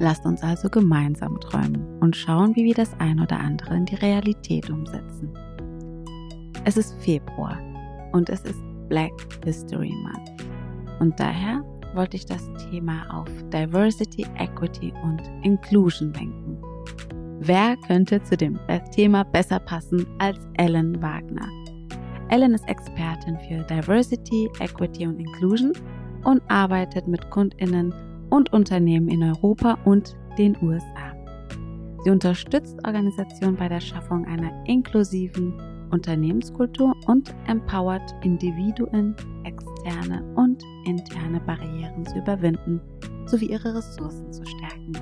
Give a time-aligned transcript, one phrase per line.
[0.00, 3.96] Lasst uns also gemeinsam träumen und schauen, wie wir das ein oder andere in die
[3.96, 5.36] Realität umsetzen.
[6.64, 7.58] Es ist Februar
[8.12, 9.12] und es ist Black
[9.44, 10.42] History Month.
[11.00, 16.58] Und daher wollte ich das Thema auf Diversity, Equity und Inclusion lenken.
[17.40, 18.58] Wer könnte zu dem
[18.94, 21.48] Thema besser passen als Ellen Wagner?
[22.28, 25.72] Ellen ist Expertin für Diversity, Equity und Inclusion
[26.24, 27.94] und arbeitet mit Kundinnen
[28.30, 31.14] und Unternehmen in Europa und den USA.
[32.04, 35.54] Sie unterstützt Organisationen bei der Schaffung einer inklusiven
[35.90, 42.80] Unternehmenskultur und empowert Individuen, externe und interne Barrieren zu überwinden
[43.26, 44.92] sowie ihre Ressourcen zu stärken.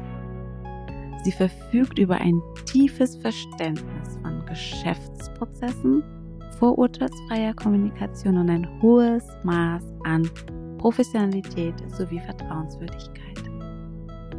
[1.22, 6.02] Sie verfügt über ein tiefes Verständnis von Geschäftsprozessen,
[6.58, 10.28] vorurteilsfreier Kommunikation und ein hohes Maß an
[10.78, 13.42] Professionalität sowie Vertrauenswürdigkeit.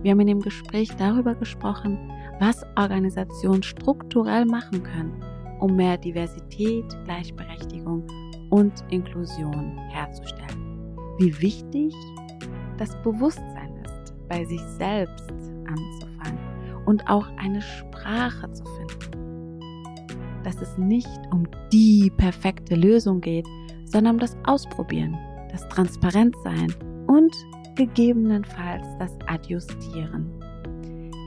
[0.01, 1.97] Wir haben in dem Gespräch darüber gesprochen,
[2.39, 5.23] was Organisationen strukturell machen können,
[5.59, 8.05] um mehr Diversität, Gleichberechtigung
[8.49, 10.95] und Inklusion herzustellen.
[11.17, 11.93] Wie wichtig
[12.77, 15.31] das Bewusstsein ist, bei sich selbst
[15.65, 16.39] anzufangen
[16.85, 19.59] und auch eine Sprache zu finden.
[20.43, 23.47] Dass es nicht um die perfekte Lösung geht,
[23.85, 25.17] sondern um das Ausprobieren
[25.57, 26.73] das Transparentsein
[27.07, 27.35] und
[27.75, 30.31] gegebenenfalls das Adjustieren.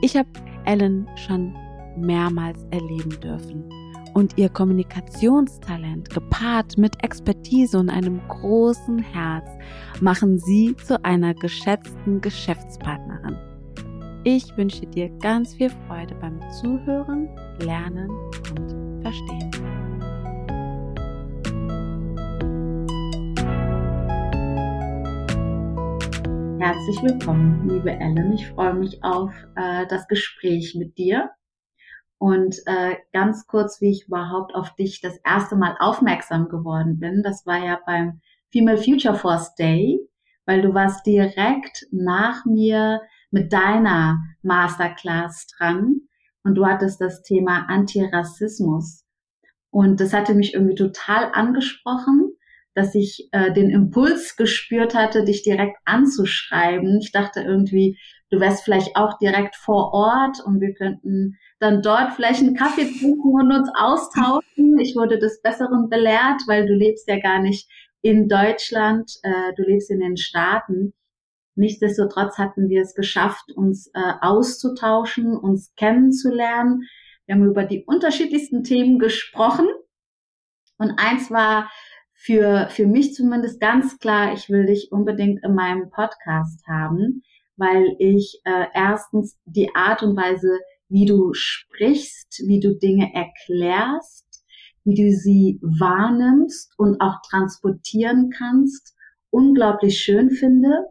[0.01, 0.29] Ich habe
[0.65, 1.53] Ellen schon
[1.97, 3.69] mehrmals erleben dürfen
[4.13, 9.49] und ihr Kommunikationstalent gepaart mit Expertise und einem großen Herz
[9.99, 13.37] machen sie zu einer geschätzten Geschäftspartnerin.
[14.23, 17.27] Ich wünsche dir ganz viel Freude beim Zuhören,
[17.59, 19.80] Lernen und Verstehen.
[26.61, 28.33] Herzlich willkommen, liebe Ellen.
[28.33, 31.31] Ich freue mich auf äh, das Gespräch mit dir.
[32.19, 37.23] Und äh, ganz kurz, wie ich überhaupt auf dich das erste Mal aufmerksam geworden bin,
[37.23, 38.21] das war ja beim
[38.51, 40.07] Female Future Force Day,
[40.45, 43.01] weil du warst direkt nach mir
[43.31, 46.01] mit deiner Masterclass dran
[46.43, 49.03] und du hattest das Thema Antirassismus.
[49.71, 52.35] Und das hatte mich irgendwie total angesprochen
[52.73, 56.99] dass ich äh, den Impuls gespürt hatte, dich direkt anzuschreiben.
[57.01, 57.97] Ich dachte irgendwie,
[58.29, 62.85] du wärst vielleicht auch direkt vor Ort und wir könnten dann dort vielleicht einen Kaffee
[62.85, 64.79] trinken und uns austauschen.
[64.79, 67.69] Ich wurde des Besseren belehrt, weil du lebst ja gar nicht
[68.01, 70.93] in Deutschland, äh, du lebst in den Staaten.
[71.55, 76.83] Nichtsdestotrotz hatten wir es geschafft, uns äh, auszutauschen, uns kennenzulernen.
[77.25, 79.67] Wir haben über die unterschiedlichsten Themen gesprochen.
[80.77, 81.69] Und eins war
[82.23, 87.23] für, für mich zumindest ganz klar, ich will dich unbedingt in meinem Podcast haben,
[87.57, 94.45] weil ich äh, erstens die Art und Weise, wie du sprichst, wie du Dinge erklärst,
[94.83, 98.95] wie du sie wahrnimmst und auch transportieren kannst,
[99.31, 100.85] unglaublich schön finde.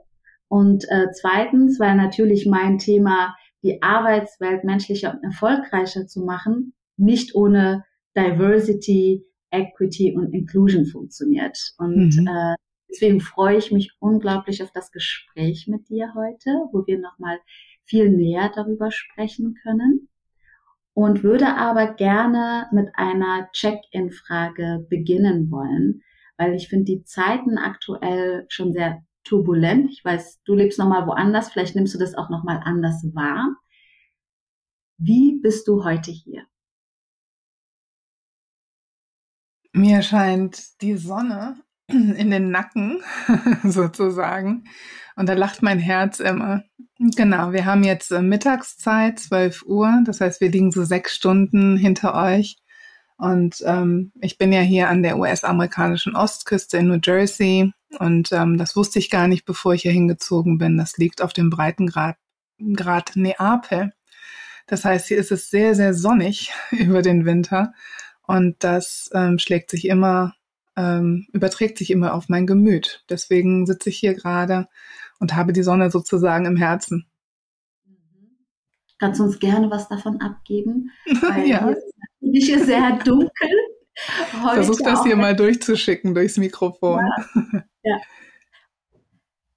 [0.48, 7.36] Und äh, zweitens, weil natürlich mein Thema, die Arbeitswelt menschlicher und erfolgreicher zu machen, nicht
[7.36, 7.84] ohne
[8.16, 11.58] Diversity, Equity und Inclusion funktioniert.
[11.78, 12.26] Und mhm.
[12.26, 12.54] äh,
[12.88, 17.38] deswegen freue ich mich unglaublich auf das Gespräch mit dir heute, wo wir nochmal
[17.84, 20.08] viel näher darüber sprechen können.
[20.92, 26.02] Und würde aber gerne mit einer Check-in-Frage beginnen wollen,
[26.36, 29.90] weil ich finde die Zeiten aktuell schon sehr turbulent.
[29.92, 33.56] Ich weiß, du lebst nochmal woanders, vielleicht nimmst du das auch nochmal anders wahr.
[34.98, 36.44] Wie bist du heute hier?
[39.72, 41.56] Mir scheint die Sonne
[41.88, 43.02] in den Nacken
[43.64, 44.64] sozusagen.
[45.16, 46.62] Und da lacht mein Herz immer.
[46.98, 50.02] Genau, wir haben jetzt äh, Mittagszeit, 12 Uhr.
[50.04, 52.56] Das heißt, wir liegen so sechs Stunden hinter euch.
[53.16, 57.72] Und ähm, ich bin ja hier an der US-amerikanischen Ostküste in New Jersey.
[57.98, 60.78] Und ähm, das wusste ich gar nicht, bevor ich hier hingezogen bin.
[60.78, 62.16] Das liegt auf dem Breitengrad
[62.74, 63.92] Grad Neapel.
[64.66, 67.72] Das heißt, hier ist es sehr, sehr sonnig über den Winter.
[68.30, 70.36] Und das ähm, schlägt sich immer,
[70.76, 73.04] ähm, überträgt sich immer auf mein Gemüt.
[73.10, 74.68] Deswegen sitze ich hier gerade
[75.18, 77.10] und habe die Sonne sozusagen im Herzen.
[79.00, 80.92] Kannst du uns gerne was davon abgeben?
[81.22, 81.64] Weil ja.
[81.64, 83.50] hier ist natürlich sehr dunkel.
[84.54, 87.00] Versuch das hier mal durchzuschicken durchs Mikrofon.
[87.42, 87.64] Ja.
[87.82, 87.96] ja.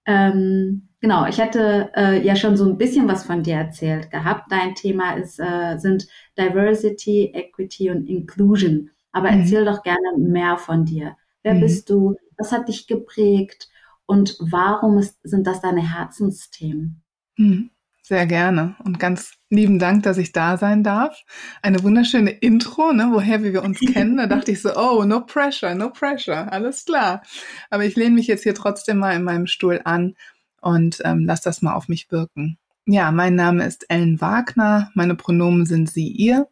[0.08, 4.50] Ähm, genau, ich hatte äh, ja schon so ein bisschen was von dir erzählt gehabt.
[4.50, 6.08] Dein Thema ist, äh, sind
[6.40, 8.90] Diversity, Equity und Inclusion.
[9.12, 9.42] Aber mhm.
[9.42, 11.18] erzähl doch gerne mehr von dir.
[11.44, 11.60] Wer mhm.
[11.60, 12.16] bist du?
[12.38, 13.70] Was hat dich geprägt?
[14.06, 17.04] Und warum ist, sind das deine Herzensthemen?
[17.38, 17.70] Mhm.
[18.06, 21.24] Sehr gerne und ganz lieben Dank, dass ich da sein darf.
[21.62, 24.18] Eine wunderschöne Intro, ne, woher wir uns kennen.
[24.18, 27.24] Da dachte ich so, oh, no pressure, no pressure, alles klar.
[27.70, 30.16] Aber ich lehne mich jetzt hier trotzdem mal in meinem Stuhl an
[30.64, 32.58] und ähm, lass das mal auf mich wirken.
[32.86, 34.92] Ja, mein Name ist Ellen Wagner.
[34.94, 36.50] Meine Pronomen sind sie, ihr.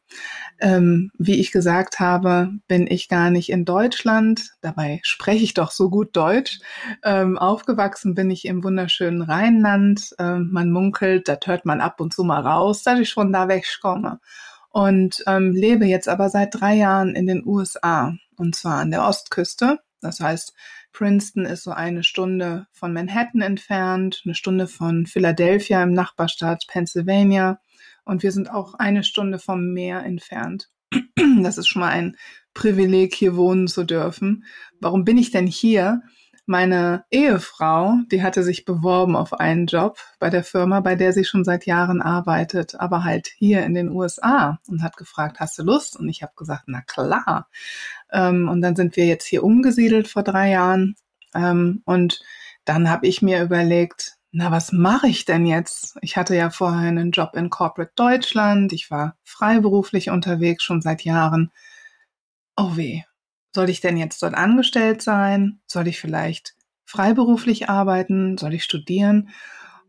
[0.62, 4.52] Ähm, wie ich gesagt habe, bin ich gar nicht in Deutschland.
[4.62, 6.60] Dabei spreche ich doch so gut Deutsch.
[7.04, 10.16] Ähm, aufgewachsen bin ich im wunderschönen Rheinland.
[10.20, 13.50] Ähm, man munkelt, da hört man ab und zu mal raus, dass ich schon da
[13.50, 14.22] wegkomme.
[14.70, 18.16] Und ähm, lebe jetzt aber seit drei Jahren in den USA.
[18.38, 19.80] Und zwar an der Ostküste.
[20.00, 20.54] Das heißt,
[20.94, 27.60] Princeton ist so eine Stunde von Manhattan entfernt, eine Stunde von Philadelphia im Nachbarstaat Pennsylvania
[28.06, 30.70] und wir sind auch eine Stunde vom Meer entfernt.
[31.44, 32.18] Das ist schon mal ein
[32.54, 34.44] Privileg, hier wohnen zu dürfen.
[34.80, 36.02] Warum bin ich denn hier?
[36.48, 41.24] Meine Ehefrau, die hatte sich beworben auf einen Job bei der Firma, bei der sie
[41.24, 45.64] schon seit Jahren arbeitet, aber halt hier in den USA und hat gefragt, hast du
[45.64, 45.98] Lust?
[45.98, 47.48] Und ich habe gesagt, na klar.
[48.12, 50.96] Ähm, und dann sind wir jetzt hier umgesiedelt vor drei Jahren.
[51.34, 52.22] Ähm, und
[52.66, 55.98] dann habe ich mir überlegt, na, was mache ich denn jetzt?
[56.02, 58.72] Ich hatte ja vorher einen Job in Corporate Deutschland.
[58.72, 61.52] Ich war freiberuflich unterwegs schon seit Jahren.
[62.56, 63.02] Oh weh,
[63.54, 65.60] soll ich denn jetzt dort angestellt sein?
[65.68, 66.56] Soll ich vielleicht
[66.86, 68.38] freiberuflich arbeiten?
[68.38, 69.30] Soll ich studieren?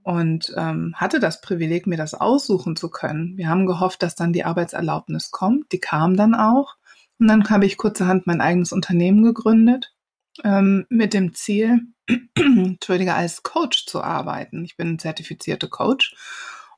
[0.03, 3.37] Und ähm, hatte das Privileg, mir das aussuchen zu können.
[3.37, 5.71] Wir haben gehofft, dass dann die Arbeitserlaubnis kommt.
[5.71, 6.75] Die kam dann auch.
[7.23, 9.95] Und dann habe ich kurzerhand mein eigenes Unternehmen gegründet
[10.43, 11.83] ähm, mit dem Ziel,
[12.35, 14.65] Entschuldige, als Coach zu arbeiten.
[14.65, 16.17] Ich bin zertifizierte Coach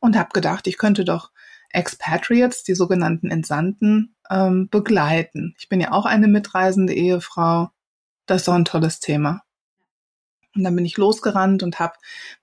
[0.00, 1.30] und habe gedacht, ich könnte doch
[1.70, 5.54] Expatriates, die sogenannten Entsandten, ähm, begleiten.
[5.58, 7.70] Ich bin ja auch eine mitreisende Ehefrau.
[8.26, 9.44] Das ist doch ein tolles Thema.
[10.54, 11.94] Und dann bin ich losgerannt und habe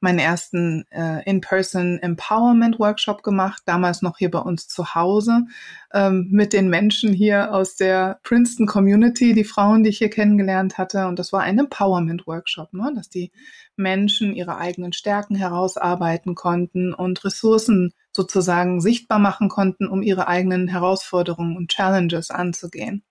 [0.01, 5.45] meinen ersten äh, In-Person Empowerment Workshop gemacht, damals noch hier bei uns zu Hause,
[5.93, 10.77] ähm, mit den Menschen hier aus der Princeton Community, die Frauen, die ich hier kennengelernt
[10.77, 11.07] hatte.
[11.07, 12.91] Und das war ein Empowerment Workshop, ne?
[12.93, 13.31] dass die
[13.77, 20.67] Menschen ihre eigenen Stärken herausarbeiten konnten und Ressourcen sozusagen sichtbar machen konnten, um ihre eigenen
[20.67, 23.03] Herausforderungen und Challenges anzugehen.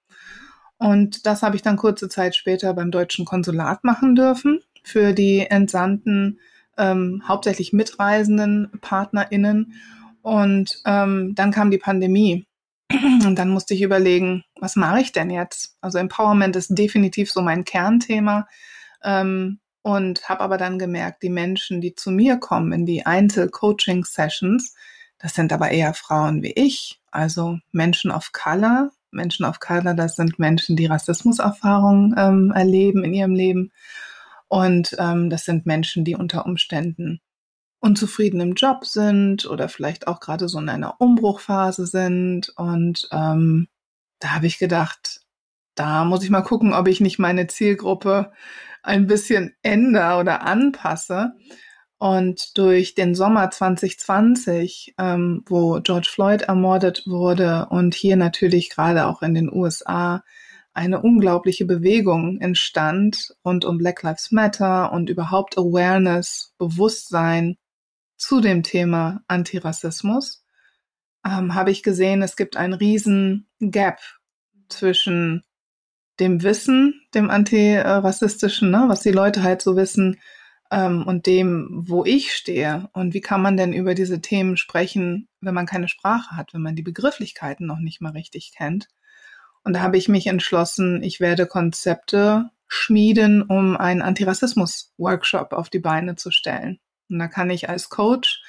[0.77, 5.41] Und das habe ich dann kurze Zeit später beim deutschen Konsulat machen dürfen für die
[5.41, 6.41] entsandten,
[6.79, 9.75] ähm, hauptsächlich mitreisenden PartnerInnen.
[10.23, 12.47] Und ähm, dann kam die Pandemie.
[12.93, 15.77] Und dann musste ich überlegen, was mache ich denn jetzt?
[15.81, 18.49] Also Empowerment ist definitiv so mein Kernthema.
[19.03, 24.75] Ähm, und habe aber dann gemerkt, die Menschen, die zu mir kommen in die Einzel-Coaching-Sessions,
[25.19, 28.91] das sind aber eher Frauen wie ich, also Menschen of Color.
[29.11, 33.73] Menschen of Color, das sind Menschen, die Rassismuserfahrungen ähm, erleben in ihrem Leben.
[34.51, 37.21] Und ähm, das sind Menschen, die unter Umständen
[37.79, 42.53] unzufrieden im Job sind oder vielleicht auch gerade so in einer Umbruchphase sind.
[42.57, 43.69] Und ähm,
[44.19, 45.21] da habe ich gedacht,
[45.77, 48.33] da muss ich mal gucken, ob ich nicht meine Zielgruppe
[48.83, 51.33] ein bisschen ändere oder anpasse.
[51.99, 59.07] Und durch den Sommer 2020, ähm, wo George Floyd ermordet wurde und hier natürlich gerade
[59.07, 60.25] auch in den USA
[60.73, 67.57] eine unglaubliche Bewegung entstand rund um Black Lives Matter und überhaupt Awareness, Bewusstsein
[68.17, 70.45] zu dem Thema Antirassismus,
[71.27, 73.99] ähm, habe ich gesehen, es gibt einen riesen Gap
[74.69, 75.45] zwischen
[76.21, 80.21] dem Wissen, dem antirassistischen, ne, was die Leute halt so wissen,
[80.71, 82.89] ähm, und dem, wo ich stehe.
[82.93, 86.63] Und wie kann man denn über diese Themen sprechen, wenn man keine Sprache hat, wenn
[86.63, 88.89] man die Begrifflichkeiten noch nicht mal richtig kennt?
[89.65, 95.81] Und da habe ich mich entschlossen, ich werde Konzepte schmieden, um einen Antirassismus-Workshop auf die
[95.81, 96.79] Beine zu stellen.
[97.09, 98.43] Und da kann ich als Coach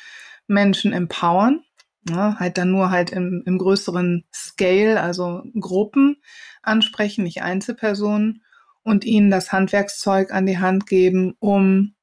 [0.47, 1.63] Menschen empowern,
[2.07, 6.21] ja, halt dann nur halt im, im größeren Scale, also Gruppen
[6.61, 8.43] ansprechen, nicht Einzelpersonen
[8.83, 11.95] und ihnen das Handwerkszeug an die Hand geben, um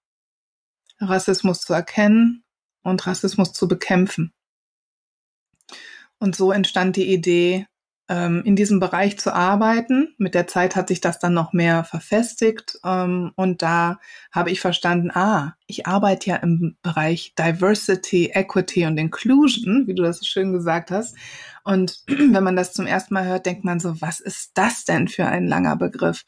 [1.00, 2.44] Rassismus zu erkennen
[2.82, 4.32] und Rassismus zu bekämpfen.
[6.18, 7.66] Und so entstand die Idee,
[8.08, 10.14] ähm, in diesem Bereich zu arbeiten.
[10.18, 14.00] Mit der Zeit hat sich das dann noch mehr verfestigt ähm, und da
[14.32, 20.02] habe ich verstanden, ah, ich arbeite ja im Bereich Diversity, Equity und Inclusion, wie du
[20.02, 21.16] das so schön gesagt hast.
[21.64, 25.08] Und wenn man das zum ersten Mal hört, denkt man so, was ist das denn
[25.08, 26.24] für ein langer Begriff?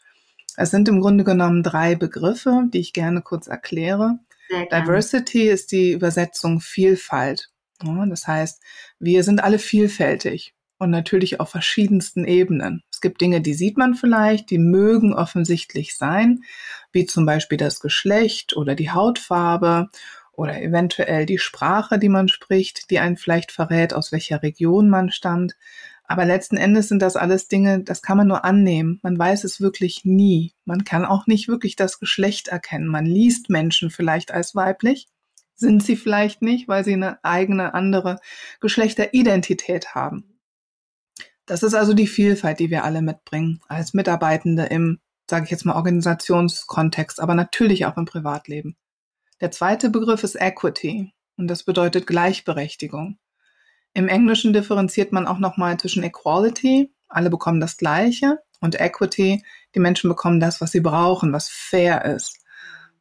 [0.56, 4.18] Es sind im Grunde genommen drei Begriffe, die ich gerne kurz erkläre.
[4.50, 7.50] Diversity ist die Übersetzung Vielfalt.
[7.82, 8.60] das heißt,
[8.98, 12.82] wir sind alle vielfältig und natürlich auf verschiedensten Ebenen.
[12.90, 16.40] Es gibt Dinge, die sieht man vielleicht, die mögen offensichtlich sein,
[16.90, 19.90] wie zum Beispiel das Geschlecht oder die Hautfarbe
[20.32, 25.10] oder eventuell die Sprache, die man spricht, die einen vielleicht verrät, aus welcher Region man
[25.10, 25.54] stammt.
[26.04, 29.00] Aber letzten Endes sind das alles Dinge, das kann man nur annehmen.
[29.02, 30.54] Man weiß es wirklich nie.
[30.64, 32.86] Man kann auch nicht wirklich das Geschlecht erkennen.
[32.86, 35.08] Man liest Menschen vielleicht als weiblich,
[35.56, 38.18] sind sie vielleicht nicht, weil sie eine eigene andere
[38.60, 40.29] Geschlechteridentität haben.
[41.50, 45.64] Das ist also die Vielfalt, die wir alle mitbringen als Mitarbeitende im, sage ich jetzt
[45.64, 48.76] mal, Organisationskontext, aber natürlich auch im Privatleben.
[49.40, 53.18] Der zweite Begriff ist Equity und das bedeutet Gleichberechtigung.
[53.94, 59.42] Im Englischen differenziert man auch nochmal zwischen Equality, alle bekommen das Gleiche, und Equity,
[59.74, 62.38] die Menschen bekommen das, was sie brauchen, was fair ist.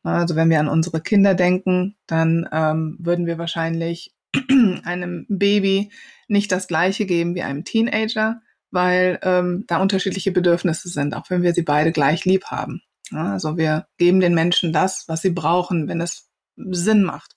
[0.01, 4.15] Also wenn wir an unsere Kinder denken, dann ähm, würden wir wahrscheinlich
[4.83, 5.91] einem Baby
[6.27, 11.41] nicht das gleiche geben wie einem Teenager, weil ähm, da unterschiedliche Bedürfnisse sind, auch wenn
[11.41, 12.81] wir sie beide gleich lieb haben.
[13.11, 17.35] Ja, also wir geben den Menschen das, was sie brauchen, wenn es Sinn macht.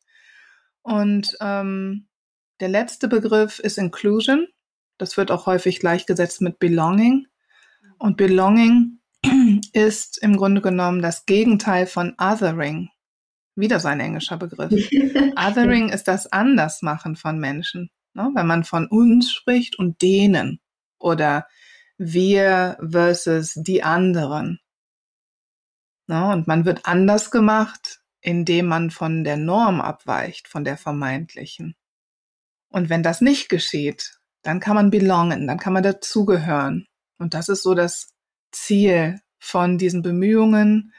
[0.83, 2.09] Und ähm,
[2.61, 4.47] der letzte Begriff ist Inclusion.
[4.99, 7.27] Das wird auch häufig gleichgesetzt mit Belonging.
[7.99, 8.99] Und Belonging
[9.73, 12.91] ist im Grunde genommen das Gegenteil von Othering.
[13.55, 14.73] Wieder so ein englischer Begriff.
[15.37, 17.91] Othering ist das Andersmachen von Menschen.
[18.15, 18.31] Ne?
[18.35, 20.61] Wenn man von uns spricht und denen
[20.99, 21.47] oder
[21.99, 24.61] wir versus die anderen.
[26.07, 26.33] Ne?
[26.33, 31.75] Und man wird anders gemacht, indem man von der Norm abweicht, von der vermeintlichen.
[32.69, 36.87] Und wenn das nicht geschieht, dann kann man belongen, dann kann man dazugehören.
[37.19, 38.15] Und das ist so das
[38.51, 40.93] Ziel von diesen Bemühungen,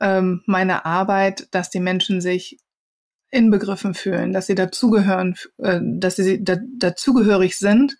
[0.00, 2.58] ähm, meine Arbeit, dass die Menschen sich
[3.30, 7.96] inbegriffen fühlen, dass sie dazugehören, äh, dass sie da, dazugehörig sind,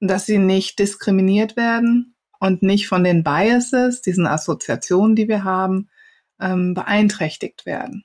[0.00, 5.88] dass sie nicht diskriminiert werden und nicht von den Biases, diesen Assoziationen, die wir haben,
[6.40, 8.04] ähm, beeinträchtigt werden.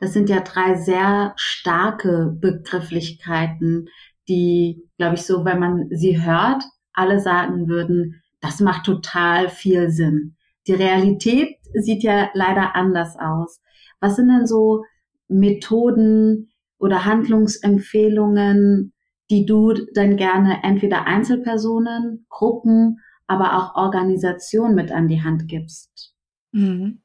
[0.00, 3.88] Das sind ja drei sehr starke Begrifflichkeiten,
[4.28, 9.90] die, glaube ich, so, wenn man sie hört, alle sagen würden, das macht total viel
[9.90, 10.34] Sinn.
[10.66, 13.60] Die Realität sieht ja leider anders aus.
[14.00, 14.84] Was sind denn so
[15.28, 18.92] Methoden oder Handlungsempfehlungen,
[19.30, 26.14] die du dann gerne entweder Einzelpersonen, Gruppen, aber auch Organisationen mit an die Hand gibst?
[26.52, 27.02] Mhm.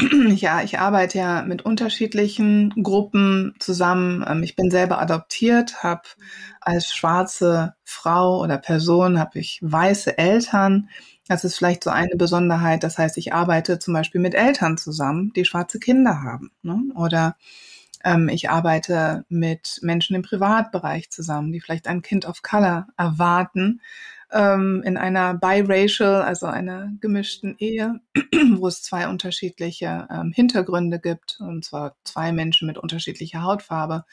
[0.36, 4.24] Ja, ich arbeite ja mit unterschiedlichen Gruppen zusammen.
[4.26, 6.02] Ähm, ich bin selber adoptiert, habe
[6.60, 10.88] als schwarze Frau oder Person habe ich weiße Eltern.
[11.30, 12.82] Das ist vielleicht so eine Besonderheit.
[12.82, 16.50] Das heißt, ich arbeite zum Beispiel mit Eltern zusammen, die schwarze Kinder haben.
[16.62, 16.82] Ne?
[16.96, 17.36] Oder
[18.02, 23.80] ähm, ich arbeite mit Menschen im Privatbereich zusammen, die vielleicht ein Kind of Color erwarten
[24.32, 28.00] ähm, in einer biracial, also einer gemischten Ehe,
[28.56, 34.04] wo es zwei unterschiedliche ähm, Hintergründe gibt, und zwar zwei Menschen mit unterschiedlicher Hautfarbe.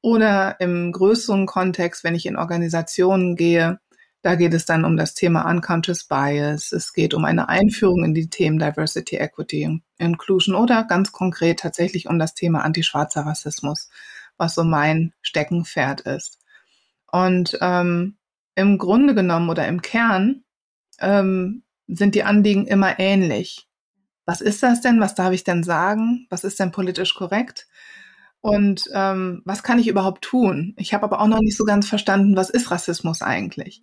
[0.00, 3.78] Oder im größeren Kontext, wenn ich in Organisationen gehe,
[4.22, 6.72] da geht es dann um das Thema Unconscious Bias.
[6.72, 11.60] Es geht um eine Einführung in die Themen Diversity, Equity und Inclusion oder ganz konkret
[11.60, 13.88] tatsächlich um das Thema antischwarzer Rassismus,
[14.36, 16.38] was so mein Steckenpferd ist.
[17.10, 18.16] Und ähm,
[18.54, 20.42] im Grunde genommen oder im Kern
[20.98, 23.68] ähm, sind die Anliegen immer ähnlich.
[24.26, 25.00] Was ist das denn?
[25.00, 26.26] Was darf ich denn sagen?
[26.28, 27.68] Was ist denn politisch korrekt?
[28.40, 30.74] Und ähm, was kann ich überhaupt tun?
[30.76, 33.80] Ich habe aber auch noch nicht so ganz verstanden, was ist Rassismus eigentlich?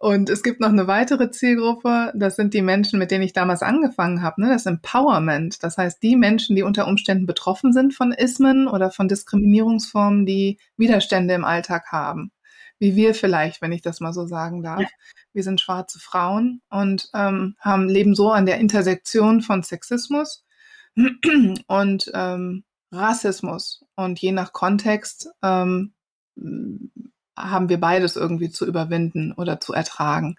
[0.00, 3.62] Und es gibt noch eine weitere Zielgruppe, das sind die Menschen, mit denen ich damals
[3.62, 4.48] angefangen habe, ne?
[4.48, 5.62] das Empowerment.
[5.62, 10.58] Das heißt, die Menschen, die unter Umständen betroffen sind von Ismen oder von Diskriminierungsformen, die
[10.78, 12.32] Widerstände im Alltag haben.
[12.78, 14.80] Wie wir vielleicht, wenn ich das mal so sagen darf.
[14.80, 14.88] Ja.
[15.34, 20.46] Wir sind schwarze Frauen und ähm, haben, leben so an der Intersektion von Sexismus
[21.66, 23.84] und ähm, Rassismus.
[23.96, 25.92] Und je nach Kontext ähm,
[27.42, 30.36] haben wir beides irgendwie zu überwinden oder zu ertragen.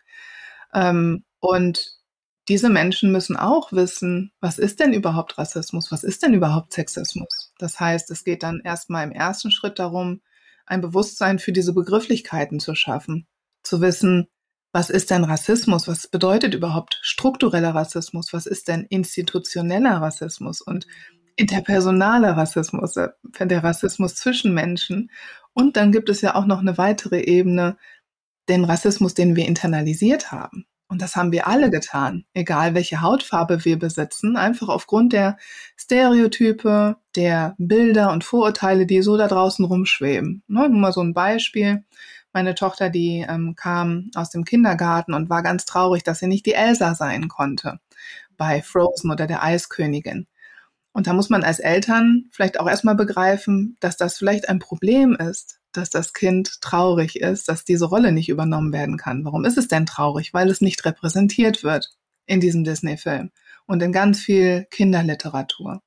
[0.74, 1.98] Ähm, und
[2.48, 5.92] diese Menschen müssen auch wissen, was ist denn überhaupt Rassismus?
[5.92, 7.54] Was ist denn überhaupt Sexismus?
[7.60, 10.22] Das heißt, es geht dann erstmal im ersten Schritt darum,
[10.66, 13.28] ein Bewusstsein für diese Begrifflichkeiten zu schaffen.
[13.64, 14.28] zu wissen,
[14.74, 15.88] was ist denn Rassismus?
[15.88, 18.34] Was bedeutet überhaupt struktureller Rassismus?
[18.34, 20.88] Was ist denn institutioneller Rassismus und
[21.36, 25.12] interpersonaler Rassismus, äh, der Rassismus zwischen Menschen?
[25.54, 27.78] Und dann gibt es ja auch noch eine weitere Ebene,
[28.50, 30.66] den Rassismus, den wir internalisiert haben.
[30.92, 35.38] Und das haben wir alle getan, egal welche Hautfarbe wir besitzen, einfach aufgrund der
[35.78, 40.44] Stereotype, der Bilder und Vorurteile, die so da draußen rumschweben.
[40.48, 41.86] Ne, nur mal so ein Beispiel.
[42.34, 46.46] Meine Tochter, die ähm, kam aus dem Kindergarten und war ganz traurig, dass sie nicht
[46.46, 47.80] die Elsa sein konnte
[48.36, 50.28] bei Frozen oder der Eiskönigin.
[50.94, 55.16] Und da muss man als Eltern vielleicht auch erstmal begreifen, dass das vielleicht ein Problem
[55.16, 59.24] ist, dass das Kind traurig ist, dass diese Rolle nicht übernommen werden kann.
[59.24, 60.34] Warum ist es denn traurig?
[60.34, 61.96] Weil es nicht repräsentiert wird
[62.26, 63.32] in diesem Disney-Film
[63.68, 65.82] und in ganz viel Kinderliteratur.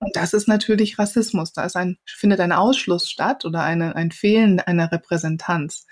[0.00, 1.52] Und das ist natürlich Rassismus.
[1.52, 5.86] Da ein, findet ein Ausschluss statt oder eine, ein Fehlen einer Repräsentanz.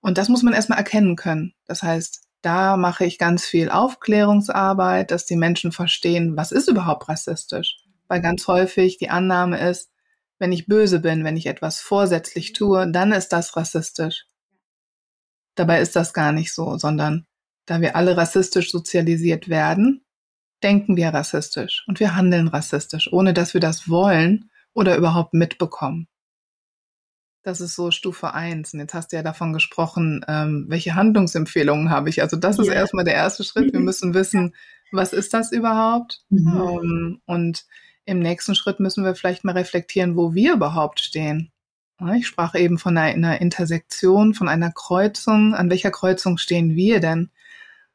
[0.00, 1.54] Und das muss man erstmal erkennen können.
[1.66, 7.08] Das heißt, da mache ich ganz viel Aufklärungsarbeit, dass die Menschen verstehen, was ist überhaupt
[7.08, 7.83] rassistisch.
[8.14, 9.90] Weil ganz häufig die Annahme ist,
[10.38, 14.26] wenn ich böse bin, wenn ich etwas vorsätzlich tue, dann ist das rassistisch.
[15.56, 17.26] Dabei ist das gar nicht so, sondern
[17.66, 20.04] da wir alle rassistisch sozialisiert werden,
[20.62, 26.06] denken wir rassistisch und wir handeln rassistisch, ohne dass wir das wollen oder überhaupt mitbekommen.
[27.42, 28.74] Das ist so Stufe eins.
[28.74, 32.22] Und jetzt hast du ja davon gesprochen, ähm, welche Handlungsempfehlungen habe ich.
[32.22, 32.74] Also das ist ja.
[32.74, 33.72] erstmal der erste Schritt.
[33.72, 34.54] Wir müssen wissen,
[34.92, 36.22] was ist das überhaupt?
[36.30, 36.48] Mhm.
[36.56, 37.66] Ähm, und
[38.04, 41.50] im nächsten Schritt müssen wir vielleicht mal reflektieren, wo wir überhaupt stehen.
[42.16, 45.54] Ich sprach eben von einer Intersektion, von einer Kreuzung.
[45.54, 47.30] An welcher Kreuzung stehen wir denn?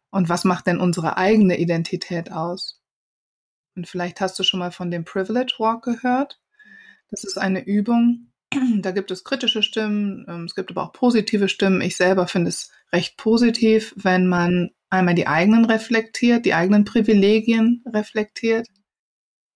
[0.10, 2.82] Und was macht denn unsere eigene Identität aus?
[3.76, 6.40] Und vielleicht hast du schon mal von dem Privilege Walk gehört.
[7.12, 8.32] Das ist eine Übung.
[8.82, 11.82] Da gibt es kritische Stimmen, ähm, es gibt aber auch positive Stimmen.
[11.82, 17.84] Ich selber finde es recht positiv, wenn man einmal die eigenen reflektiert, die eigenen Privilegien
[17.86, 18.68] reflektiert.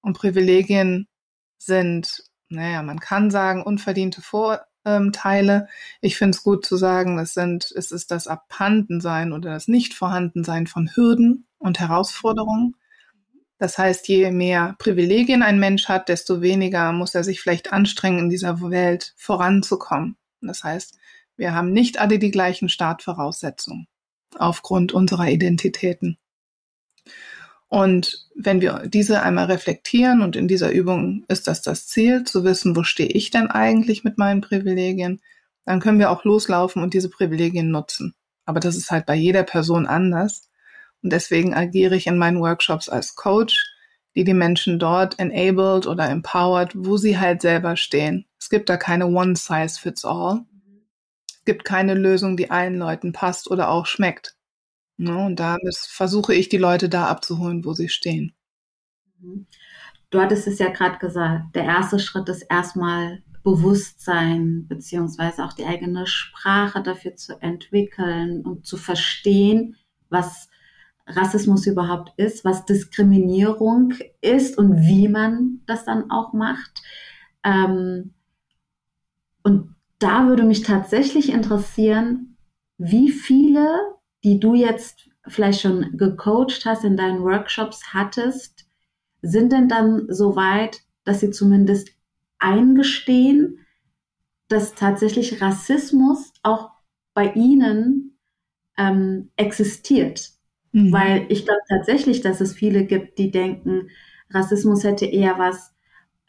[0.03, 1.07] Und Privilegien
[1.57, 5.67] sind, naja, man kann sagen, unverdiente Vor ähm, teile.
[6.01, 10.67] Ich finde es gut zu sagen, es sind, es ist das Abhandensein oder das Nichtvorhandensein
[10.67, 12.75] von Hürden und Herausforderungen.
[13.57, 18.19] Das heißt, je mehr Privilegien ein Mensch hat, desto weniger muss er sich vielleicht anstrengen,
[18.19, 20.17] in dieser Welt voranzukommen.
[20.41, 20.97] Das heißt,
[21.37, 23.87] wir haben nicht alle die gleichen Startvoraussetzungen
[24.37, 26.17] aufgrund unserer Identitäten.
[27.73, 32.43] Und wenn wir diese einmal reflektieren und in dieser Übung ist das das Ziel, zu
[32.43, 35.21] wissen, wo stehe ich denn eigentlich mit meinen Privilegien,
[35.65, 38.13] dann können wir auch loslaufen und diese Privilegien nutzen.
[38.45, 40.51] Aber das ist halt bei jeder Person anders.
[41.01, 43.65] Und deswegen agiere ich in meinen Workshops als Coach,
[44.15, 48.27] die die Menschen dort enabled oder empowered, wo sie halt selber stehen.
[48.39, 50.41] Es gibt da keine One Size Fits All.
[51.27, 54.35] Es gibt keine Lösung, die allen Leuten passt oder auch schmeckt.
[55.03, 55.57] Ne, und da
[55.89, 58.33] versuche ich, die Leute da abzuholen, wo sie stehen.
[59.19, 59.47] Mhm.
[60.09, 65.65] Du hattest es ja gerade gesagt, der erste Schritt ist erstmal Bewusstsein beziehungsweise auch die
[65.65, 69.75] eigene Sprache dafür zu entwickeln und zu verstehen,
[70.09, 70.47] was
[71.05, 76.81] Rassismus überhaupt ist, was Diskriminierung ist und wie man das dann auch macht.
[77.43, 78.13] Ähm,
[79.43, 82.37] und da würde mich tatsächlich interessieren,
[82.77, 88.65] wie viele die du jetzt vielleicht schon gecoacht hast, in deinen Workshops hattest,
[89.21, 91.89] sind denn dann so weit, dass sie zumindest
[92.39, 93.59] eingestehen,
[94.49, 96.71] dass tatsächlich Rassismus auch
[97.13, 98.17] bei ihnen
[98.77, 100.31] ähm, existiert?
[100.73, 100.91] Mhm.
[100.91, 103.89] Weil ich glaube tatsächlich, dass es viele gibt, die denken,
[104.29, 105.73] Rassismus hätte eher was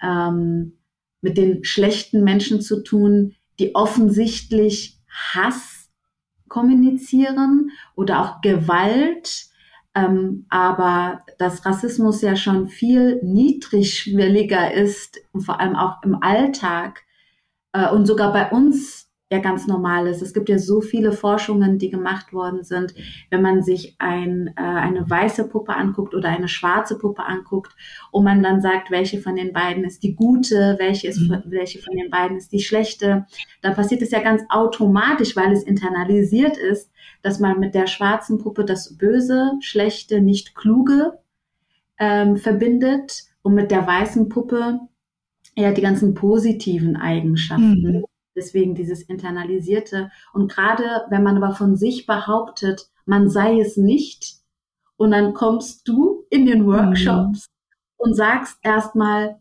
[0.01, 0.75] ähm,
[1.21, 5.74] mit den schlechten Menschen zu tun, die offensichtlich Hass
[6.55, 9.47] kommunizieren oder auch Gewalt.
[9.97, 17.03] Ähm, aber dass Rassismus ja schon viel niedrigschwelliger ist, vor allem auch im Alltag
[17.73, 20.23] äh, und sogar bei uns ja ganz normal ist.
[20.23, 22.95] Es gibt ja so viele Forschungen, die gemacht worden sind.
[23.31, 27.75] Wenn man sich ein, äh, eine weiße Puppe anguckt oder eine schwarze Puppe anguckt
[28.11, 31.43] und man dann sagt, welche von den beiden ist die gute, welche, ist, mhm.
[31.47, 33.27] welche von den beiden ist die schlechte,
[33.63, 36.91] dann passiert es ja ganz automatisch, weil es internalisiert ist,
[37.23, 41.19] dass man mit der schwarzen Puppe das Böse, Schlechte, nicht Kluge
[41.99, 44.81] ähm, verbindet und mit der weißen Puppe
[45.57, 47.83] ja die ganzen positiven Eigenschaften.
[47.83, 48.05] Mhm.
[48.37, 50.11] Deswegen dieses internalisierte.
[50.33, 54.37] Und gerade wenn man aber von sich behauptet, man sei es nicht,
[54.97, 57.95] und dann kommst du in den Workshops mhm.
[57.97, 59.41] und sagst erstmal,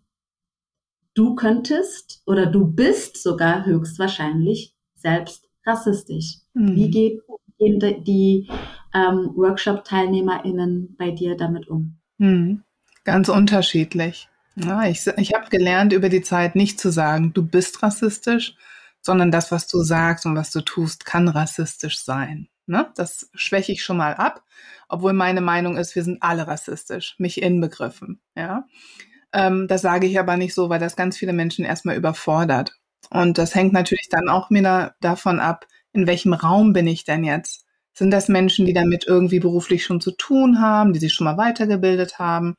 [1.14, 6.40] du könntest oder du bist sogar höchstwahrscheinlich selbst rassistisch.
[6.54, 6.76] Mhm.
[6.76, 7.22] Wie geht
[7.60, 8.50] gehen die,
[8.94, 11.98] ähm, Workshop-TeilnehmerInnen bei dir damit um?
[12.20, 12.64] Hm.
[13.04, 14.30] Ganz unterschiedlich.
[14.56, 18.56] Ja, ich ich habe gelernt über die Zeit nicht zu sagen, du bist rassistisch,
[19.04, 22.48] sondern das, was du sagst und was du tust, kann rassistisch sein.
[22.66, 22.92] Ne?
[22.96, 24.44] Das schwäche ich schon mal ab,
[24.88, 28.22] obwohl meine Meinung ist, wir sind alle rassistisch, mich inbegriffen.
[28.36, 28.66] Ja?
[29.34, 32.80] Ähm, das sage ich aber nicht so, weil das ganz viele Menschen erstmal überfordert.
[33.10, 37.24] Und das hängt natürlich dann auch wieder davon ab, in welchem Raum bin ich denn
[37.24, 37.66] jetzt?
[37.94, 41.38] Sind das Menschen, die damit irgendwie beruflich schon zu tun haben, die sich schon mal
[41.38, 42.56] weitergebildet haben?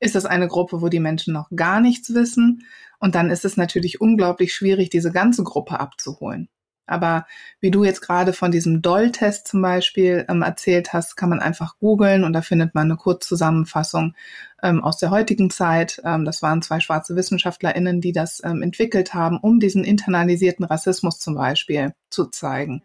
[0.00, 2.66] Ist das eine Gruppe, wo die Menschen noch gar nichts wissen?
[2.98, 6.48] Und dann ist es natürlich unglaublich schwierig, diese ganze Gruppe abzuholen.
[6.90, 7.24] Aber
[7.60, 11.78] wie du jetzt gerade von diesem Doll-Test zum Beispiel ähm, erzählt hast, kann man einfach
[11.78, 14.14] googeln und da findet man eine Kurzzusammenfassung
[14.60, 16.02] ähm, aus der heutigen Zeit.
[16.04, 21.20] Ähm, das waren zwei schwarze WissenschaftlerInnen, die das ähm, entwickelt haben, um diesen internalisierten Rassismus
[21.20, 22.82] zum Beispiel zu zeigen.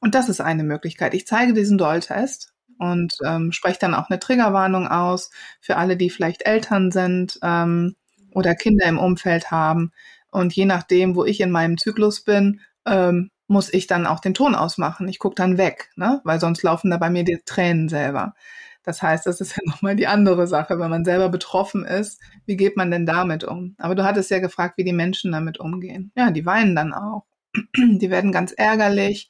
[0.00, 1.12] Und das ist eine Möglichkeit.
[1.14, 2.49] Ich zeige diesen Doll-Test
[2.80, 7.94] und ähm, spreche dann auch eine Triggerwarnung aus für alle, die vielleicht Eltern sind ähm,
[8.32, 9.92] oder Kinder im Umfeld haben.
[10.30, 14.32] Und je nachdem, wo ich in meinem Zyklus bin, ähm, muss ich dann auch den
[14.32, 15.08] Ton ausmachen.
[15.08, 16.22] Ich gucke dann weg, ne?
[16.24, 18.34] weil sonst laufen da bei mir die Tränen selber.
[18.82, 22.56] Das heißt, das ist ja nochmal die andere Sache, wenn man selber betroffen ist, wie
[22.56, 23.74] geht man denn damit um?
[23.78, 26.12] Aber du hattest ja gefragt, wie die Menschen damit umgehen.
[26.16, 27.24] Ja, die weinen dann auch.
[27.76, 29.28] Die werden ganz ärgerlich,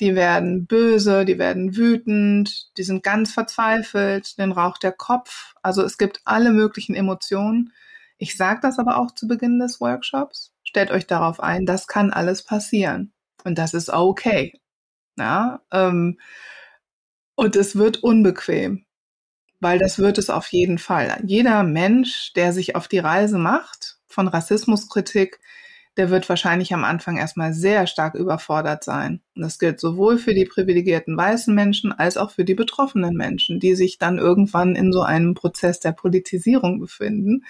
[0.00, 5.54] die werden böse, die werden wütend, die sind ganz verzweifelt, den raucht der Kopf.
[5.62, 7.72] Also es gibt alle möglichen Emotionen.
[8.18, 10.52] Ich sage das aber auch zu Beginn des Workshops.
[10.64, 13.12] Stellt euch darauf ein, das kann alles passieren.
[13.44, 14.58] Und das ist okay.
[15.16, 16.18] Ja, ähm,
[17.34, 18.86] und es wird unbequem,
[19.60, 21.20] weil das wird es auf jeden Fall.
[21.24, 25.40] Jeder Mensch, der sich auf die Reise macht von Rassismuskritik,
[25.96, 29.20] der wird wahrscheinlich am Anfang erstmal sehr stark überfordert sein.
[29.34, 33.58] Und das gilt sowohl für die privilegierten weißen Menschen als auch für die betroffenen Menschen,
[33.58, 37.44] die sich dann irgendwann in so einem Prozess der Politisierung befinden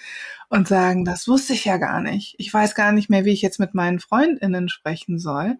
[0.49, 2.35] und sagen, das wusste ich ja gar nicht.
[2.39, 5.57] Ich weiß gar nicht mehr, wie ich jetzt mit meinen Freundinnen sprechen soll.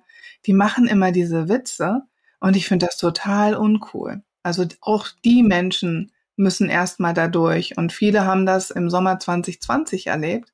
[0.48, 2.02] Die machen immer diese Witze
[2.39, 4.24] und ich finde das total uncool.
[4.41, 10.52] Also auch die Menschen müssen erstmal dadurch und viele haben das im Sommer 2020 erlebt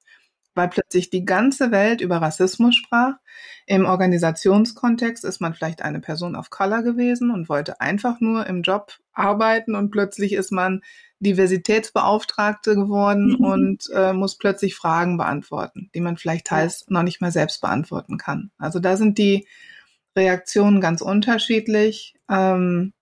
[0.58, 3.14] weil plötzlich die ganze Welt über Rassismus sprach.
[3.66, 8.64] Im Organisationskontext ist man vielleicht eine Person of Color gewesen und wollte einfach nur im
[8.64, 10.82] Job arbeiten und plötzlich ist man
[11.20, 13.46] Diversitätsbeauftragte geworden mhm.
[13.46, 18.18] und äh, muss plötzlich Fragen beantworten, die man vielleicht teils noch nicht mal selbst beantworten
[18.18, 18.52] kann.
[18.58, 19.48] Also da sind die
[20.16, 22.16] Reaktionen ganz unterschiedlich.
[22.30, 22.94] Ähm,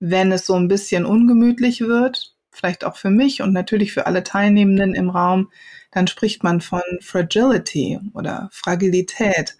[0.00, 4.24] wenn es so ein bisschen ungemütlich wird, vielleicht auch für mich und natürlich für alle
[4.24, 5.50] Teilnehmenden im Raum,
[5.90, 9.56] dann spricht man von Fragility oder Fragilität.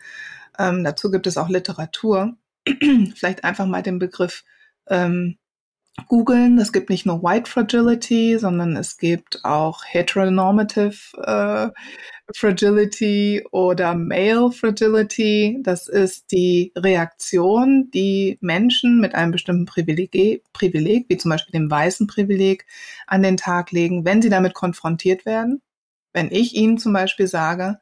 [0.59, 2.37] Ähm, dazu gibt es auch Literatur.
[3.15, 4.45] Vielleicht einfach mal den Begriff
[4.89, 5.37] ähm,
[6.09, 6.59] googeln.
[6.59, 11.71] Es gibt nicht nur White Fragility, sondern es gibt auch Heteronormative äh,
[12.35, 15.59] Fragility oder Male Fragility.
[15.63, 21.71] Das ist die Reaktion, die Menschen mit einem bestimmten Privileg, Privileg, wie zum Beispiel dem
[21.71, 22.67] weißen Privileg,
[23.07, 25.63] an den Tag legen, wenn sie damit konfrontiert werden.
[26.13, 27.79] Wenn ich Ihnen zum Beispiel sage,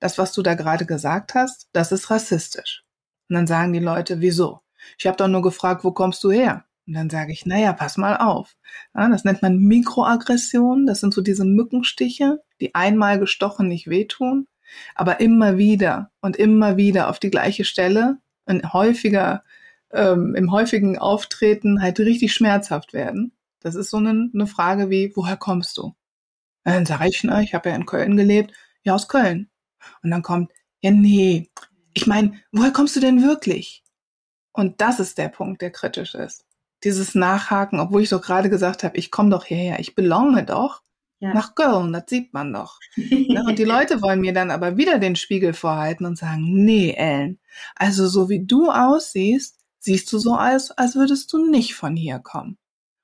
[0.00, 2.84] das, was du da gerade gesagt hast, das ist rassistisch.
[3.28, 4.60] Und dann sagen die Leute, wieso?
[4.98, 6.64] Ich habe doch nur gefragt, wo kommst du her?
[6.86, 8.56] Und dann sage ich, naja, pass mal auf.
[8.94, 10.86] Ja, das nennt man Mikroaggression.
[10.86, 14.46] Das sind so diese Mückenstiche, die einmal gestochen nicht wehtun,
[14.94, 19.42] aber immer wieder und immer wieder auf die gleiche Stelle und häufiger,
[19.90, 23.32] ähm, im häufigen Auftreten halt richtig schmerzhaft werden.
[23.60, 25.86] Das ist so eine, eine Frage wie, woher kommst du?
[25.86, 25.96] Und
[26.64, 28.52] dann sage ich, ne, ich habe ja in Köln gelebt,
[28.84, 29.50] ja aus Köln.
[30.02, 31.50] Und dann kommt, ja nee,
[31.94, 33.82] ich meine, woher kommst du denn wirklich?
[34.52, 36.45] Und das ist der Punkt, der kritisch ist.
[36.86, 40.82] Dieses Nachhaken, obwohl ich doch gerade gesagt habe, ich komme doch hierher, ich belonge doch
[41.18, 41.34] ja.
[41.34, 42.78] nach Köln, das sieht man doch.
[42.96, 46.92] Ne, und die Leute wollen mir dann aber wieder den Spiegel vorhalten und sagen, nee,
[46.92, 47.38] Ellen,
[47.74, 52.18] also so wie du aussiehst, siehst du so aus, als würdest du nicht von hier
[52.18, 52.56] kommen.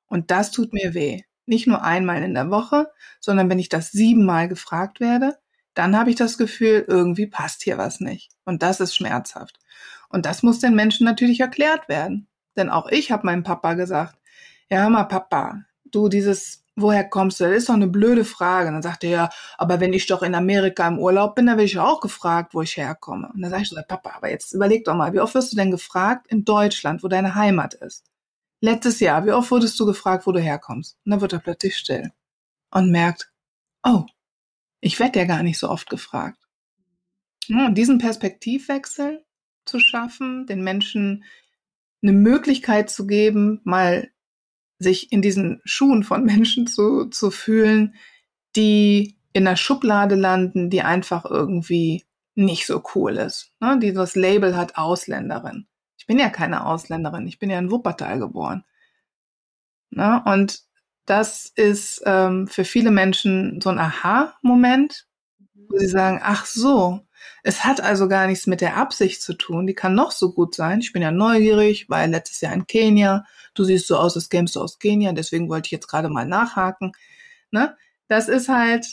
[0.07, 2.91] Und das tut mir weh nicht nur einmal in der Woche,
[3.21, 5.39] sondern wenn ich das siebenmal gefragt werde,
[5.75, 8.31] dann habe ich das Gefühl, irgendwie passt hier was nicht.
[8.45, 9.59] Und das ist schmerzhaft.
[10.09, 12.29] Und das muss den Menschen natürlich erklärt werden.
[12.57, 14.17] Denn auch ich habe meinem Papa gesagt,
[14.71, 17.45] ja, hör mal, Papa, du dieses, woher kommst du?
[17.45, 18.69] Das ist doch eine blöde Frage.
[18.69, 21.57] Und dann sagte er, ja, aber wenn ich doch in Amerika im Urlaub bin, dann
[21.57, 23.31] werde ich auch gefragt, wo ich herkomme.
[23.33, 25.57] Und dann sage ich so, Papa, aber jetzt überleg doch mal, wie oft wirst du
[25.57, 28.05] denn gefragt in Deutschland, wo deine Heimat ist?
[28.61, 30.97] Letztes Jahr, wie oft wurdest du gefragt, wo du herkommst?
[31.05, 32.13] Und dann wird er plötzlich still
[32.71, 33.31] und merkt,
[33.83, 34.05] oh,
[34.81, 36.39] ich werde ja gar nicht so oft gefragt.
[37.49, 39.25] und diesen Perspektivwechsel
[39.65, 41.25] zu schaffen, den Menschen
[42.03, 44.11] eine Möglichkeit zu geben, mal
[44.79, 47.95] sich in diesen Schuhen von Menschen zu, zu fühlen,
[48.57, 53.53] die in der Schublade landen, die einfach irgendwie nicht so cool ist.
[53.61, 53.79] Ne?
[53.79, 55.67] Die das Label hat Ausländerin.
[55.97, 58.65] Ich bin ja keine Ausländerin, ich bin ja in Wuppertal geboren.
[59.91, 60.23] Ne?
[60.27, 60.63] Und
[61.07, 65.07] das ist ähm, für viele Menschen so ein Aha-Moment,
[65.55, 67.01] wo sie sagen, ach so,
[67.43, 69.67] es hat also gar nichts mit der Absicht zu tun.
[69.67, 70.81] Die kann noch so gut sein.
[70.81, 73.25] Ich bin ja neugierig, weil letztes Jahr in Kenia.
[73.55, 75.13] Du siehst so aus, als kämst du aus Kenia.
[75.13, 76.93] Deswegen wollte ich jetzt gerade mal nachhaken.
[77.51, 77.77] Ne?
[78.09, 78.87] Das ist halt,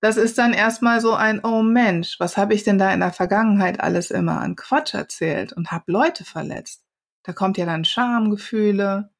[0.00, 3.12] das ist dann erstmal so ein, oh Mensch, was habe ich denn da in der
[3.12, 6.84] Vergangenheit alles immer an Quatsch erzählt und habe Leute verletzt.
[7.22, 9.10] Da kommt ja dann Schamgefühle,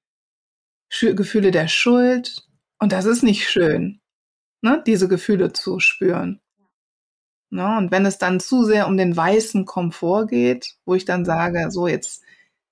[0.90, 2.46] Gefühle der Schuld.
[2.78, 4.00] Und das ist nicht schön,
[4.62, 4.82] ne?
[4.86, 6.40] diese Gefühle zu spüren.
[7.54, 7.76] Ne?
[7.78, 11.70] Und wenn es dann zu sehr um den weißen Komfort geht, wo ich dann sage,
[11.70, 12.24] so jetzt,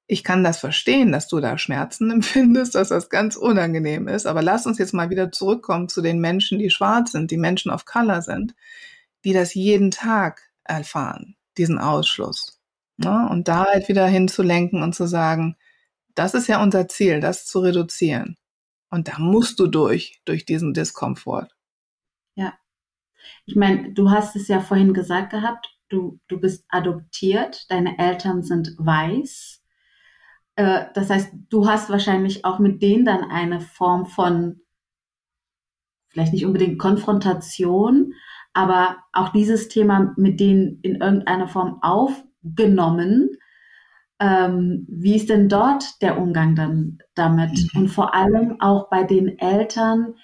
[0.09, 4.43] ich kann das verstehen, dass du da Schmerzen empfindest, dass das ganz unangenehm ist, aber
[4.43, 7.85] lass uns jetzt mal wieder zurückkommen zu den Menschen, die schwarz sind, die Menschen of
[7.85, 8.57] Color sind,
[9.25, 12.59] die das jeden Tag erfahren, diesen Ausschluss.
[12.97, 13.29] Ne?
[13.31, 15.57] Und da halt wieder hinzulenken und zu sagen,
[16.17, 18.37] das ist ja unser Ziel, das zu reduzieren.
[18.91, 21.55] Und da musst du durch, durch diesen Diskomfort.
[23.47, 28.43] Ich meine, du hast es ja vorhin gesagt gehabt, du, du bist adoptiert, deine Eltern
[28.43, 29.63] sind weiß.
[30.57, 34.61] Äh, das heißt, du hast wahrscheinlich auch mit denen dann eine Form von,
[36.09, 38.15] vielleicht nicht unbedingt Konfrontation,
[38.53, 43.31] aber auch dieses Thema mit denen in irgendeiner Form aufgenommen.
[44.21, 47.51] Ähm, wie ist denn dort der Umgang dann damit?
[47.51, 47.81] Mhm.
[47.81, 50.15] Und vor allem auch bei den Eltern,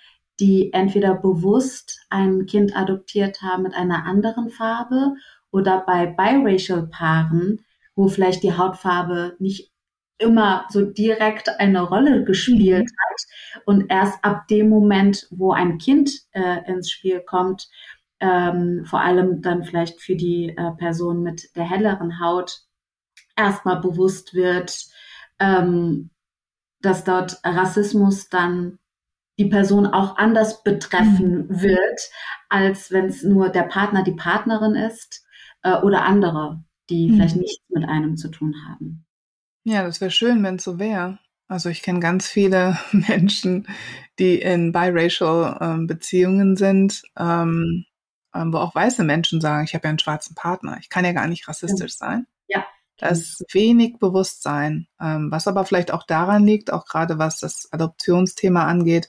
[0.40, 5.14] die entweder bewusst ein Kind adoptiert haben mit einer anderen Farbe
[5.50, 9.72] oder bei biracial Paaren, wo vielleicht die Hautfarbe nicht
[10.18, 12.96] immer so direkt eine Rolle gespielt mhm.
[13.08, 17.68] hat und erst ab dem Moment, wo ein Kind äh, ins Spiel kommt,
[18.20, 22.62] ähm, vor allem dann vielleicht für die äh, Person mit der helleren Haut
[23.36, 24.86] erstmal bewusst wird,
[25.38, 26.10] ähm,
[26.80, 28.78] dass dort Rassismus dann
[29.38, 31.62] die Person auch anders betreffen mhm.
[31.62, 32.00] wird,
[32.48, 35.24] als wenn es nur der Partner, die Partnerin ist
[35.62, 37.14] äh, oder andere, die mhm.
[37.14, 39.06] vielleicht nichts mit einem zu tun haben.
[39.64, 41.18] Ja, das wäre schön, wenn es so wäre.
[41.46, 43.66] Also ich kenne ganz viele Menschen,
[44.18, 47.84] die in biracial ähm, Beziehungen sind, ähm,
[48.34, 51.12] ähm, wo auch weiße Menschen sagen, ich habe ja einen schwarzen Partner, ich kann ja
[51.12, 52.06] gar nicht rassistisch ja.
[52.06, 52.26] sein.
[52.98, 57.68] Da ist wenig Bewusstsein, ähm, was aber vielleicht auch daran liegt, auch gerade was das
[57.72, 59.08] Adoptionsthema angeht,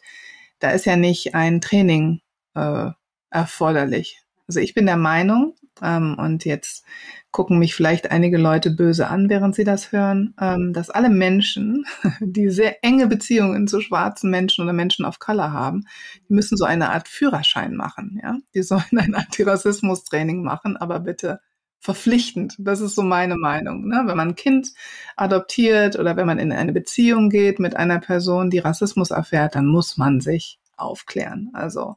[0.59, 2.21] da ist ja nicht ein Training
[2.55, 2.91] äh,
[3.29, 4.21] erforderlich.
[4.47, 6.85] Also ich bin der Meinung, ähm, und jetzt
[7.31, 11.85] gucken mich vielleicht einige Leute böse an, während sie das hören, ähm, dass alle Menschen,
[12.19, 15.85] die sehr enge Beziehungen zu schwarzen Menschen oder Menschen of Color haben,
[16.27, 18.19] die müssen so eine Art Führerschein machen.
[18.21, 21.39] Ja, die sollen ein Antirassismus-Training machen, aber bitte
[21.79, 22.55] verpflichtend.
[22.59, 23.87] Das ist so meine Meinung.
[23.87, 24.03] Ne?
[24.05, 24.73] Wenn man ein Kind
[25.15, 29.65] adoptiert oder wenn man in eine Beziehung geht mit einer Person, die Rassismus erfährt, dann
[29.65, 31.49] muss man sich aufklären.
[31.53, 31.95] Also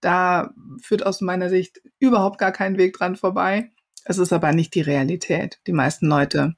[0.00, 0.50] da
[0.82, 3.70] führt aus meiner Sicht überhaupt gar kein Weg dran vorbei.
[4.04, 5.60] Es ist aber nicht die Realität.
[5.66, 6.56] Die meisten Leute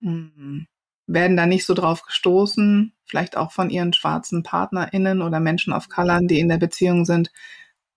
[0.00, 0.66] hm,
[1.06, 5.88] werden da nicht so drauf gestoßen, vielleicht auch von ihren schwarzen PartnerInnen oder Menschen of
[5.88, 7.30] Color, die in der Beziehung sind,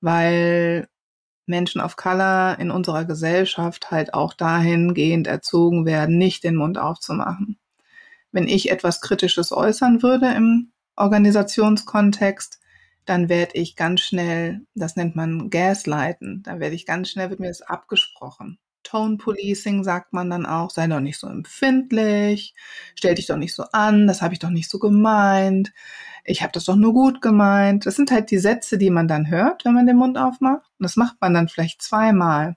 [0.01, 0.87] weil
[1.47, 7.57] Menschen of Color in unserer Gesellschaft halt auch dahingehend erzogen werden, nicht den Mund aufzumachen.
[8.31, 12.59] Wenn ich etwas Kritisches äußern würde im Organisationskontext,
[13.05, 17.39] dann werde ich ganz schnell, das nennt man Gaslighten, dann werde ich ganz schnell, wird
[17.39, 18.59] mir das abgesprochen.
[18.87, 22.55] Tone Policing sagt man dann auch, sei doch nicht so empfindlich,
[22.95, 25.73] stell dich doch nicht so an, das habe ich doch nicht so gemeint,
[26.29, 27.85] ich habe das doch nur gut gemeint.
[27.85, 30.69] Das sind halt die Sätze, die man dann hört, wenn man den Mund aufmacht.
[30.77, 32.55] Und das macht man dann vielleicht zweimal.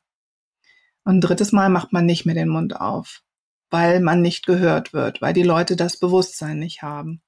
[1.04, 3.22] Und ein drittes Mal macht man nicht mehr den Mund auf,
[3.70, 7.22] weil man nicht gehört wird, weil die Leute das Bewusstsein nicht haben.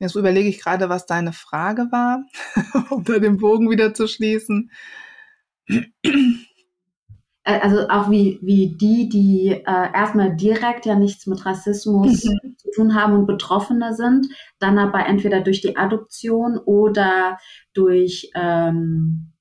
[0.00, 2.24] Jetzt überlege ich gerade, was deine Frage war,
[2.90, 4.70] um da den Bogen wieder zu schließen.
[7.48, 12.56] Äh, also auch wie, wie die, die äh, erstmal direkt ja nichts mit Rassismus mhm.
[12.58, 14.26] zu tun haben und Betroffene sind,
[14.58, 17.38] dann aber entweder durch die Adoption oder
[17.72, 19.32] durch ähm,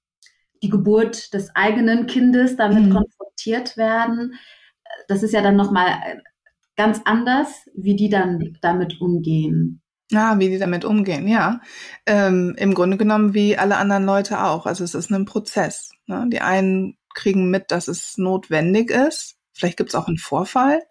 [0.64, 2.94] die Geburt des eigenen Kindes damit mhm.
[2.94, 4.36] konfrontiert werden.
[5.08, 6.18] Das ist ja dann nochmal äh,
[6.78, 9.82] ganz anders, wie die dann damit umgehen.
[10.10, 11.60] Ja, wie die damit umgehen, ja.
[12.06, 14.66] Ähm, Im Grunde genommen wie alle anderen Leute auch.
[14.66, 15.92] Also es ist ein Prozess.
[16.06, 16.28] Ne?
[16.32, 19.38] Die einen kriegen mit, dass es notwendig ist.
[19.54, 20.82] Vielleicht gibt es auch einen Vorfall,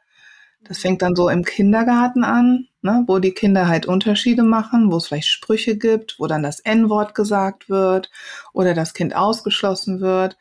[0.68, 4.96] Das fängt dann so im Kindergarten an, ne, wo die Kinder halt Unterschiede machen, wo
[4.96, 8.10] es vielleicht Sprüche gibt, wo dann das N-Wort gesagt wird
[8.52, 10.36] oder das Kind ausgeschlossen wird.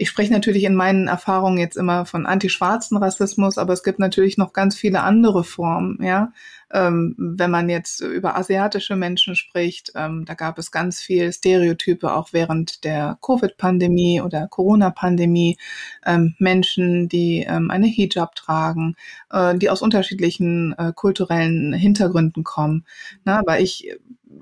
[0.00, 4.38] Ich spreche natürlich in meinen Erfahrungen jetzt immer von antischwarzen Rassismus, aber es gibt natürlich
[4.38, 6.32] noch ganz viele andere Formen, ja.
[6.72, 12.14] Ähm, wenn man jetzt über asiatische Menschen spricht, ähm, da gab es ganz viel Stereotype
[12.14, 15.58] auch während der Covid-Pandemie oder Corona-Pandemie.
[16.06, 18.94] Ähm, Menschen, die ähm, eine Hijab tragen,
[19.30, 22.86] äh, die aus unterschiedlichen äh, kulturellen Hintergründen kommen.
[23.24, 23.90] Na, aber ich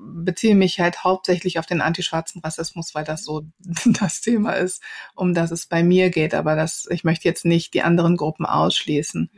[0.09, 3.43] beziehe mich halt hauptsächlich auf den antischwarzen Rassismus, weil das so
[3.85, 4.83] das Thema ist,
[5.15, 6.35] um das es bei mir geht.
[6.35, 9.31] Aber das, ich möchte jetzt nicht die anderen Gruppen ausschließen.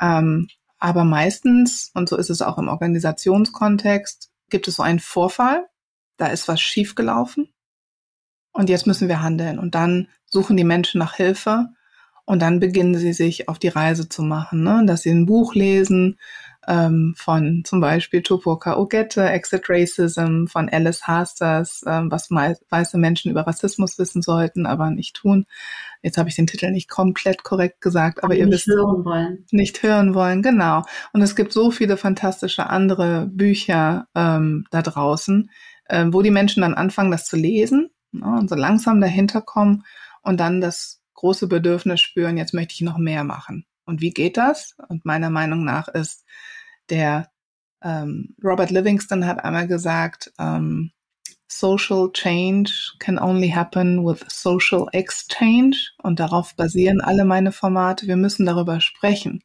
[0.00, 5.66] Ähm, aber meistens, und so ist es auch im Organisationskontext, gibt es so einen Vorfall,
[6.16, 7.52] da ist was schiefgelaufen
[8.52, 9.58] und jetzt müssen wir handeln.
[9.58, 11.68] Und dann suchen die Menschen nach Hilfe
[12.24, 14.84] und dann beginnen sie sich auf die Reise zu machen, ne?
[14.86, 16.18] dass sie ein Buch lesen
[16.66, 23.30] ähm, von zum Beispiel Tupoka Ogette, Exit Racism, von Alice Hasters, ähm, was weiße Menschen
[23.30, 25.46] über Rassismus wissen sollten, aber nicht tun.
[26.02, 28.68] Jetzt habe ich den Titel nicht komplett korrekt gesagt, aber, aber ihr nicht wisst.
[28.68, 29.46] Nicht hören wollen.
[29.50, 30.84] Nicht hören wollen, genau.
[31.12, 35.50] Und es gibt so viele fantastische andere Bücher ähm, da draußen,
[35.86, 39.84] äh, wo die Menschen dann anfangen, das zu lesen ne, und so langsam dahinter kommen
[40.22, 43.66] und dann das große Bedürfnis spüren, jetzt möchte ich noch mehr machen.
[43.90, 44.76] Und wie geht das?
[44.88, 46.24] Und meiner Meinung nach ist
[46.88, 47.28] der
[47.82, 50.92] ähm, Robert Livingston hat einmal gesagt, ähm,
[51.48, 55.90] Social change can only happen with social exchange.
[56.02, 58.06] Und darauf basieren alle meine Formate.
[58.06, 59.42] Wir müssen darüber sprechen.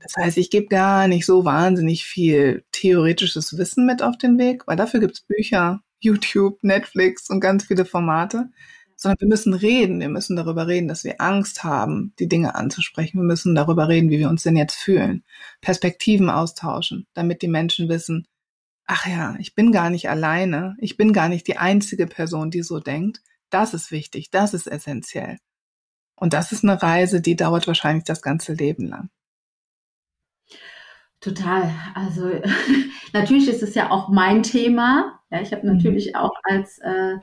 [0.00, 4.66] Das heißt, ich gebe gar nicht so wahnsinnig viel theoretisches Wissen mit auf den Weg,
[4.66, 8.50] weil dafür gibt's Bücher, YouTube, Netflix und ganz viele Formate
[9.02, 9.98] sondern wir müssen reden.
[9.98, 13.18] Wir müssen darüber reden, dass wir Angst haben, die Dinge anzusprechen.
[13.18, 15.24] Wir müssen darüber reden, wie wir uns denn jetzt fühlen.
[15.60, 18.28] Perspektiven austauschen, damit die Menschen wissen,
[18.86, 20.76] ach ja, ich bin gar nicht alleine.
[20.78, 23.22] Ich bin gar nicht die einzige Person, die so denkt.
[23.50, 24.30] Das ist wichtig.
[24.30, 25.38] Das ist essentiell.
[26.14, 29.10] Und das ist eine Reise, die dauert wahrscheinlich das ganze Leben lang.
[31.20, 31.74] Total.
[31.96, 32.30] Also
[33.12, 35.20] natürlich ist es ja auch mein Thema.
[35.30, 35.76] Ja, ich habe mhm.
[35.76, 37.16] natürlich auch als äh,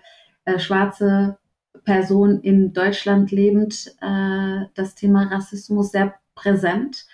[0.43, 1.38] äh, schwarze
[1.83, 7.05] Person in Deutschland lebend äh, das Thema Rassismus sehr präsent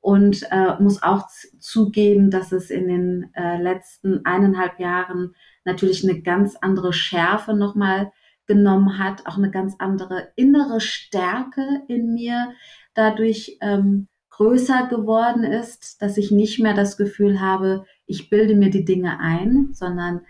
[0.00, 6.22] und äh, muss auch zugeben, dass es in den äh, letzten eineinhalb Jahren natürlich eine
[6.22, 8.12] ganz andere Schärfe nochmal
[8.46, 12.52] genommen hat, auch eine ganz andere innere Stärke in mir
[12.94, 18.70] dadurch ähm, größer geworden ist, dass ich nicht mehr das Gefühl habe, ich bilde mir
[18.70, 20.22] die Dinge ein, sondern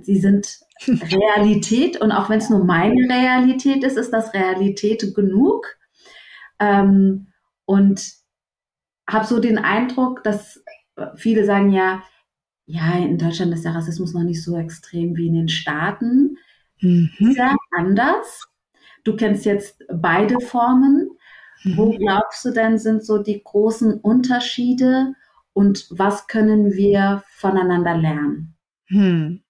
[0.00, 5.66] sie sind Realität und auch wenn es nur meine Realität ist, ist das Realität genug.
[6.58, 7.28] Ähm,
[7.64, 8.12] und
[9.08, 10.62] habe so den Eindruck, dass
[11.16, 12.02] viele sagen ja,
[12.66, 16.38] ja, in Deutschland ist der Rassismus noch nicht so extrem wie in den Staaten.
[16.80, 17.34] Mhm.
[17.36, 18.46] Ja anders.
[19.04, 21.10] Du kennst jetzt beide Formen.
[21.64, 21.76] Mhm.
[21.76, 25.14] Wo glaubst du denn, sind so die großen Unterschiede
[25.52, 28.54] und was können wir voneinander lernen?
[28.86, 29.41] Hm.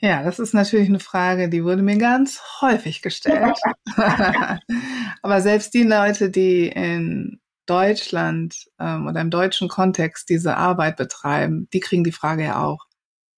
[0.00, 3.56] Ja, das ist natürlich eine Frage, die wurde mir ganz häufig gestellt.
[5.22, 11.68] Aber selbst die Leute, die in Deutschland ähm, oder im deutschen Kontext diese Arbeit betreiben,
[11.72, 12.86] die kriegen die Frage ja auch.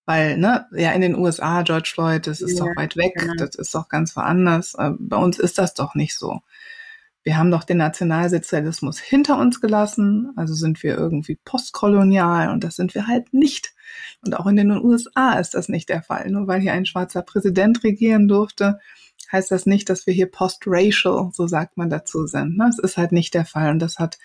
[0.05, 3.35] Weil, ne, ja, in den USA, George Floyd, das ist ja, doch weit weg, genau.
[3.39, 4.75] das ist doch ganz woanders.
[4.75, 6.41] Äh, bei uns ist das doch nicht so.
[7.27, 12.77] Wir haben doch den Nationalsozialismus hinter uns gelassen, also sind wir irgendwie postkolonial und das
[12.77, 13.75] sind wir halt nicht.
[14.25, 16.31] Und auch in den USA ist das nicht der Fall.
[16.31, 18.79] Nur weil hier ein schwarzer Präsident regieren durfte,
[19.33, 22.57] heißt das nicht, dass wir hier post-racial, so sagt man dazu, sind.
[22.59, 22.85] Das ne?
[22.85, 24.19] ist halt nicht der Fall und das hat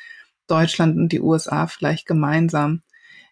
[0.45, 2.83] Deutschland und die USA vielleicht gemeinsam.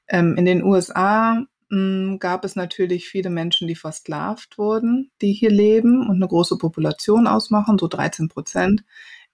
[0.08, 5.52] Ähm, in den USA hm, gab es natürlich viele Menschen, die versklavt wurden, die hier
[5.52, 8.84] leben und eine große Population ausmachen, so 13 Prozent.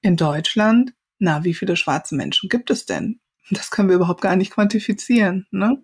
[0.05, 3.21] In Deutschland, na, wie viele schwarze Menschen gibt es denn?
[3.49, 5.47] Das können wir überhaupt gar nicht quantifizieren.
[5.49, 5.81] Ne?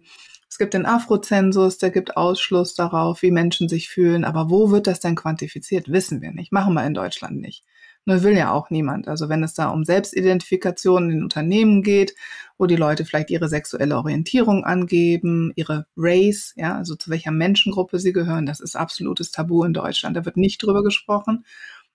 [0.47, 4.23] Es gibt den Afrozensus, der gibt Ausschluss darauf, wie Menschen sich fühlen.
[4.23, 5.91] Aber wo wird das denn quantifiziert?
[5.91, 6.51] Wissen wir nicht.
[6.51, 7.63] Machen wir in Deutschland nicht.
[8.05, 9.07] Nur will ja auch niemand.
[9.07, 12.13] Also wenn es da um Selbstidentifikation in Unternehmen geht,
[12.59, 17.97] wo die Leute vielleicht ihre sexuelle Orientierung angeben, ihre Race, ja, also zu welcher Menschengruppe
[17.97, 20.15] sie gehören, das ist absolutes Tabu in Deutschland.
[20.15, 21.43] Da wird nicht drüber gesprochen.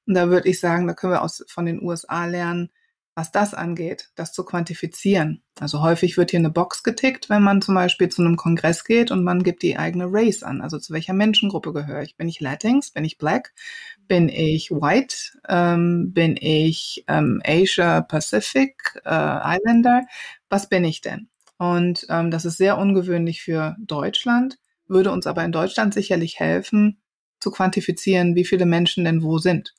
[0.06, 2.70] Und da würde ich sagen, da können wir aus, von den USA lernen,
[3.16, 5.42] was das angeht, das zu quantifizieren.
[5.58, 9.10] Also häufig wird hier eine Box getickt, wenn man zum Beispiel zu einem Kongress geht
[9.10, 10.60] und man gibt die eigene Race an.
[10.60, 12.16] Also zu welcher Menschengruppe gehöre ich?
[12.16, 12.90] Bin ich Latinx?
[12.90, 13.54] Bin ich Black?
[14.06, 15.16] Bin ich White?
[15.48, 20.02] Ähm, bin ich ähm, Asia Pacific äh, Islander?
[20.50, 21.30] Was bin ich denn?
[21.56, 27.00] Und ähm, das ist sehr ungewöhnlich für Deutschland, würde uns aber in Deutschland sicherlich helfen,
[27.40, 29.74] zu quantifizieren, wie viele Menschen denn wo sind.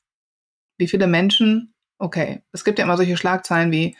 [0.77, 3.95] Wie viele Menschen okay, es gibt ja immer solche Schlagzeilen wie,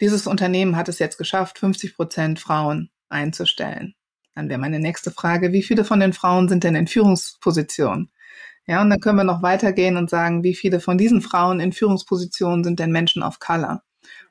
[0.00, 3.94] dieses Unternehmen hat es jetzt geschafft, 50 Prozent Frauen einzustellen.
[4.34, 8.10] Dann wäre meine nächste Frage, wie viele von den Frauen sind denn in Führungspositionen?
[8.66, 11.72] Ja, und dann können wir noch weitergehen und sagen, wie viele von diesen Frauen in
[11.72, 13.82] Führungspositionen sind denn Menschen of Color?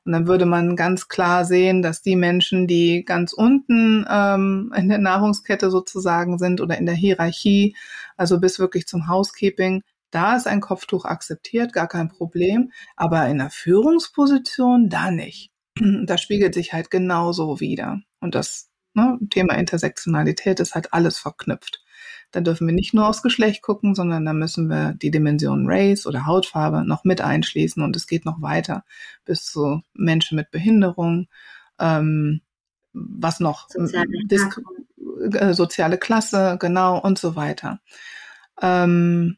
[0.05, 4.89] Und dann würde man ganz klar sehen, dass die Menschen, die ganz unten ähm, in
[4.89, 7.75] der Nahrungskette sozusagen sind oder in der Hierarchie,
[8.17, 9.81] also bis wirklich zum Housekeeping,
[10.13, 12.71] da ist ein Kopftuch akzeptiert, gar kein Problem.
[12.95, 15.51] Aber in der Führungsposition, da nicht.
[16.05, 17.99] Da spiegelt sich halt genauso wieder.
[18.19, 21.83] Und das ne, Thema Intersektionalität ist halt alles verknüpft.
[22.31, 26.05] Da dürfen wir nicht nur aufs Geschlecht gucken, sondern da müssen wir die Dimension Race
[26.05, 28.83] oder Hautfarbe noch mit einschließen und es geht noch weiter
[29.25, 31.27] bis zu Menschen mit Behinderung,
[31.79, 32.41] ähm,
[32.93, 34.07] was noch soziale,
[35.31, 37.79] äh, soziale Klasse, genau und so weiter.
[38.61, 39.37] Ähm,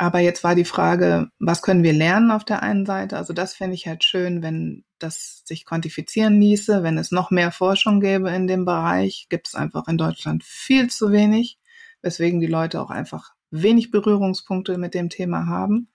[0.00, 3.18] aber jetzt war die Frage, was können wir lernen auf der einen Seite?
[3.18, 7.52] Also das fände ich halt schön, wenn das sich quantifizieren ließe, wenn es noch mehr
[7.52, 9.26] Forschung gäbe in dem Bereich.
[9.28, 11.58] Gibt es einfach in Deutschland viel zu wenig,
[12.00, 15.90] weswegen die Leute auch einfach wenig Berührungspunkte mit dem Thema haben.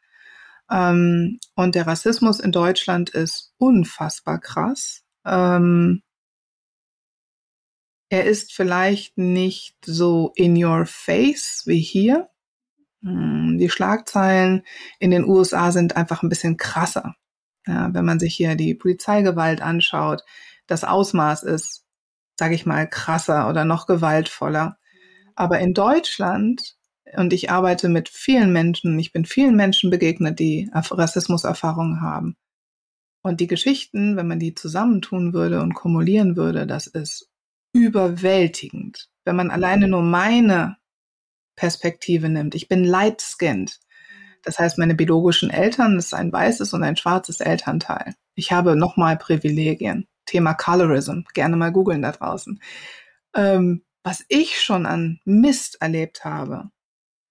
[0.70, 5.01] Ähm, und der Rassismus in Deutschland ist unfassbar krass.
[5.26, 6.03] Ähm,
[8.10, 12.30] er ist vielleicht nicht so in your face wie hier,
[13.06, 14.64] die Schlagzeilen
[14.99, 17.16] in den USA sind einfach ein bisschen krasser.
[17.68, 20.24] Ja, wenn man sich hier die Polizeigewalt anschaut,
[20.68, 21.84] das Ausmaß ist,
[22.36, 24.78] sage ich mal, krasser oder noch gewaltvoller.
[25.36, 26.76] Aber in Deutschland,
[27.16, 32.36] und ich arbeite mit vielen Menschen, ich bin vielen Menschen begegnet, die Rassismuserfahrungen haben.
[33.22, 37.30] Und die Geschichten, wenn man die zusammentun würde und kumulieren würde, das ist
[37.74, 39.10] überwältigend.
[39.26, 40.78] Wenn man alleine nur meine
[41.56, 42.56] Perspektive nimmt.
[42.56, 43.80] Ich bin light-skinned.
[44.43, 48.14] Das heißt, meine biologischen Eltern, das ist ein weißes und ein schwarzes Elternteil.
[48.36, 50.08] Ich habe nochmal Privilegien.
[50.26, 51.22] Thema Colorism.
[51.34, 52.60] Gerne mal googeln da draußen.
[53.36, 56.70] Ähm, was ich schon an Mist erlebt habe,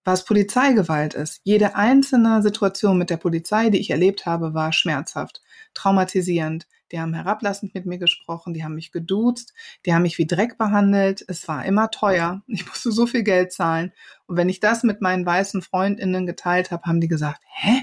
[0.04, 1.40] was Polizeigewalt ist.
[1.44, 7.12] Jede einzelne Situation mit der Polizei, die ich erlebt habe, war schmerzhaft, traumatisierend, die haben
[7.12, 9.52] herablassend mit mir gesprochen, die haben mich geduzt,
[9.84, 11.24] die haben mich wie Dreck behandelt.
[11.26, 12.42] Es war immer teuer.
[12.46, 13.92] Ich musste so viel Geld zahlen.
[14.26, 17.82] Und wenn ich das mit meinen weißen Freundinnen geteilt habe, haben die gesagt, hä?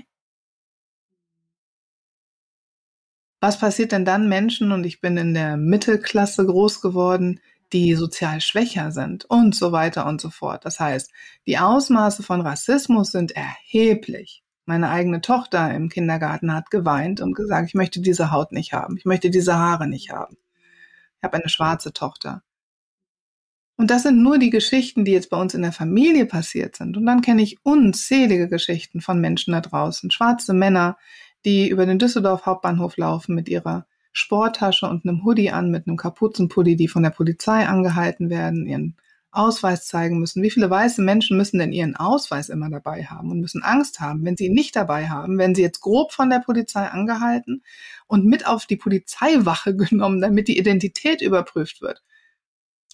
[3.41, 7.41] Was passiert denn dann Menschen, und ich bin in der Mittelklasse groß geworden,
[7.73, 10.63] die sozial schwächer sind und so weiter und so fort.
[10.63, 11.11] Das heißt,
[11.45, 14.43] die Ausmaße von Rassismus sind erheblich.
[14.71, 18.95] Meine eigene Tochter im Kindergarten hat geweint und gesagt, ich möchte diese Haut nicht haben,
[18.95, 20.37] ich möchte diese Haare nicht haben.
[21.17, 22.41] Ich habe eine schwarze Tochter.
[23.75, 26.95] Und das sind nur die Geschichten, die jetzt bei uns in der Familie passiert sind.
[26.95, 30.09] Und dann kenne ich unzählige Geschichten von Menschen da draußen.
[30.09, 30.97] Schwarze Männer,
[31.43, 35.97] die über den Düsseldorf Hauptbahnhof laufen mit ihrer Sporttasche und einem Hoodie an, mit einem
[35.97, 38.95] Kapuzenpulli, die von der Polizei angehalten werden, ihren
[39.31, 40.43] Ausweis zeigen müssen.
[40.43, 44.25] Wie viele weiße Menschen müssen denn ihren Ausweis immer dabei haben und müssen Angst haben,
[44.25, 47.63] wenn sie ihn nicht dabei haben, wenn sie jetzt grob von der Polizei angehalten
[48.07, 52.03] und mit auf die Polizeiwache genommen, damit die Identität überprüft wird.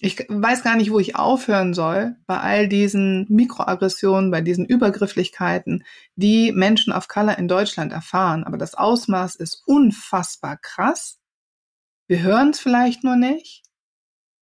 [0.00, 5.84] Ich weiß gar nicht, wo ich aufhören soll bei all diesen Mikroaggressionen, bei diesen Übergrifflichkeiten,
[6.14, 8.44] die Menschen of Color in Deutschland erfahren.
[8.44, 11.18] Aber das Ausmaß ist unfassbar krass.
[12.06, 13.67] Wir hören es vielleicht nur nicht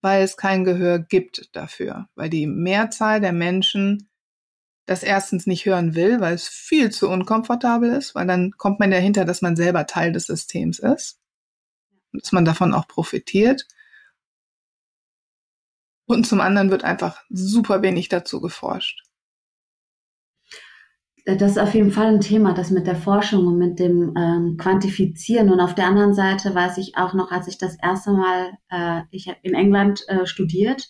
[0.06, 4.08] weil es kein Gehör gibt dafür, weil die Mehrzahl der Menschen
[4.86, 8.92] das erstens nicht hören will, weil es viel zu unkomfortabel ist, weil dann kommt man
[8.92, 11.18] dahinter, dass man selber Teil des Systems ist,
[12.12, 13.66] dass man davon auch profitiert.
[16.06, 19.05] Und zum anderen wird einfach super wenig dazu geforscht
[21.26, 24.56] das ist auf jeden Fall ein Thema, das mit der Forschung und mit dem ähm,
[24.56, 25.50] Quantifizieren.
[25.50, 29.02] Und auf der anderen Seite weiß ich auch noch, als ich das erste Mal, äh,
[29.10, 30.88] ich habe in England äh, studiert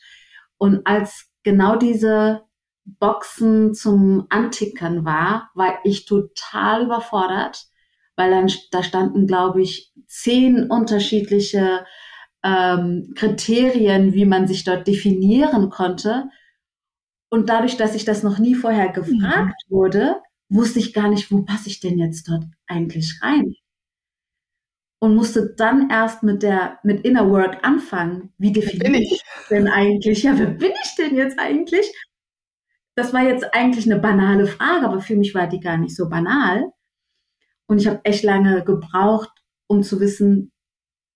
[0.59, 2.43] und als genau diese
[2.84, 7.64] Boxen zum Antickern war, war ich total überfordert,
[8.14, 11.87] weil dann da standen, glaube ich, zehn unterschiedliche
[12.45, 16.28] ähm, Kriterien, wie man sich dort definieren konnte.
[17.30, 19.74] Und dadurch, dass ich das noch nie vorher gefragt mhm.
[19.74, 20.16] wurde,
[20.49, 23.55] wusste ich gar nicht, wo passe ich denn jetzt dort eigentlich rein.
[24.99, 28.32] und musste dann erst mit der mit Inner Work anfangen.
[28.38, 30.22] Wie definiere ich denn eigentlich?
[30.22, 31.86] Ja, wer bin ich denn jetzt eigentlich?
[32.94, 36.09] Das war jetzt eigentlich eine banale Frage, aber für mich war die gar nicht so
[36.09, 36.72] banal.
[37.66, 39.30] Und ich habe echt lange gebraucht,
[39.66, 40.53] um zu wissen,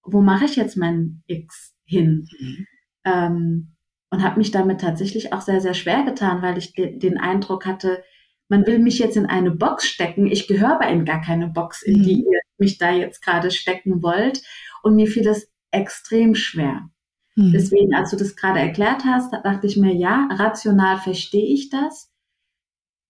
[0.03, 2.29] wo mache ich jetzt mein X hin?
[2.39, 2.67] Mhm.
[3.05, 3.77] Ähm,
[4.11, 7.65] und habe mich damit tatsächlich auch sehr, sehr schwer getan, weil ich de den Eindruck
[7.67, 8.03] hatte,
[8.51, 10.27] man will mich jetzt in eine Box stecken.
[10.27, 12.33] Ich gehöre aber in gar keine Box, in die mhm.
[12.33, 14.43] ihr mich da jetzt gerade stecken wollt.
[14.83, 16.91] Und mir fiel das extrem schwer.
[17.37, 17.53] Mhm.
[17.53, 22.11] Deswegen, als du das gerade erklärt hast, dachte ich mir, ja, rational verstehe ich das.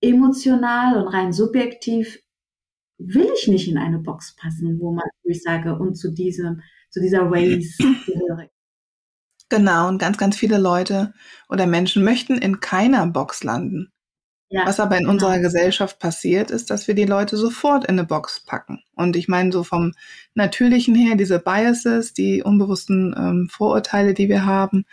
[0.03, 2.23] Emotional und rein subjektiv
[2.99, 6.61] will ich nicht in eine Box passen, wo man, wo ich sage, und zu diesem,
[6.91, 8.51] zu dieser Race gehöre.
[9.49, 11.15] Genau, und ganz, ganz viele Leute
[11.49, 13.91] oder Menschen möchten in keiner Box landen.
[14.53, 15.13] Ja, Was aber in genau.
[15.13, 18.83] unserer Gesellschaft passiert, ist, dass wir die Leute sofort in eine Box packen.
[18.97, 19.93] Und ich meine, so vom
[20.35, 24.87] Natürlichen her, diese Biases, die unbewussten ähm, Vorurteile, die wir haben,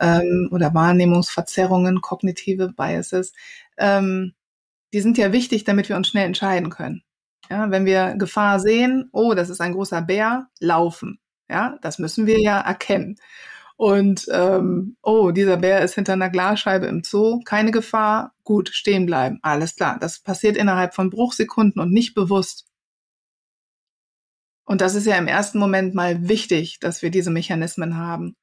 [0.00, 3.32] ähm, oder Wahrnehmungsverzerrungen, kognitive Biases,
[3.78, 4.34] ähm,
[4.92, 7.02] die sind ja wichtig, damit wir uns schnell entscheiden können.
[7.50, 11.18] Ja, wenn wir Gefahr sehen, oh, das ist ein großer Bär, laufen.
[11.48, 13.16] Ja, das müssen wir ja erkennen.
[13.80, 19.06] Und ähm, oh, dieser Bär ist hinter einer Glasscheibe im Zoo, keine Gefahr, gut, stehen
[19.06, 19.96] bleiben, alles klar.
[19.98, 22.66] Das passiert innerhalb von Bruchsekunden und nicht bewusst.
[24.66, 28.36] Und das ist ja im ersten Moment mal wichtig, dass wir diese Mechanismen haben.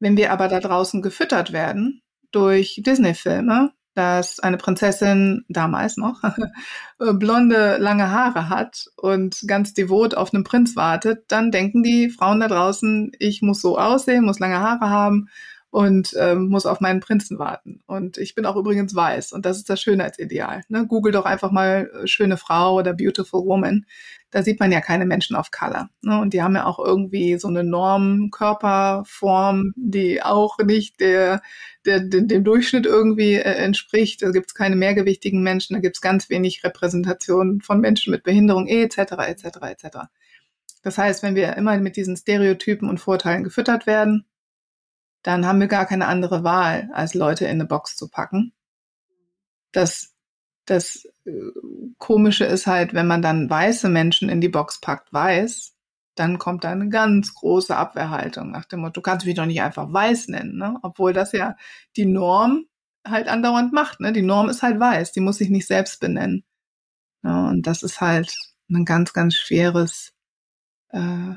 [0.00, 6.22] Wenn wir aber da draußen gefüttert werden durch Disney-Filme, dass eine Prinzessin damals noch
[6.98, 12.38] blonde, lange Haare hat und ganz devot auf einen Prinz wartet, dann denken die Frauen
[12.38, 15.28] da draußen, ich muss so aussehen, muss lange Haare haben
[15.70, 17.82] und ähm, muss auf meinen Prinzen warten.
[17.86, 20.62] Und ich bin auch übrigens weiß und das ist das Schönheitsideal.
[20.68, 20.86] Ne?
[20.86, 23.84] Google doch einfach mal äh, schöne Frau oder beautiful woman
[24.30, 25.88] da sieht man ja keine Menschen of Color.
[26.02, 26.20] Ne?
[26.20, 31.40] Und die haben ja auch irgendwie so eine Norm, Körperform, die auch nicht der,
[31.86, 34.22] der, dem Durchschnitt irgendwie äh, entspricht.
[34.22, 38.22] Da gibt es keine mehrgewichtigen Menschen, da gibt es ganz wenig Repräsentation von Menschen mit
[38.22, 39.98] Behinderung, etc., etc., etc.
[40.82, 44.26] Das heißt, wenn wir immer mit diesen Stereotypen und Vorteilen gefüttert werden,
[45.22, 48.52] dann haben wir gar keine andere Wahl, als Leute in eine Box zu packen.
[49.72, 50.14] Das
[50.68, 51.30] das äh,
[51.98, 55.74] Komische ist halt, wenn man dann weiße Menschen in die Box packt, weiß,
[56.14, 59.62] dann kommt da eine ganz große Abwehrhaltung nach dem Motto, du kannst mich doch nicht
[59.62, 60.76] einfach weiß nennen, ne?
[60.82, 61.56] obwohl das ja
[61.96, 62.66] die Norm
[63.06, 64.00] halt andauernd macht.
[64.00, 64.12] Ne?
[64.12, 66.44] Die Norm ist halt weiß, die muss sich nicht selbst benennen.
[67.22, 68.32] Ja, und das ist halt
[68.70, 70.12] ein ganz, ganz schweres,
[70.90, 71.34] äh,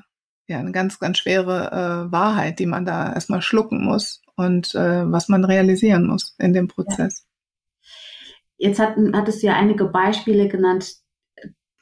[0.51, 1.71] ja, eine ganz, ganz schwere
[2.07, 6.53] äh, Wahrheit, die man da erstmal schlucken muss und äh, was man realisieren muss in
[6.53, 7.25] dem Prozess.
[8.57, 10.97] Jetzt hat, hattest du ja einige Beispiele genannt.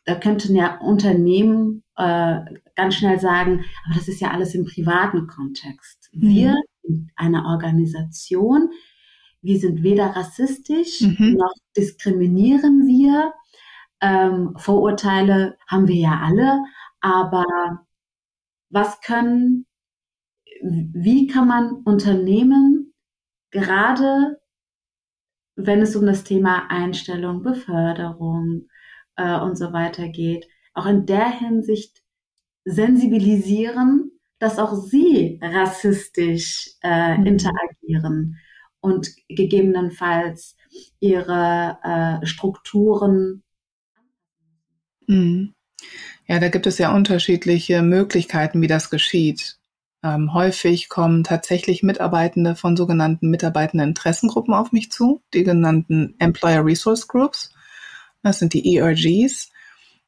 [0.05, 2.39] Da könnten ja Unternehmen äh,
[2.75, 6.09] ganz schnell sagen, aber das ist ja alles im privaten Kontext.
[6.13, 6.29] Mhm.
[6.29, 8.69] Wir in einer Organisation,
[9.41, 11.35] wir sind weder rassistisch mhm.
[11.37, 13.33] noch diskriminieren wir.
[14.01, 16.63] Ähm, Vorurteile haben wir ja alle,
[17.01, 17.45] aber
[18.69, 19.65] was können,
[20.61, 22.93] wie kann man Unternehmen
[23.51, 24.39] gerade
[25.65, 28.67] wenn es um das Thema Einstellung, Beförderung
[29.15, 32.01] äh, und so weiter geht, auch in der Hinsicht
[32.65, 37.25] sensibilisieren, dass auch sie rassistisch äh, mhm.
[37.25, 38.37] interagieren
[38.79, 40.55] und gegebenenfalls
[40.99, 43.43] ihre äh, Strukturen.
[45.07, 45.53] Mhm.
[46.29, 49.57] Ja, da gibt es ja unterschiedliche Möglichkeiten, wie das geschieht.
[50.03, 57.07] Ähm, häufig kommen tatsächlich Mitarbeitende von sogenannten Mitarbeitenden-Interessengruppen auf mich zu, die genannten Employer Resource
[57.07, 57.51] Groups.
[58.21, 59.49] Das sind die ERGs.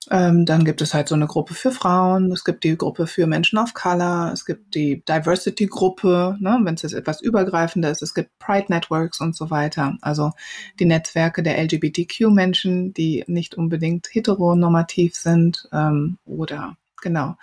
[0.10, 3.28] Ähm, dann gibt es halt so eine Gruppe für Frauen, es gibt die Gruppe für
[3.28, 8.16] Menschen of Color, es gibt die Diversity-Gruppe, ne, wenn es jetzt etwas übergreifender ist, es
[8.16, 9.97] gibt Pride Networks und so weiter.
[10.02, 10.32] Also
[10.80, 17.36] die Netzwerke der LGBTQ-Menschen, die nicht unbedingt heteronormativ sind ähm, oder Genau.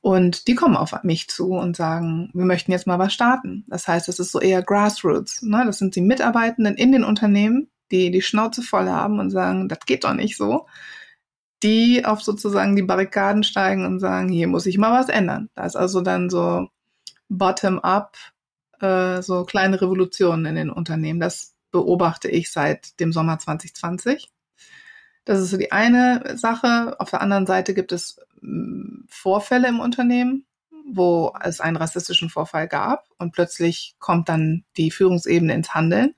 [0.00, 3.64] Und die kommen auf mich zu und sagen, wir möchten jetzt mal was starten.
[3.68, 5.42] Das heißt, es ist so eher Grassroots.
[5.42, 5.62] Ne?
[5.64, 9.78] Das sind die Mitarbeitenden in den Unternehmen, die die Schnauze voll haben und sagen, das
[9.86, 10.66] geht doch nicht so.
[11.64, 15.48] Die auf sozusagen die Barrikaden steigen und sagen, hier muss ich mal was ändern.
[15.54, 16.68] Da ist also dann so
[17.28, 18.16] bottom-up,
[18.80, 21.20] äh, so kleine Revolutionen in den Unternehmen.
[21.20, 24.30] Das beobachte ich seit dem Sommer 2020.
[25.24, 26.96] Das ist so die eine Sache.
[27.00, 30.46] Auf der anderen Seite gibt es hm, Vorfälle im Unternehmen,
[30.86, 36.14] wo es einen rassistischen Vorfall gab und plötzlich kommt dann die Führungsebene ins Handeln.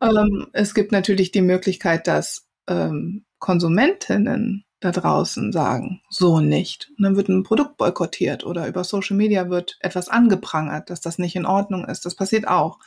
[0.00, 6.90] Ähm, es gibt natürlich die Möglichkeit, dass ähm, Konsumentinnen da draußen sagen, so nicht.
[6.96, 11.18] Und dann wird ein Produkt boykottiert oder über Social Media wird etwas angeprangert, dass das
[11.18, 12.04] nicht in Ordnung ist.
[12.04, 12.78] Das passiert auch.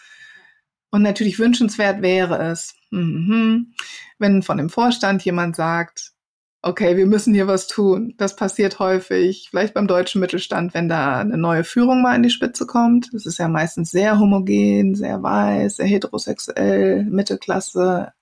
[0.91, 3.73] Und natürlich wünschenswert wäre es, mhm,
[4.17, 6.13] wenn von dem Vorstand jemand sagt,
[6.61, 8.13] okay, wir müssen hier was tun.
[8.17, 12.29] Das passiert häufig, vielleicht beim deutschen Mittelstand, wenn da eine neue Führung mal in die
[12.29, 13.09] Spitze kommt.
[13.13, 18.13] Das ist ja meistens sehr homogen, sehr weiß, sehr heterosexuell, Mittelklasse,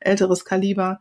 [0.00, 1.00] älteres Kaliber.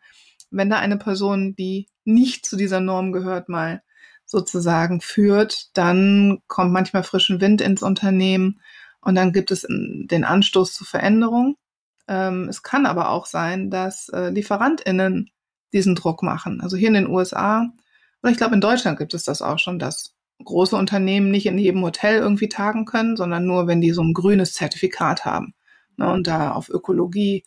[0.52, 3.82] Wenn da eine Person, die nicht zu dieser Norm gehört, mal
[4.26, 8.62] sozusagen führt, dann kommt manchmal frischen Wind ins Unternehmen
[9.02, 11.58] und dann gibt es den Anstoß zur Veränderung.
[12.08, 15.32] Ähm, es kann aber auch sein, dass äh, LieferantInnen
[15.74, 16.62] diesen Druck machen.
[16.62, 17.70] Also hier in den USA,
[18.22, 21.58] oder ich glaube in Deutschland gibt es das auch schon, dass große Unternehmen nicht in
[21.58, 25.54] jedem Hotel irgendwie tagen können, sondern nur, wenn die so ein grünes Zertifikat haben
[25.98, 27.44] ne, und da auf Ökologie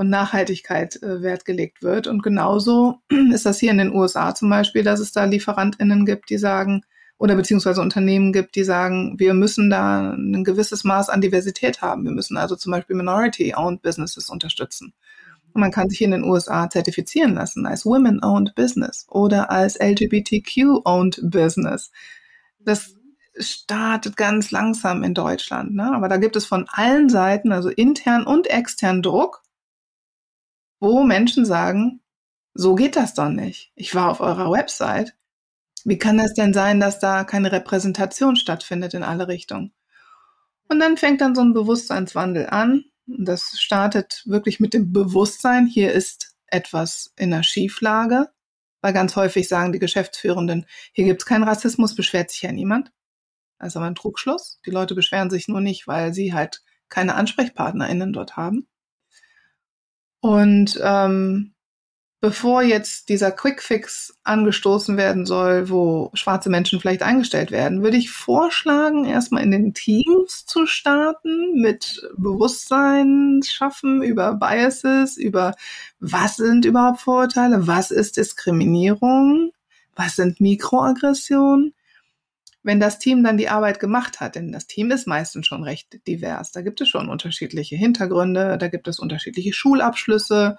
[0.00, 2.06] und Nachhaltigkeit äh, Wert gelegt wird.
[2.06, 3.00] Und genauso
[3.34, 6.80] ist das hier in den USA zum Beispiel, dass es da LieferantInnen gibt, die sagen,
[7.18, 12.04] oder beziehungsweise Unternehmen gibt, die sagen, wir müssen da ein gewisses Maß an Diversität haben.
[12.04, 14.94] Wir müssen also zum Beispiel Minority-Owned Businesses unterstützen.
[15.52, 21.20] Und man kann sich in den USA zertifizieren lassen als Women-Owned Business oder als LGBTQ-Owned
[21.24, 21.90] Business.
[22.58, 22.94] Das
[23.38, 25.92] startet ganz langsam in Deutschland, ne?
[25.92, 29.42] aber da gibt es von allen Seiten, also intern und extern Druck,
[30.80, 32.00] wo Menschen sagen,
[32.54, 33.70] so geht das doch nicht.
[33.76, 35.14] Ich war auf eurer Website.
[35.84, 39.72] Wie kann das denn sein, dass da keine Repräsentation stattfindet in alle Richtungen?
[40.68, 42.84] Und dann fängt dann so ein Bewusstseinswandel an.
[43.06, 48.28] Das startet wirklich mit dem Bewusstsein, hier ist etwas in der Schieflage,
[48.80, 52.92] weil ganz häufig sagen die Geschäftsführenden, hier gibt es keinen Rassismus, beschwert sich ja niemand.
[53.58, 54.60] Das ist aber ein Trugschluss.
[54.64, 58.66] Die Leute beschweren sich nur nicht, weil sie halt keine AnsprechpartnerInnen dort haben.
[60.20, 61.54] Und ähm,
[62.20, 68.10] bevor jetzt dieser Quickfix angestoßen werden soll, wo schwarze Menschen vielleicht eingestellt werden, würde ich
[68.10, 75.54] vorschlagen, erstmal in den Teams zu starten, mit Bewusstsein schaffen über Biases, über
[75.98, 79.52] was sind überhaupt Vorurteile, was ist Diskriminierung,
[79.96, 81.74] was sind Mikroaggressionen.
[82.62, 86.06] Wenn das Team dann die Arbeit gemacht hat, denn das Team ist meistens schon recht
[86.06, 90.58] divers, da gibt es schon unterschiedliche Hintergründe, da gibt es unterschiedliche Schulabschlüsse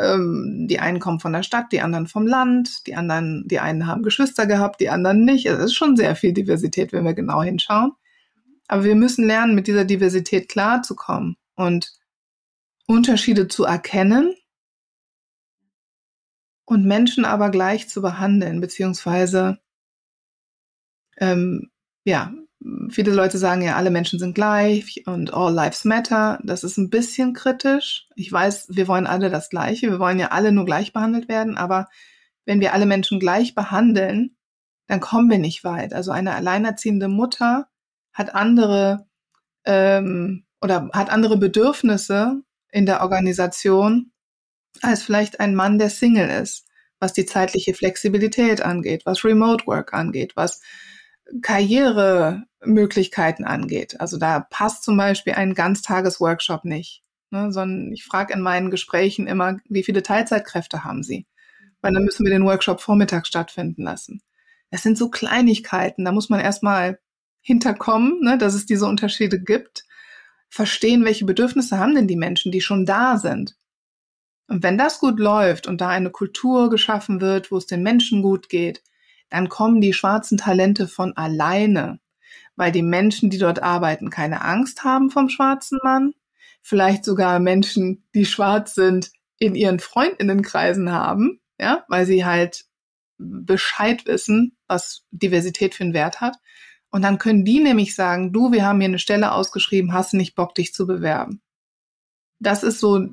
[0.00, 3.86] ähm, die einen kommen von der Stadt, die anderen vom Land, die anderen, die einen
[3.86, 5.46] haben Geschwister gehabt, die anderen nicht.
[5.46, 7.92] Es ist schon sehr viel Diversität, wenn wir genau hinschauen.
[8.68, 11.92] Aber wir müssen lernen, mit dieser Diversität klarzukommen und
[12.86, 14.34] Unterschiede zu erkennen
[16.64, 19.58] und Menschen aber gleich zu behandeln, beziehungsweise
[21.20, 21.70] ähm,
[22.04, 22.32] ja,
[22.90, 26.38] viele Leute sagen ja, alle Menschen sind gleich und all lives matter.
[26.42, 28.08] Das ist ein bisschen kritisch.
[28.16, 29.90] Ich weiß, wir wollen alle das Gleiche.
[29.90, 31.56] Wir wollen ja alle nur gleich behandelt werden.
[31.56, 31.88] Aber
[32.44, 34.36] wenn wir alle Menschen gleich behandeln,
[34.86, 35.94] dann kommen wir nicht weit.
[35.94, 37.68] Also eine alleinerziehende Mutter
[38.12, 39.06] hat andere
[39.64, 44.12] ähm, oder hat andere Bedürfnisse in der Organisation
[44.82, 46.66] als vielleicht ein Mann, der Single ist,
[46.98, 50.60] was die zeitliche Flexibilität angeht, was Remote Work angeht, was
[51.42, 54.00] Karrieremöglichkeiten angeht.
[54.00, 59.26] Also da passt zum Beispiel ein Ganztagesworkshop nicht, ne, sondern ich frage in meinen Gesprächen
[59.26, 61.26] immer, wie viele Teilzeitkräfte haben Sie?
[61.80, 64.22] Weil dann müssen wir den Workshop vormittags stattfinden lassen.
[64.70, 66.98] Das sind so Kleinigkeiten, da muss man erstmal
[67.40, 69.84] hinterkommen, ne, dass es diese Unterschiede gibt,
[70.48, 73.56] verstehen, welche Bedürfnisse haben denn die Menschen, die schon da sind.
[74.48, 78.20] Und wenn das gut läuft und da eine Kultur geschaffen wird, wo es den Menschen
[78.20, 78.82] gut geht,
[79.30, 82.00] dann kommen die schwarzen Talente von alleine,
[82.56, 86.12] weil die Menschen, die dort arbeiten, keine Angst haben vom schwarzen Mann,
[86.62, 92.66] vielleicht sogar Menschen, die schwarz sind, in ihren Freundinnenkreisen haben, ja, weil sie halt
[93.18, 96.36] Bescheid wissen, was Diversität für einen Wert hat.
[96.90, 100.34] Und dann können die nämlich sagen, du, wir haben hier eine Stelle ausgeschrieben, hast nicht
[100.34, 101.40] Bock, dich zu bewerben?
[102.40, 103.06] Das ist so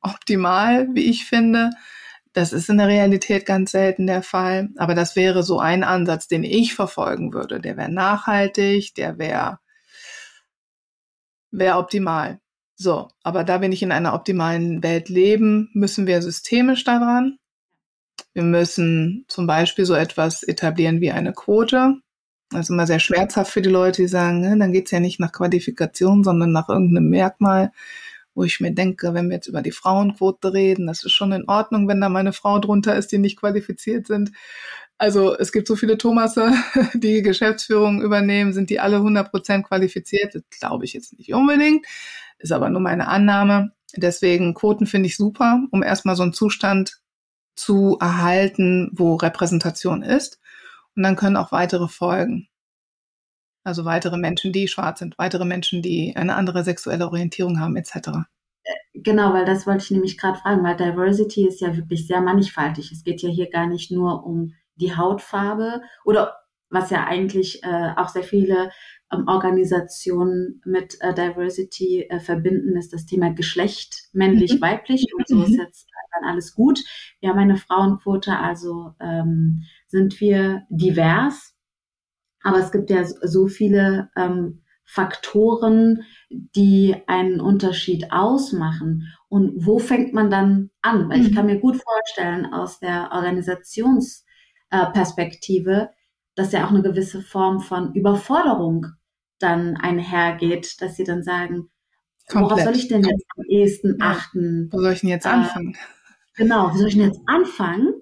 [0.00, 1.70] optimal, wie ich finde.
[2.32, 6.28] Das ist in der Realität ganz selten der Fall, aber das wäre so ein Ansatz,
[6.28, 7.60] den ich verfolgen würde.
[7.60, 9.58] Der wäre nachhaltig, der wäre
[11.50, 12.40] wäre optimal.
[12.74, 17.38] So, aber da wir nicht in einer optimalen Welt leben, müssen wir systemisch daran.
[18.32, 21.96] Wir müssen zum Beispiel so etwas etablieren wie eine Quote.
[22.50, 25.20] Das ist immer sehr schmerzhaft für die Leute, die sagen, ne, dann geht's ja nicht
[25.20, 27.72] nach Qualifikation, sondern nach irgendeinem Merkmal
[28.34, 31.48] wo ich mir denke, wenn wir jetzt über die Frauenquote reden, das ist schon in
[31.48, 34.32] Ordnung, wenn da meine Frau drunter ist, die nicht qualifiziert sind.
[34.98, 36.52] Also es gibt so viele Thomasse,
[36.94, 40.34] die Geschäftsführung übernehmen, sind die alle 100% qualifiziert?
[40.34, 41.86] Das glaube ich jetzt nicht unbedingt,
[42.38, 43.72] ist aber nur meine Annahme.
[43.96, 47.00] Deswegen Quoten finde ich super, um erstmal so einen Zustand
[47.56, 50.40] zu erhalten, wo Repräsentation ist.
[50.96, 52.48] Und dann können auch weitere folgen.
[53.64, 58.10] Also weitere Menschen, die schwarz sind, weitere Menschen, die eine andere sexuelle Orientierung haben, etc.
[58.94, 62.92] Genau, weil das wollte ich nämlich gerade fragen, weil Diversity ist ja wirklich sehr mannigfaltig.
[62.92, 66.36] Es geht ja hier gar nicht nur um die Hautfarbe oder
[66.70, 68.70] was ja eigentlich äh, auch sehr viele
[69.12, 74.62] ähm, Organisationen mit äh, Diversity äh, verbinden, ist das Thema Geschlecht, männlich, mhm.
[74.62, 75.60] weiblich und so ist mhm.
[75.60, 76.80] jetzt dann alles gut.
[77.20, 81.54] Wir haben eine Frauenquote, also ähm, sind wir divers,
[82.42, 89.14] aber es gibt ja so viele ähm, Faktoren, die einen Unterschied ausmachen.
[89.28, 91.08] Und wo fängt man dann an?
[91.08, 91.34] Weil ich mhm.
[91.34, 95.88] kann mir gut vorstellen, aus der Organisationsperspektive,
[96.34, 98.88] dass ja auch eine gewisse Form von Überforderung
[99.38, 101.70] dann einhergeht, dass sie dann sagen,
[102.28, 102.50] Komplett.
[102.50, 104.68] worauf soll ich denn jetzt am ehesten achten?
[104.72, 105.74] Wo soll ich denn jetzt anfangen?
[105.74, 105.78] Äh,
[106.36, 107.94] genau, wo soll ich denn jetzt anfangen?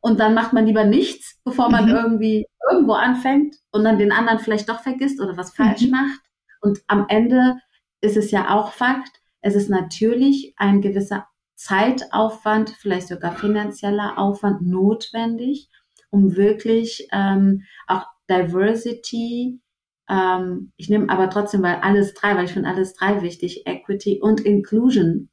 [0.00, 1.94] Und dann macht man lieber nichts, bevor man mhm.
[1.94, 5.90] irgendwie irgendwo anfängt und dann den anderen vielleicht doch vergisst oder was falsch mhm.
[5.90, 6.20] macht.
[6.60, 7.56] Und am Ende
[8.00, 14.62] ist es ja auch Fakt, es ist natürlich ein gewisser Zeitaufwand, vielleicht sogar finanzieller Aufwand
[14.62, 15.68] notwendig,
[16.10, 19.60] um wirklich ähm, auch Diversity,
[20.08, 24.20] ähm, ich nehme aber trotzdem, weil alles drei, weil ich finde alles drei wichtig, Equity
[24.20, 25.28] und Inclusion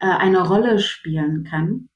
[0.00, 1.88] äh, eine Rolle spielen kann.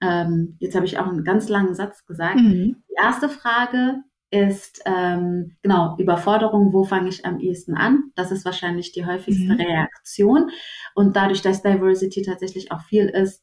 [0.00, 2.36] Ähm, jetzt habe ich auch einen ganz langen Satz gesagt.
[2.36, 2.76] Mhm.
[2.88, 8.10] Die erste Frage ist ähm, genau Überforderung, wo fange ich am ehesten an?
[8.14, 9.60] Das ist wahrscheinlich die häufigste mhm.
[9.60, 10.50] Reaktion.
[10.94, 13.42] Und dadurch, dass Diversity tatsächlich auch viel ist,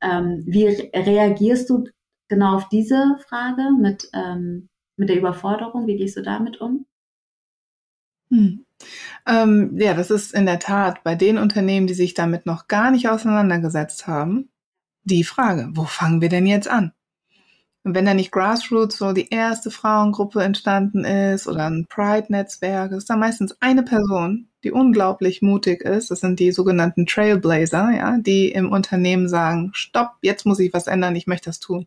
[0.00, 1.84] ähm, wie reagierst du
[2.28, 5.86] genau auf diese Frage mit, ähm, mit der Überforderung?
[5.86, 6.86] Wie gehst du damit um?
[8.30, 8.64] Hm.
[9.26, 12.90] Ähm, ja, das ist in der Tat bei den Unternehmen, die sich damit noch gar
[12.90, 14.49] nicht auseinandergesetzt haben,
[15.10, 16.92] die Frage, wo fangen wir denn jetzt an?
[17.82, 23.08] Und wenn da nicht Grassroots so die erste Frauengruppe entstanden ist oder ein Pride-Netzwerk, ist
[23.08, 26.10] da meistens eine Person, die unglaublich mutig ist.
[26.10, 30.88] Das sind die sogenannten Trailblazer, ja, die im Unternehmen sagen, stopp, jetzt muss ich was
[30.88, 31.86] ändern, ich möchte das tun.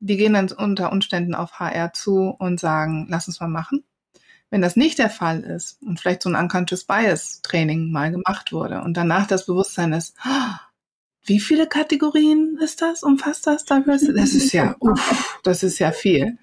[0.00, 3.84] Die gehen dann unter Umständen auf HR zu und sagen, lass uns mal machen.
[4.50, 8.52] Wenn das nicht der Fall ist und vielleicht so ein Unconscious Bias Training mal gemacht
[8.52, 10.65] wurde und danach das Bewusstsein ist, oh,
[11.26, 13.02] wie viele Kategorien ist das?
[13.02, 14.14] Umfasst das Diversity?
[14.14, 16.38] Das ist ja, uff, das ist ja viel.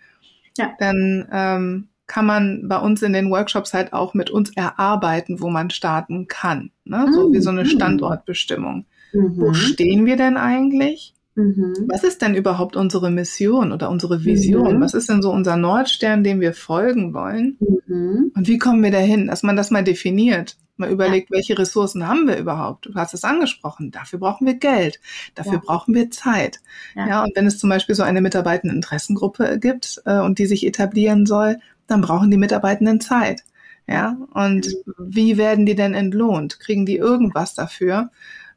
[0.57, 0.73] Ja.
[0.79, 5.49] Dann ähm, kann man bei uns in den Workshops halt auch mit uns erarbeiten, wo
[5.49, 6.71] man starten kann.
[6.84, 7.07] Ne?
[7.13, 7.69] So wie so eine mhm.
[7.69, 8.86] Standortbestimmung.
[9.13, 9.38] Mhm.
[9.38, 11.13] Wo stehen wir denn eigentlich?
[11.36, 11.88] Mhm.
[11.88, 14.77] Was ist denn überhaupt unsere Mission oder unsere Vision?
[14.77, 14.81] Mhm.
[14.81, 17.57] Was ist denn so unser Nordstern, dem wir folgen wollen?
[17.59, 18.31] Mhm.
[18.36, 19.27] Und wie kommen wir dahin?
[19.27, 20.57] Dass man das mal definiert.
[20.75, 21.38] Mal überlegt, ja.
[21.38, 22.88] welche Ressourcen haben wir überhaupt?
[22.88, 23.91] Du hast es angesprochen.
[23.91, 24.99] Dafür brauchen wir Geld.
[25.36, 25.61] Dafür ja.
[25.63, 26.59] brauchen wir Zeit.
[26.95, 27.07] Ja.
[27.07, 27.23] ja.
[27.23, 31.59] und wenn es zum Beispiel so eine Mitarbeiterinteressengruppe gibt äh, und die sich etablieren soll,
[31.88, 33.43] dann brauchen die Mitarbeitenden Zeit.
[33.88, 34.93] Ja, und mhm.
[34.97, 36.59] wie werden die denn entlohnt?
[36.59, 38.09] Kriegen die irgendwas dafür?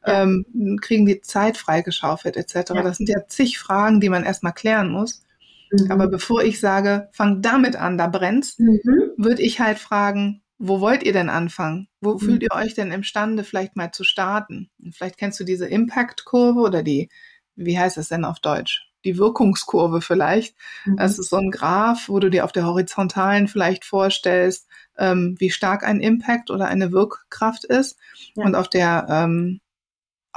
[0.07, 2.71] Ähm, kriegen die Zeit freigeschaufelt etc.
[2.73, 2.83] Ja.
[2.83, 5.23] Das sind ja zig Fragen, die man erstmal klären muss.
[5.71, 5.91] Mhm.
[5.91, 8.79] Aber bevor ich sage, fang damit an, da brennt's, mhm.
[9.17, 11.87] würde ich halt fragen, wo wollt ihr denn anfangen?
[12.01, 12.19] Wo mhm.
[12.19, 14.69] fühlt ihr euch denn imstande, vielleicht mal zu starten?
[14.83, 17.09] Und vielleicht kennst du diese Impact-Kurve oder die,
[17.55, 18.89] wie heißt es denn auf Deutsch?
[19.05, 20.55] Die Wirkungskurve vielleicht.
[20.85, 20.97] Mhm.
[20.97, 25.51] Das ist so ein Graph, wo du dir auf der horizontalen vielleicht vorstellst, ähm, wie
[25.51, 27.99] stark ein Impact oder eine Wirkkraft ist.
[28.35, 28.45] Ja.
[28.45, 29.61] Und auf der ähm,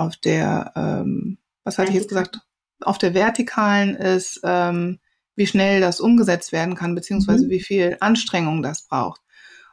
[0.01, 2.41] auf der, ähm, was hatte ich jetzt gesagt,
[2.81, 4.99] auf der vertikalen ist, ähm,
[5.37, 7.51] wie schnell das umgesetzt werden kann, beziehungsweise mhm.
[7.51, 9.21] wie viel Anstrengung das braucht.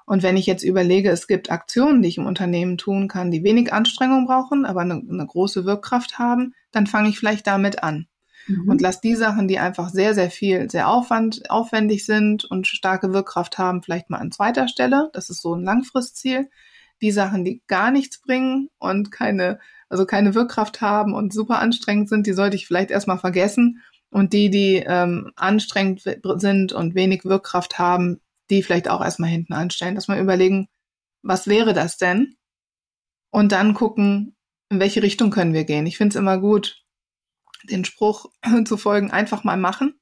[0.05, 3.43] Und wenn ich jetzt überlege, es gibt Aktionen, die ich im Unternehmen tun kann, die
[3.43, 8.07] wenig Anstrengung brauchen, aber eine, eine große Wirkkraft haben, dann fange ich vielleicht damit an.
[8.47, 8.69] Mhm.
[8.69, 13.11] Und lass die Sachen, die einfach sehr, sehr viel, sehr aufwand, aufwendig sind und starke
[13.11, 15.09] Wirkkraft haben, vielleicht mal an zweiter Stelle.
[15.11, 16.49] Das ist so ein Langfristziel.
[17.01, 19.59] Die Sachen, die gar nichts bringen und keine
[19.89, 23.83] also keine Wirkkraft haben und super anstrengend sind, die sollte ich vielleicht erstmal vergessen.
[24.09, 29.53] Und die, die ähm, anstrengend sind und wenig Wirkkraft haben, die vielleicht auch erstmal hinten
[29.53, 29.95] anstellen.
[29.95, 30.69] Dass wir überlegen,
[31.23, 32.35] was wäre das denn?
[33.31, 34.35] Und dann gucken,
[34.69, 35.85] in welche Richtung können wir gehen.
[35.85, 36.83] Ich finde es immer gut,
[37.69, 38.31] den Spruch
[38.65, 39.99] zu folgen, einfach mal machen.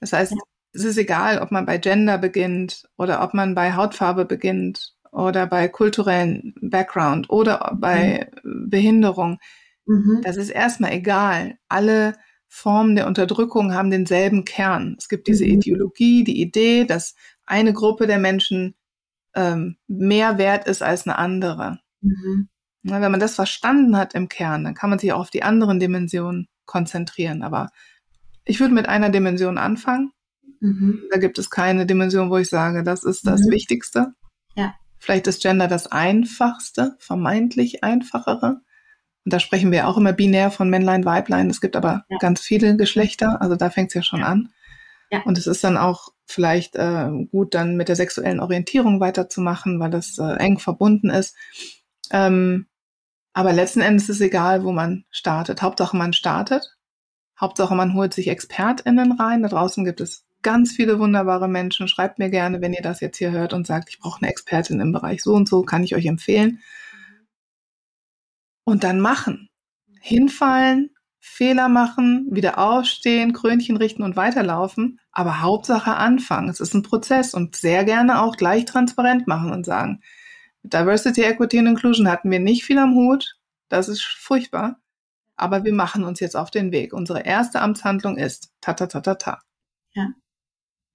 [0.00, 0.34] Das heißt,
[0.72, 5.46] es ist egal, ob man bei Gender beginnt oder ob man bei Hautfarbe beginnt oder
[5.46, 8.70] bei kulturellen Background oder bei mhm.
[8.70, 9.38] Behinderung.
[9.86, 10.20] Mhm.
[10.22, 11.58] Das ist erstmal egal.
[11.68, 12.14] Alle
[12.48, 14.96] Formen der Unterdrückung haben denselben Kern.
[14.98, 15.52] Es gibt diese mhm.
[15.52, 17.14] Ideologie, die Idee, dass
[17.46, 18.74] eine Gruppe der Menschen
[19.34, 21.80] ähm, mehr wert ist als eine andere.
[22.00, 22.48] Mhm.
[22.82, 25.42] Na, wenn man das verstanden hat im Kern, dann kann man sich auch auf die
[25.42, 27.42] anderen Dimensionen konzentrieren.
[27.42, 27.68] Aber
[28.44, 30.12] ich würde mit einer Dimension anfangen.
[30.60, 31.02] Mhm.
[31.10, 33.42] Da gibt es keine Dimension, wo ich sage, das ist das.
[33.48, 34.14] Wichtigste.
[34.54, 34.74] Ja.
[34.98, 38.60] Vielleicht ist Gender das einfachste, vermeintlich einfachere.
[39.24, 41.50] Und da sprechen wir auch immer binär von Männlein, Weiblein.
[41.50, 42.18] Es gibt aber ja.
[42.18, 44.50] ganz viele Geschlechter, also da fängt es ja schon an.
[45.10, 45.22] Ja.
[45.24, 49.90] Und es ist dann auch vielleicht äh, gut, dann mit der sexuellen Orientierung weiterzumachen, weil
[49.90, 51.34] das äh, eng verbunden ist.
[52.10, 52.66] Ähm,
[53.32, 55.62] aber letzten Endes ist es egal, wo man startet.
[55.62, 56.76] Hauptsache man startet.
[57.40, 59.42] Hauptsache man holt sich ExpertInnen rein.
[59.42, 61.88] Da draußen gibt es ganz viele wunderbare Menschen.
[61.88, 64.80] Schreibt mir gerne, wenn ihr das jetzt hier hört und sagt, ich brauche eine Expertin
[64.80, 66.60] im Bereich so und so, kann ich euch empfehlen.
[68.64, 69.48] Und dann machen.
[70.00, 75.00] Hinfallen, Fehler machen, wieder aufstehen, Krönchen richten und weiterlaufen.
[75.10, 76.48] Aber Hauptsache anfangen.
[76.48, 80.00] Es ist ein Prozess und sehr gerne auch gleich transparent machen und sagen,
[80.62, 83.36] Diversity, Equity und Inclusion hatten wir nicht viel am Hut.
[83.68, 84.80] Das ist furchtbar.
[85.36, 86.92] Aber wir machen uns jetzt auf den Weg.
[86.92, 89.40] Unsere erste Amtshandlung ist ta ta ta ta ta.
[89.94, 90.08] Ja.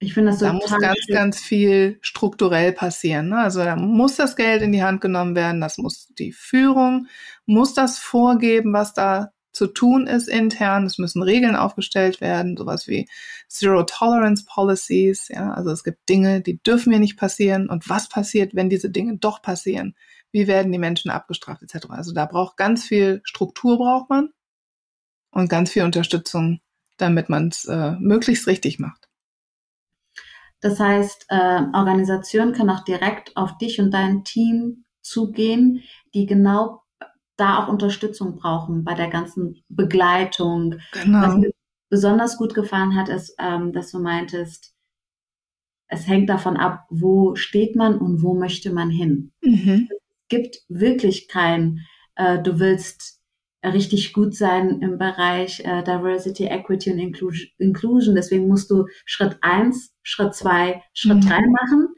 [0.04, 0.46] Ich finde das so.
[0.46, 1.14] Da muss ganz, schön.
[1.14, 3.28] ganz viel strukturell passieren.
[3.28, 3.38] Ne?
[3.38, 5.60] Also da muss das Geld in die Hand genommen werden.
[5.60, 7.06] Das muss die Führung,
[7.46, 10.84] muss das vorgeben, was da zu tun ist intern.
[10.84, 13.08] Es müssen Regeln aufgestellt werden, sowas wie
[13.48, 15.28] Zero Tolerance Policies.
[15.28, 17.70] Ja, also es gibt Dinge, die dürfen mir nicht passieren.
[17.70, 19.94] Und was passiert, wenn diese Dinge doch passieren?
[20.32, 21.86] Wie werden die Menschen abgestraft etc.
[21.90, 24.30] Also da braucht ganz viel Struktur braucht man
[25.30, 26.60] und ganz viel Unterstützung,
[26.98, 29.03] damit man es äh, möglichst richtig macht.
[30.64, 35.82] Das heißt, äh, Organisationen können auch direkt auf dich und dein Team zugehen,
[36.14, 36.80] die genau
[37.36, 40.76] da auch Unterstützung brauchen bei der ganzen Begleitung.
[40.92, 41.20] Genau.
[41.20, 41.50] Was mir
[41.90, 44.74] besonders gut gefallen hat, ist, ähm, dass du meintest,
[45.88, 49.32] es hängt davon ab, wo steht man und wo möchte man hin.
[49.42, 49.90] Mhm.
[49.90, 51.80] Es gibt wirklich kein,
[52.14, 53.13] äh, du willst
[53.72, 56.98] richtig gut sein im Bereich äh, Diversity, Equity und
[57.58, 58.14] Inclusion.
[58.14, 61.28] Deswegen musst du Schritt eins, Schritt zwei, Schritt mhm.
[61.28, 61.88] drei machen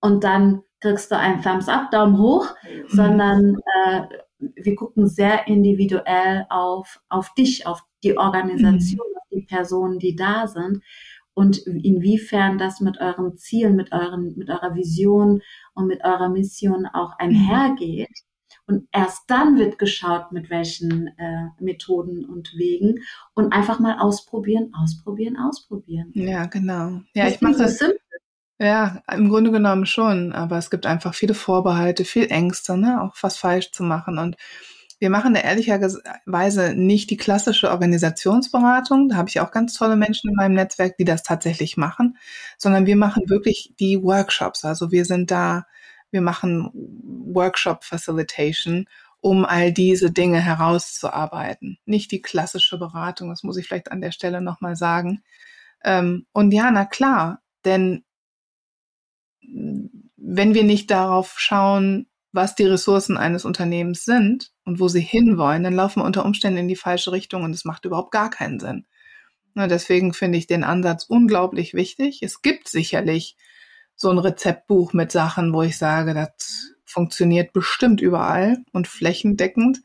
[0.00, 2.88] und dann kriegst du einen Thumbs up, Daumen hoch, mhm.
[2.88, 4.02] sondern äh,
[4.38, 9.16] wir gucken sehr individuell auf, auf dich, auf die Organisation, mhm.
[9.16, 10.82] auf die Personen, die da sind
[11.34, 15.42] und inwiefern das mit euren Zielen, mit euren, mit eurer Vision
[15.74, 18.08] und mit eurer Mission auch einhergeht.
[18.66, 23.00] Und erst dann wird geschaut, mit welchen äh, Methoden und Wegen
[23.34, 26.10] und einfach mal ausprobieren, ausprobieren, ausprobieren.
[26.14, 27.00] Ja, genau.
[27.14, 27.78] Ja, das ich mache das.
[27.78, 27.98] Simpel.
[28.60, 33.16] Ja, im Grunde genommen schon, aber es gibt einfach viele Vorbehalte, viel Ängste, ne, auch
[33.20, 34.16] was falsch zu machen.
[34.16, 34.36] Und
[35.00, 39.08] wir machen da ehrlicherweise nicht die klassische Organisationsberatung.
[39.08, 42.16] Da habe ich auch ganz tolle Menschen in meinem Netzwerk, die das tatsächlich machen,
[42.56, 44.64] sondern wir machen wirklich die Workshops.
[44.64, 45.66] Also wir sind da,
[46.14, 46.70] wir machen
[47.34, 48.86] Workshop Facilitation,
[49.20, 51.78] um all diese Dinge herauszuarbeiten.
[51.86, 55.24] Nicht die klassische Beratung, das muss ich vielleicht an der Stelle nochmal sagen.
[55.82, 58.04] Ähm, und ja, na klar, denn
[59.42, 65.64] wenn wir nicht darauf schauen, was die Ressourcen eines Unternehmens sind und wo sie hinwollen,
[65.64, 68.60] dann laufen wir unter Umständen in die falsche Richtung und es macht überhaupt gar keinen
[68.60, 68.86] Sinn.
[69.54, 72.22] Na, deswegen finde ich den Ansatz unglaublich wichtig.
[72.22, 73.36] Es gibt sicherlich
[73.96, 79.80] so ein Rezeptbuch mit Sachen, wo ich sage, das funktioniert bestimmt überall und flächendeckend.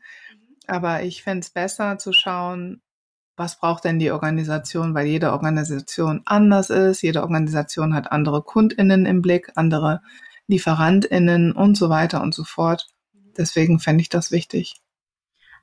[0.66, 2.82] Aber ich fände es besser zu schauen,
[3.36, 9.06] was braucht denn die Organisation, weil jede Organisation anders ist, jede Organisation hat andere Kundinnen
[9.06, 10.02] im Blick, andere
[10.46, 12.88] Lieferantinnen und so weiter und so fort.
[13.36, 14.80] Deswegen fände ich das wichtig.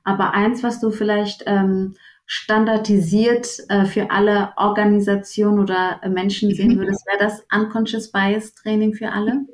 [0.02, 1.94] Aber eins, was du vielleicht ähm,
[2.30, 6.80] standardisiert äh, für alle Organisationen oder Menschen sehen mhm.
[6.80, 9.46] würdest, wäre das Unconscious Bias Training für alle?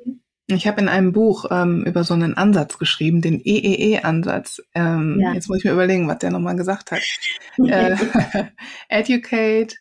[0.47, 4.61] Ich habe in einem Buch ähm, über so einen Ansatz geschrieben, den EEE-Ansatz.
[4.75, 5.33] Ähm, ja.
[5.33, 7.01] Jetzt muss ich mir überlegen, was der nochmal gesagt hat.
[7.65, 7.95] äh,
[8.89, 9.75] educate,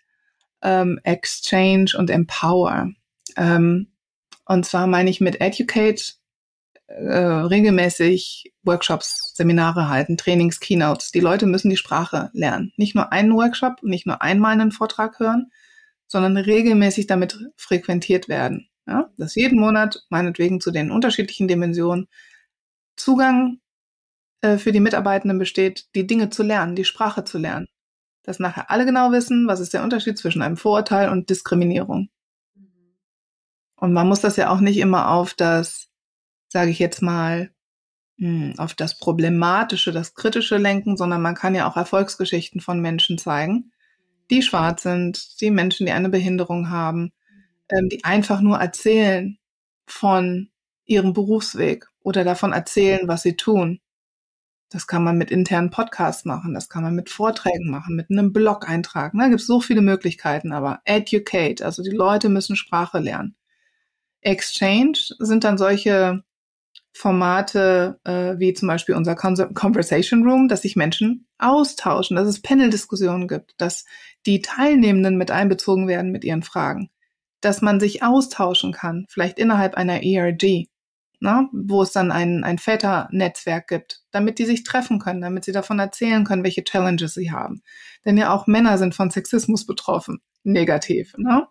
[0.62, 2.90] ähm, Exchange und Empower.
[3.36, 3.88] Ähm,
[4.46, 6.14] und zwar meine ich mit Educate
[6.94, 11.10] äh, regelmäßig Workshops, Seminare halten, Trainings, Keynotes.
[11.10, 12.72] Die Leute müssen die Sprache lernen.
[12.76, 15.50] Nicht nur einen Workshop, nicht nur einmal einen Vortrag hören,
[16.06, 18.68] sondern regelmäßig damit frequentiert werden.
[18.86, 22.06] Ja, dass jeden Monat, meinetwegen zu den unterschiedlichen Dimensionen,
[22.96, 23.58] Zugang
[24.42, 27.66] äh, für die Mitarbeitenden besteht, die Dinge zu lernen, die Sprache zu lernen.
[28.22, 32.08] Dass nachher alle genau wissen, was ist der Unterschied zwischen einem Vorurteil und Diskriminierung.
[33.76, 35.88] Und man muss das ja auch nicht immer auf das,
[36.54, 37.50] sage ich jetzt mal,
[38.16, 43.18] hm, auf das Problematische, das Kritische lenken, sondern man kann ja auch Erfolgsgeschichten von Menschen
[43.18, 43.72] zeigen,
[44.30, 47.12] die schwarz sind, die Menschen, die eine Behinderung haben,
[47.68, 49.36] ähm, die einfach nur erzählen
[49.86, 50.48] von
[50.84, 53.80] ihrem Berufsweg oder davon erzählen, was sie tun.
[54.70, 58.32] Das kann man mit internen Podcasts machen, das kann man mit Vorträgen machen, mit einem
[58.32, 59.12] Blog-Eintrag.
[59.18, 63.34] Da gibt es so viele Möglichkeiten, aber educate, also die Leute müssen Sprache lernen.
[64.20, 66.22] Exchange sind dann solche
[66.96, 73.26] Formate äh, wie zum Beispiel unser Conversation Room, dass sich Menschen austauschen, dass es Panel-Diskussionen
[73.26, 73.84] gibt, dass
[74.26, 76.90] die Teilnehmenden mit einbezogen werden mit ihren Fragen,
[77.40, 80.68] dass man sich austauschen kann, vielleicht innerhalb einer ERG,
[81.18, 85.52] ne, wo es dann ein, ein Väternetzwerk gibt, damit die sich treffen können, damit sie
[85.52, 87.62] davon erzählen können, welche Challenges sie haben.
[88.04, 91.48] Denn ja auch Männer sind von Sexismus betroffen, negativ, ne?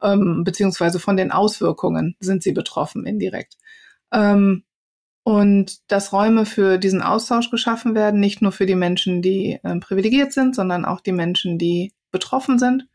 [0.00, 3.56] ähm, beziehungsweise von den Auswirkungen sind sie betroffen, indirekt.
[4.12, 4.62] Ähm,
[5.24, 9.76] und dass Räume für diesen Austausch geschaffen werden, nicht nur für die Menschen, die äh,
[9.80, 12.86] privilegiert sind, sondern auch die Menschen, die betroffen sind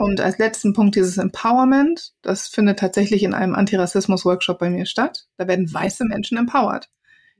[0.00, 2.12] und als letzten Punkt dieses Empowerment.
[2.22, 5.26] Das findet tatsächlich in einem Antirassismus-Workshop bei mir statt.
[5.36, 6.88] Da werden weiße Menschen empowered.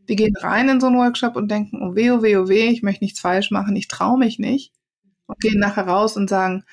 [0.08, 2.68] Die gehen rein in so einen Workshop und denken, oh weh, oh weh, oh weh,
[2.68, 4.72] ich möchte nichts falsch machen, ich traue mich nicht.
[5.26, 6.64] Und gehen nachher raus und sagen,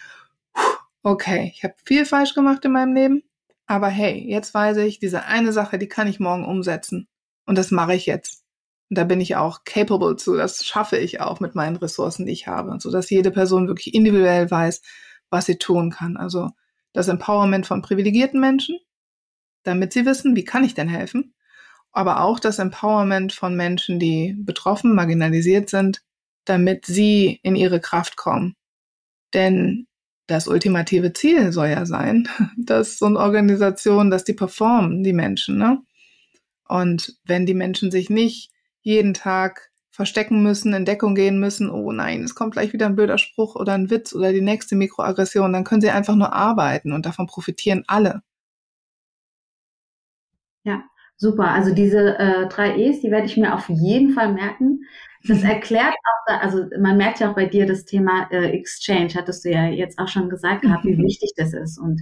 [1.03, 3.23] okay, ich habe viel falsch gemacht in meinem Leben,
[3.67, 7.07] aber hey, jetzt weiß ich, diese eine Sache, die kann ich morgen umsetzen.
[7.47, 8.43] Und das mache ich jetzt.
[8.89, 10.35] Und da bin ich auch capable zu.
[10.35, 13.95] Das schaffe ich auch mit meinen Ressourcen, die ich habe, so dass jede Person wirklich
[13.95, 14.81] individuell weiß,
[15.31, 16.17] was sie tun kann.
[16.17, 16.51] Also
[16.93, 18.77] das Empowerment von privilegierten Menschen,
[19.63, 21.33] damit sie wissen, wie kann ich denn helfen?
[21.91, 26.01] Aber auch das Empowerment von Menschen, die betroffen, marginalisiert sind,
[26.45, 28.55] damit sie in ihre Kraft kommen.
[29.33, 29.87] Denn
[30.27, 32.27] das ultimative Ziel soll ja sein,
[32.57, 35.81] dass so eine Organisation, dass die performen, die Menschen, ne?
[36.69, 38.51] Und wenn die Menschen sich nicht
[38.81, 42.95] jeden Tag verstecken müssen, in Deckung gehen müssen, oh nein, es kommt gleich wieder ein
[42.95, 46.91] blöder Spruch oder ein Witz oder die nächste Mikroaggression, dann können sie einfach nur arbeiten
[46.91, 48.21] und davon profitieren alle.
[50.63, 50.83] Ja,
[51.15, 51.49] super.
[51.49, 54.81] Also diese äh, drei E's, die werde ich mir auf jeden Fall merken.
[55.27, 59.45] Das erklärt auch, also man merkt ja auch bei dir das Thema äh, Exchange, hattest
[59.45, 61.79] du ja jetzt auch schon gesagt gehabt, wie wichtig das ist.
[61.79, 62.01] Und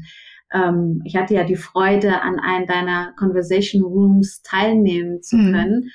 [0.53, 5.51] ähm, ich hatte ja die Freude, an einem deiner Conversation Rooms teilnehmen zu mhm.
[5.51, 5.91] können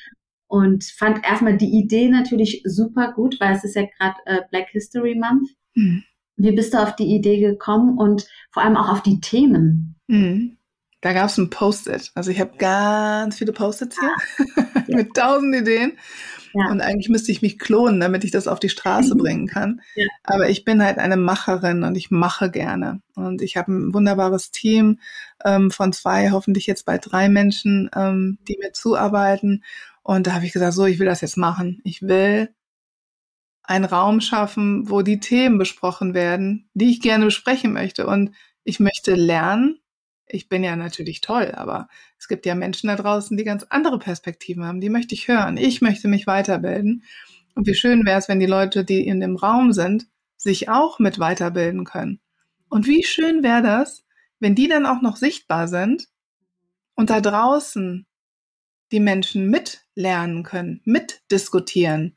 [0.47, 4.69] und fand erstmal die Idee natürlich super gut, weil es ist ja gerade äh, Black
[4.71, 5.49] History Month.
[5.75, 6.03] Mhm.
[6.37, 9.97] Wie bist du auf die Idee gekommen und vor allem auch auf die Themen?
[10.09, 10.57] Mhm.
[11.03, 12.11] Da gab es ein Post-it.
[12.15, 14.11] Also ich habe ganz viele Post-its hier
[14.57, 15.93] ah, mit tausend Ideen.
[16.53, 16.71] Ja.
[16.71, 19.81] Und eigentlich müsste ich mich klonen, damit ich das auf die Straße bringen kann.
[19.95, 20.07] Ja.
[20.25, 23.01] Aber ich bin halt eine Macherin und ich mache gerne.
[23.15, 24.99] Und ich habe ein wunderbares Team
[25.45, 29.65] ähm, von zwei, hoffentlich jetzt bald drei Menschen, ähm, die mir zuarbeiten.
[30.03, 31.81] Und da habe ich gesagt, so, ich will das jetzt machen.
[31.85, 32.51] Ich will
[33.63, 38.07] einen Raum schaffen, wo die Themen besprochen werden, die ich gerne besprechen möchte.
[38.07, 38.35] Und
[38.65, 39.80] ich möchte lernen.
[40.33, 43.99] Ich bin ja natürlich toll, aber es gibt ja Menschen da draußen, die ganz andere
[43.99, 44.81] Perspektiven haben.
[44.81, 45.57] Die möchte ich hören.
[45.57, 47.05] Ich möchte mich weiterbilden.
[47.55, 50.07] Und wie schön wäre es, wenn die Leute, die in dem Raum sind,
[50.37, 52.21] sich auch mit weiterbilden können.
[52.69, 54.05] Und wie schön wäre das,
[54.39, 56.07] wenn die dann auch noch sichtbar sind
[56.95, 58.07] und da draußen
[58.93, 62.17] die Menschen mitlernen können, mitdiskutieren.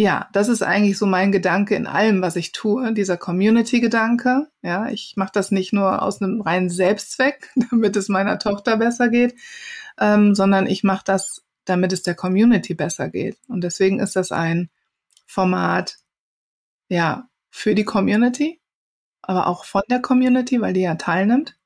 [0.00, 4.46] Ja, das ist eigentlich so mein Gedanke in allem, was ich tue, dieser Community-Gedanke.
[4.62, 9.08] Ja, ich mache das nicht nur aus einem reinen Selbstzweck, damit es meiner Tochter besser
[9.08, 9.34] geht,
[9.98, 13.38] ähm, sondern ich mache das, damit es der Community besser geht.
[13.48, 14.70] Und deswegen ist das ein
[15.26, 15.96] Format,
[16.88, 18.60] ja, für die Community,
[19.20, 21.58] aber auch von der Community, weil die ja teilnimmt.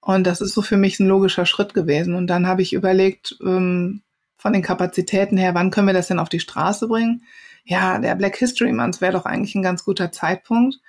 [0.00, 2.14] Und das ist so für mich ein logischer Schritt gewesen.
[2.14, 4.03] Und dann habe ich überlegt, ähm,
[4.44, 7.22] von den Kapazitäten her, wann können wir das denn auf die Straße bringen?
[7.64, 10.80] Ja, der Black History Month wäre doch eigentlich ein ganz guter Zeitpunkt.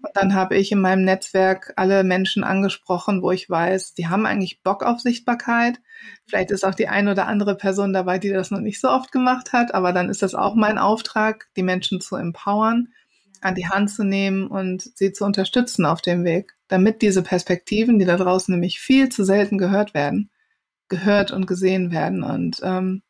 [0.00, 4.24] Und dann habe ich in meinem Netzwerk alle Menschen angesprochen, wo ich weiß, die haben
[4.24, 5.78] eigentlich Bock auf Sichtbarkeit.
[6.26, 9.12] Vielleicht ist auch die eine oder andere Person dabei, die das noch nicht so oft
[9.12, 12.88] gemacht hat, aber dann ist das auch mein Auftrag, die Menschen zu empowern,
[13.42, 17.98] an die Hand zu nehmen und sie zu unterstützen auf dem Weg damit diese Perspektiven,
[17.98, 20.30] die da draußen nämlich viel zu selten gehört werden,
[20.92, 22.22] gehört und gesehen werden.
[22.22, 23.02] Und ähm,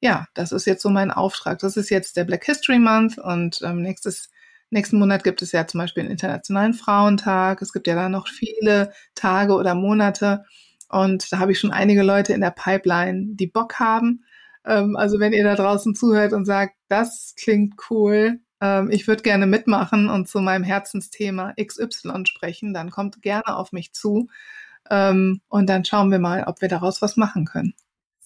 [0.00, 1.60] ja, das ist jetzt so mein Auftrag.
[1.60, 4.30] Das ist jetzt der Black History Month und ähm, nächstes,
[4.70, 7.62] nächsten Monat gibt es ja zum Beispiel den Internationalen Frauentag.
[7.62, 10.44] Es gibt ja da noch viele Tage oder Monate.
[10.88, 14.24] Und da habe ich schon einige Leute in der Pipeline, die Bock haben.
[14.66, 19.22] Ähm, also wenn ihr da draußen zuhört und sagt, das klingt cool, ähm, ich würde
[19.22, 24.28] gerne mitmachen und zu meinem Herzensthema XY sprechen, dann kommt gerne auf mich zu
[24.90, 27.74] ähm, und dann schauen wir mal, ob wir daraus was machen können.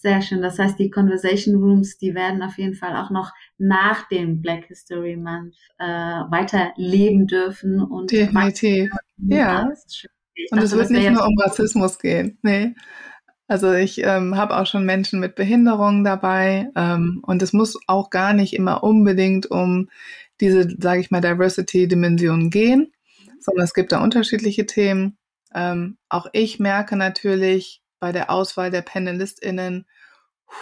[0.01, 0.43] Sehr schön.
[0.43, 4.67] Das heißt, die Conversation Rooms, die werden auf jeden Fall auch noch nach dem Black
[4.67, 8.93] History Month äh, weiterleben dürfen und definitiv.
[9.17, 9.69] Ja.
[10.51, 12.39] Und es wird nicht nur um Rassismus gehen.
[12.43, 12.77] Nee.
[13.49, 18.11] Also ich ähm, habe auch schon Menschen mit Behinderungen dabei ähm, und es muss auch
[18.11, 19.89] gar nicht immer unbedingt um
[20.41, 22.93] diese, sage ich mal, Diversity-Dimension gehen,
[23.41, 25.17] sondern es gibt da unterschiedliche Themen.
[25.55, 29.87] Ähm, auch ich merke natürlich bei der Auswahl der PanelistInnen,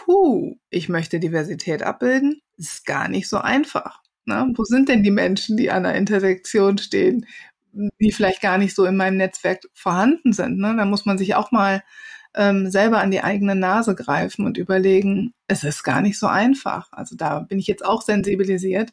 [0.07, 4.01] hu, ich möchte Diversität abbilden, ist gar nicht so einfach.
[4.25, 4.53] Ne?
[4.55, 7.27] Wo sind denn die Menschen, die an der Intersektion stehen,
[7.73, 10.59] die vielleicht gar nicht so in meinem Netzwerk vorhanden sind?
[10.59, 10.75] Ne?
[10.77, 11.83] Da muss man sich auch mal
[12.35, 16.93] ähm, selber an die eigene Nase greifen und überlegen, es ist gar nicht so einfach.
[16.93, 18.93] Also da bin ich jetzt auch sensibilisiert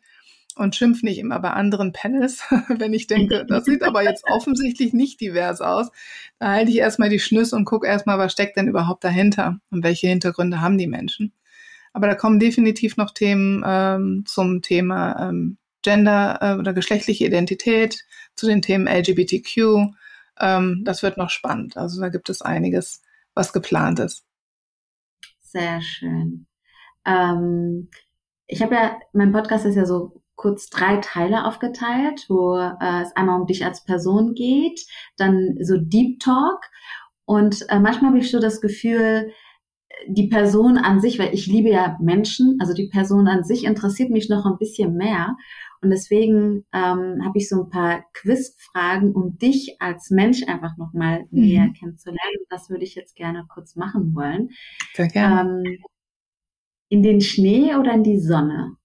[0.55, 4.93] und schimpf nicht immer bei anderen Panels, wenn ich denke, das sieht aber jetzt offensichtlich
[4.93, 5.91] nicht divers aus.
[6.39, 9.83] Da halte ich erstmal die Schnüsse und gucke erstmal, was steckt denn überhaupt dahinter und
[9.83, 11.33] welche Hintergründe haben die Menschen.
[11.93, 18.03] Aber da kommen definitiv noch Themen ähm, zum Thema ähm, Gender äh, oder geschlechtliche Identität,
[18.35, 19.93] zu den Themen LGBTQ.
[20.39, 21.77] Ähm, das wird noch spannend.
[21.77, 23.03] Also da gibt es einiges,
[23.35, 24.25] was geplant ist.
[25.41, 26.47] Sehr schön.
[27.05, 27.89] Ähm,
[28.47, 33.15] ich habe ja, mein Podcast ist ja so kurz drei Teile aufgeteilt, wo äh, es
[33.15, 34.81] einmal um dich als Person geht,
[35.17, 36.61] dann so Deep Talk
[37.25, 39.31] und äh, manchmal habe ich so das Gefühl,
[40.07, 44.09] die Person an sich, weil ich liebe ja Menschen, also die Person an sich interessiert
[44.09, 45.37] mich noch ein bisschen mehr.
[45.81, 51.25] Und deswegen ähm, habe ich so ein paar Quizfragen, um dich als Mensch einfach nochmal
[51.29, 51.41] mhm.
[51.41, 52.45] näher kennenzulernen.
[52.49, 54.49] Das würde ich jetzt gerne kurz machen wollen.
[54.93, 55.63] Sehr gerne.
[55.65, 55.77] Ähm,
[56.89, 58.77] in den Schnee oder in die Sonne?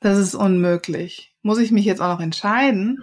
[0.00, 1.34] Das ist unmöglich.
[1.42, 3.02] Muss ich mich jetzt auch noch entscheiden?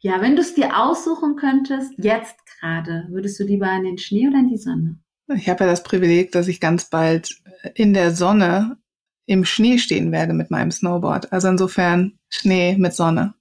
[0.00, 4.28] Ja, wenn du es dir aussuchen könntest, jetzt gerade, würdest du lieber in den Schnee
[4.28, 4.98] oder in die Sonne?
[5.34, 7.40] Ich habe ja das Privileg, dass ich ganz bald
[7.74, 8.78] in der Sonne
[9.26, 11.32] im Schnee stehen werde mit meinem Snowboard.
[11.32, 13.34] Also insofern Schnee mit Sonne.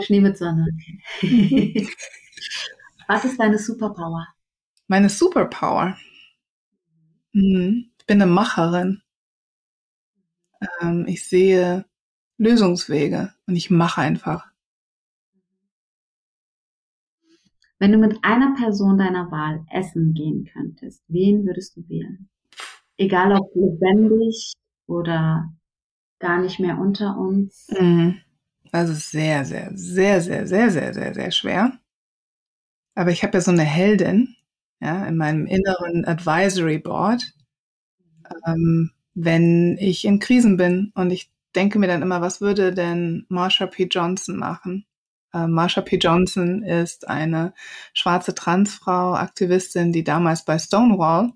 [0.00, 0.66] Schnee mit Sonne.
[3.08, 4.26] Was ist deine Superpower?
[4.86, 5.96] Meine Superpower.
[7.34, 9.02] Hm, ich bin eine Macherin.
[10.80, 11.84] Ähm, ich sehe
[12.38, 14.50] Lösungswege und ich mache einfach.
[17.78, 22.28] Wenn du mit einer Person deiner Wahl essen gehen könntest, wen würdest du wählen?
[22.98, 24.52] Egal ob lebendig
[24.86, 25.50] oder
[26.18, 27.68] gar nicht mehr unter uns.
[27.70, 28.20] Mhm.
[28.70, 31.72] Also sehr, sehr, sehr, sehr, sehr, sehr, sehr, sehr schwer.
[32.94, 34.36] Aber ich habe ja so eine Heldin,
[34.80, 37.32] ja, in meinem inneren Advisory Board.
[38.46, 43.26] Ähm, wenn ich in Krisen bin und ich denke mir dann immer, was würde denn
[43.28, 43.88] Marsha P.
[43.90, 44.86] Johnson machen?
[45.32, 45.96] Äh, Marsha P.
[45.96, 47.54] Johnson ist eine
[47.92, 51.32] schwarze Transfrau, Aktivistin, die damals bei Stonewall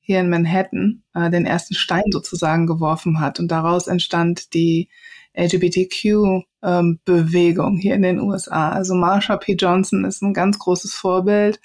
[0.00, 3.40] hier in Manhattan äh, den ersten Stein sozusagen geworfen hat.
[3.40, 4.88] Und daraus entstand die
[5.36, 8.70] LGBTQ-Bewegung ähm, hier in den USA.
[8.70, 9.54] Also Marsha P.
[9.54, 11.60] Johnson ist ein ganz großes Vorbild.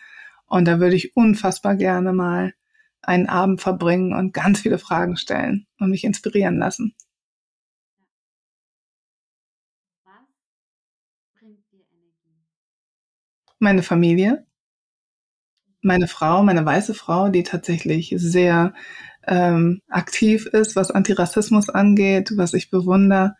[0.47, 2.53] Und da würde ich unfassbar gerne mal
[3.03, 6.95] einen Abend verbringen und ganz viele Fragen stellen und mich inspirieren lassen.
[13.59, 14.45] Meine Familie,
[15.81, 18.73] meine Frau, meine weiße Frau, die tatsächlich sehr
[19.27, 23.35] ähm, aktiv ist, was Antirassismus angeht, was ich bewundere,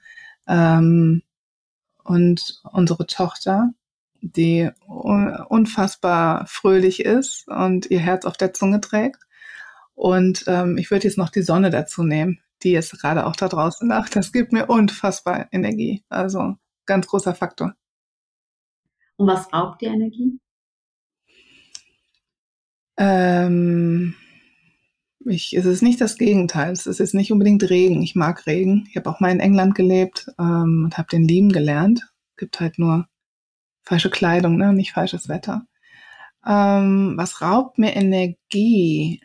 [0.48, 1.24] ähm,
[2.04, 3.74] und unsere Tochter,
[4.22, 9.24] die unfassbar fröhlich ist und ihr Herz auf der Zunge trägt.
[10.02, 13.48] Und ähm, ich würde jetzt noch die Sonne dazu nehmen, die jetzt gerade auch da
[13.48, 14.16] draußen lacht.
[14.16, 16.04] Das gibt mir unfassbar Energie.
[16.10, 16.56] Also
[16.88, 17.76] ganz großer Faktor.
[19.18, 20.40] Und was raubt die Energie?
[22.98, 24.16] Ähm,
[25.20, 26.72] ich, es ist nicht das Gegenteil.
[26.72, 28.02] Es ist jetzt nicht unbedingt Regen.
[28.02, 28.88] Ich mag Regen.
[28.90, 32.12] Ich habe auch mal in England gelebt ähm, und habe den lieben gelernt.
[32.38, 33.08] Gibt halt nur
[33.84, 34.74] falsche Kleidung, ne?
[34.74, 35.68] nicht falsches Wetter.
[36.44, 39.22] Ähm, was raubt mir Energie?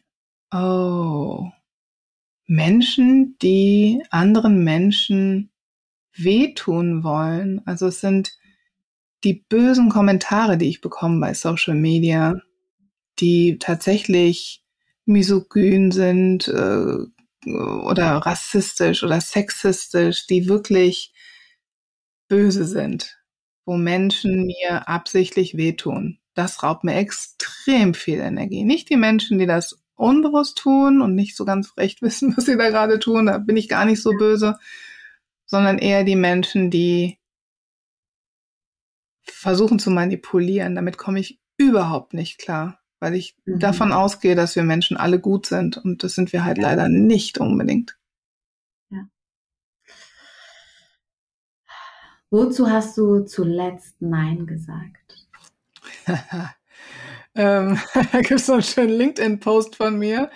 [0.53, 1.51] Oh.
[2.47, 5.51] Menschen, die anderen Menschen
[6.15, 7.61] wehtun wollen.
[7.67, 8.39] Also es sind
[9.25, 12.41] die bösen Kommentare, die ich bekomme bei Social Media,
[13.19, 14.63] die tatsächlich
[15.07, 16.97] misogyn sind äh,
[17.47, 21.13] oder rassistisch oder sexistisch, die wirklich
[22.29, 23.19] böse sind,
[23.65, 26.19] wo Menschen mir absichtlich wehtun.
[26.35, 28.65] Das raubt mir extrem viel Energie.
[28.65, 32.57] Nicht die Menschen, die das unbewusst tun und nicht so ganz recht wissen, was sie
[32.57, 34.59] da gerade tun, da bin ich gar nicht so böse,
[35.47, 37.19] sondern eher die Menschen, die
[39.23, 40.75] versuchen zu manipulieren.
[40.75, 43.59] Damit komme ich überhaupt nicht klar, weil ich mhm.
[43.59, 47.39] davon ausgehe, dass wir Menschen alle gut sind und das sind wir halt leider nicht
[47.39, 47.97] unbedingt.
[48.91, 49.09] Ja.
[52.31, 55.27] Wozu hast du zuletzt Nein gesagt?
[57.37, 57.79] Ähm,
[58.13, 60.31] da gibt es so einen schönen LinkedIn-Post von mir.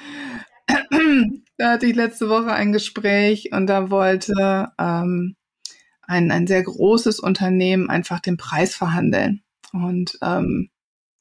[1.56, 5.36] da hatte ich letzte Woche ein Gespräch und da wollte ähm,
[6.02, 9.42] ein, ein sehr großes Unternehmen einfach den Preis verhandeln.
[9.72, 10.70] Und ähm,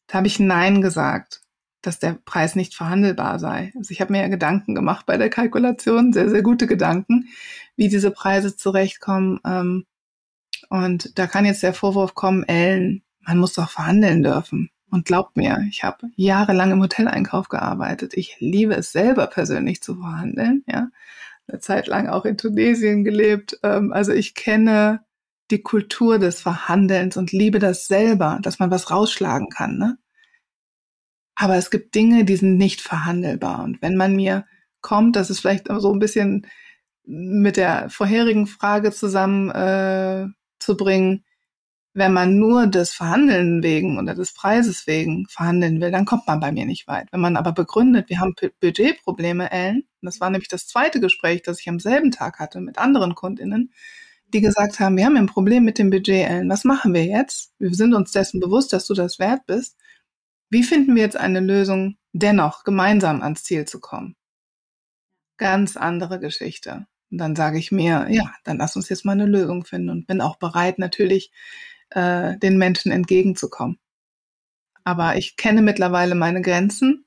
[0.07, 1.41] da habe ich Nein gesagt,
[1.81, 3.72] dass der Preis nicht verhandelbar sei.
[3.77, 7.30] Also ich habe mir ja Gedanken gemacht bei der Kalkulation, sehr, sehr gute Gedanken,
[7.76, 9.39] wie diese Preise zurechtkommen.
[9.45, 9.85] Ähm,
[10.69, 14.69] und da kann jetzt der Vorwurf kommen, Ellen, man muss doch verhandeln dürfen.
[14.91, 18.13] Und glaubt mir, ich habe jahrelang im Hoteleinkauf gearbeitet.
[18.15, 20.63] Ich liebe es selber persönlich zu verhandeln.
[20.67, 20.89] Ja,
[21.47, 23.59] eine Zeit lang auch in Tunesien gelebt.
[23.63, 25.01] Ähm, also ich kenne
[25.51, 29.77] die Kultur des Verhandelns und liebe das selber, dass man was rausschlagen kann.
[29.77, 29.97] Ne?
[31.35, 33.63] Aber es gibt Dinge, die sind nicht verhandelbar.
[33.63, 34.45] Und wenn man mir
[34.81, 36.45] kommt, das ist vielleicht so ein bisschen
[37.05, 40.27] mit der vorherigen Frage zusammen äh,
[40.59, 41.23] zu bringen,
[41.99, 46.39] wenn man nur des Verhandeln wegen oder des Preises wegen verhandeln will, dann kommt man
[46.39, 47.07] bei mir nicht weit.
[47.11, 51.59] Wenn man aber begründet, wir haben Budgetprobleme, Ellen, das war nämlich das zweite Gespräch, das
[51.59, 53.73] ich am selben Tag hatte mit anderen Kundinnen,
[54.34, 57.53] die gesagt haben, wir haben ein Problem mit dem Budget, Ellen, was machen wir jetzt?
[57.59, 59.77] Wir sind uns dessen bewusst, dass du das wert bist.
[60.49, 64.15] Wie finden wir jetzt eine Lösung, dennoch gemeinsam ans Ziel zu kommen?
[65.38, 66.88] Ganz andere Geschichte.
[67.11, 70.07] Und dann sage ich mir, ja, dann lass uns jetzt mal eine Lösung finden und
[70.07, 71.31] bin auch bereit, natürlich
[71.91, 73.79] äh, den Menschen entgegenzukommen.
[74.83, 77.05] Aber ich kenne mittlerweile meine Grenzen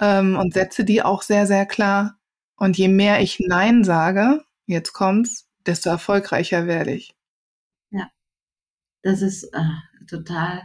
[0.00, 2.18] ähm, und setze die auch sehr, sehr klar.
[2.56, 7.14] Und je mehr ich Nein sage, jetzt kommt's, desto erfolgreicher werde ich.
[7.90, 8.10] Ja,
[9.02, 10.62] das ist äh, total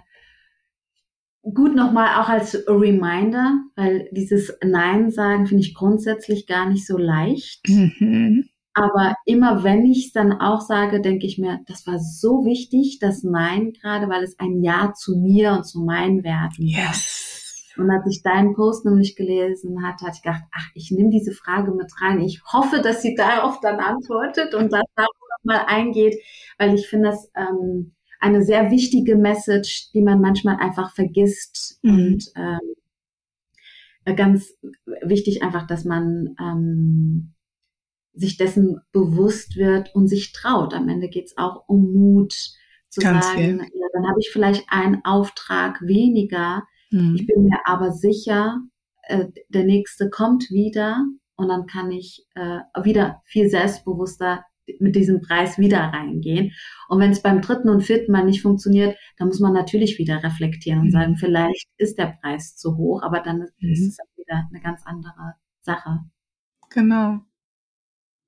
[1.54, 6.98] gut nochmal auch als Reminder, weil dieses Nein sagen finde ich grundsätzlich gar nicht so
[6.98, 7.68] leicht.
[7.70, 8.50] Mhm.
[8.78, 13.00] Aber immer wenn ich es dann auch sage, denke ich mir, das war so wichtig,
[13.00, 17.74] das Nein gerade, weil es ein Ja zu mir und zu meinen Werten yes.
[17.78, 17.86] war.
[17.86, 21.32] Und als ich deinen Post nämlich gelesen hatte, hatte ich gedacht, ach, ich nehme diese
[21.32, 22.20] Frage mit rein.
[22.20, 26.16] Ich hoffe, dass sie darauf dann antwortet und darauf mal eingeht,
[26.58, 31.92] weil ich finde das ähm, eine sehr wichtige Message, die man manchmal einfach vergisst mhm.
[31.92, 32.76] und ähm,
[34.16, 34.54] ganz
[35.04, 37.35] wichtig einfach, dass man ähm,
[38.16, 40.74] sich dessen bewusst wird und sich traut.
[40.74, 42.34] Am Ende geht es auch um Mut
[42.90, 46.64] zu Ganz sagen, ja, dann habe ich vielleicht einen Auftrag weniger.
[46.92, 47.16] Mhm.
[47.16, 48.62] Ich bin mir aber sicher,
[49.04, 51.04] äh, der nächste kommt wieder
[51.36, 54.46] und dann kann ich äh, wieder viel selbstbewusster
[54.80, 56.54] mit diesem Preis wieder reingehen.
[56.88, 60.24] Und wenn es beim dritten und vierten Mal nicht funktioniert, dann muss man natürlich wieder
[60.24, 60.92] reflektieren und mhm.
[60.92, 63.72] sagen, vielleicht ist der Preis zu hoch, aber dann mhm.
[63.72, 66.00] ist es wieder eine ganz andere Sache.
[66.70, 67.20] Genau.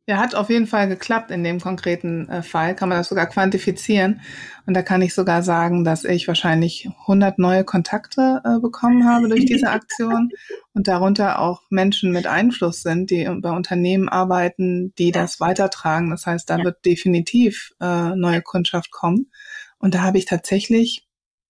[0.09, 2.75] Ja, hat auf jeden Fall geklappt in dem konkreten äh, Fall.
[2.75, 4.21] Kann man das sogar quantifizieren.
[4.65, 9.27] Und da kann ich sogar sagen, dass ich wahrscheinlich 100 neue Kontakte äh, bekommen habe
[9.27, 10.29] durch diese Aktion
[10.73, 16.09] und darunter auch Menschen mit Einfluss sind, die bei Unternehmen arbeiten, die das weitertragen.
[16.09, 19.29] Das heißt, da wird definitiv äh, neue Kundschaft kommen.
[19.77, 21.05] Und da habe ich tatsächlich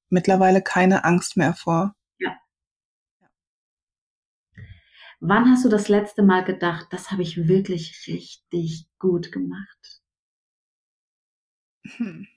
[0.09, 1.93] mittlerweile keine Angst mehr vor.
[5.19, 10.01] Wann hast du das letzte Mal gedacht, das habe ich wirklich richtig gut gemacht?
[11.97, 12.27] Hm.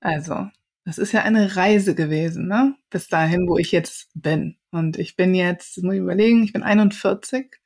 [0.00, 0.48] Also,
[0.84, 2.76] das ist ja eine Reise gewesen, ne?
[2.90, 4.56] Bis dahin, wo ich jetzt bin.
[4.70, 7.56] Und ich bin jetzt, muss ich überlegen, ich bin 41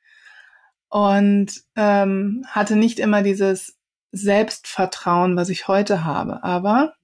[0.89, 3.79] und ähm, hatte nicht immer dieses
[4.11, 6.43] Selbstvertrauen, was ich heute habe.
[6.43, 6.95] Aber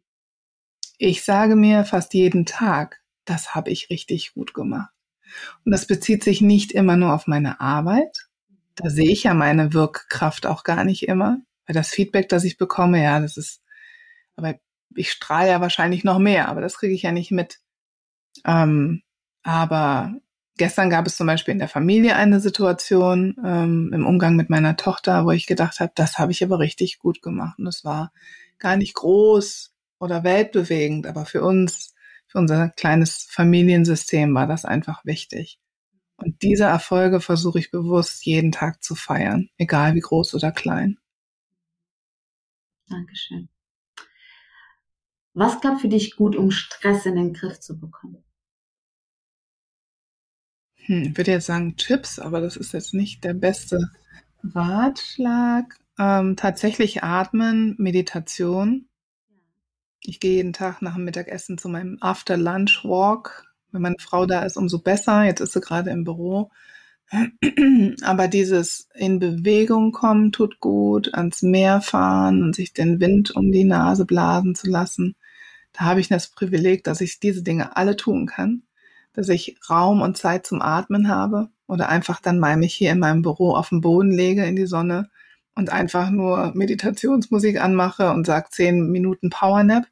[0.98, 4.97] ich sage mir fast jeden Tag, das habe ich richtig gut gemacht.
[5.66, 8.28] Und das bezieht sich nicht immer nur auf meine Arbeit.
[8.76, 11.40] Da sehe ich ja meine Wirkkraft auch gar nicht immer.
[11.66, 13.62] Weil das Feedback, das ich bekomme, ja, das ist,
[14.36, 14.56] aber
[14.96, 17.60] ich strahle ja wahrscheinlich noch mehr, aber das kriege ich ja nicht mit.
[18.46, 19.02] Ähm,
[19.44, 20.16] aber
[20.58, 24.78] gestern gab es zum Beispiel in der Familie eine Situation ähm, im Umgang mit meiner
[24.78, 27.60] Tochter, wo ich gedacht habe, das habe ich aber richtig gut gemacht.
[27.60, 28.12] Und es war
[28.60, 31.94] gar nicht groß oder weltbewegend, aber für uns
[32.28, 35.60] für unser kleines Familiensystem war das einfach wichtig.
[36.18, 40.98] Und diese Erfolge versuche ich bewusst jeden Tag zu feiern, egal wie groß oder klein.
[42.90, 43.50] Dankeschön.
[45.34, 48.24] Was klappt für dich gut, um Stress in den Griff zu bekommen?
[50.88, 53.92] Hm, ich würde jetzt sagen Chips, aber das ist jetzt nicht der beste
[54.44, 55.78] Ratschlag.
[56.00, 58.87] Ähm, tatsächlich atmen, Meditation
[60.02, 63.46] ich gehe jeden Tag nach dem Mittagessen zu meinem After-Lunch-Walk.
[63.72, 65.24] Wenn meine Frau da ist, umso besser.
[65.24, 66.52] Jetzt ist sie gerade im Büro.
[68.04, 73.52] Aber dieses in Bewegung kommen tut gut, ans Meer fahren und sich den Wind um
[73.52, 75.16] die Nase blasen zu lassen.
[75.74, 78.64] Da habe ich das Privileg, dass ich diese Dinge alle tun kann.
[79.14, 83.00] dass ich Raum und Zeit zum Atmen habe oder einfach dann mal mich hier in
[83.00, 85.10] meinem Büro auf den Boden lege in die Sonne
[85.58, 89.88] und einfach nur Meditationsmusik anmache und sage zehn Minuten Powernap.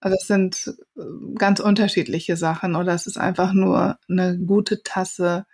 [0.00, 1.02] Also das sind äh,
[1.36, 5.46] ganz unterschiedliche Sachen oder es ist einfach nur eine gute Tasse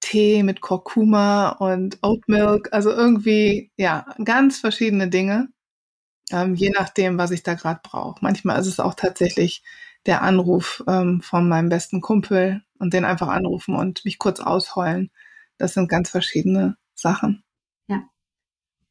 [0.00, 2.68] Tee mit Kurkuma und Oat Milk.
[2.72, 5.48] Also irgendwie, ja, ganz verschiedene Dinge,
[6.30, 8.18] ähm, je nachdem, was ich da gerade brauche.
[8.22, 9.62] Manchmal ist es auch tatsächlich
[10.06, 15.10] der Anruf ähm, von meinem besten Kumpel und den einfach anrufen und mich kurz ausheulen.
[15.58, 17.44] Das sind ganz verschiedene Sachen.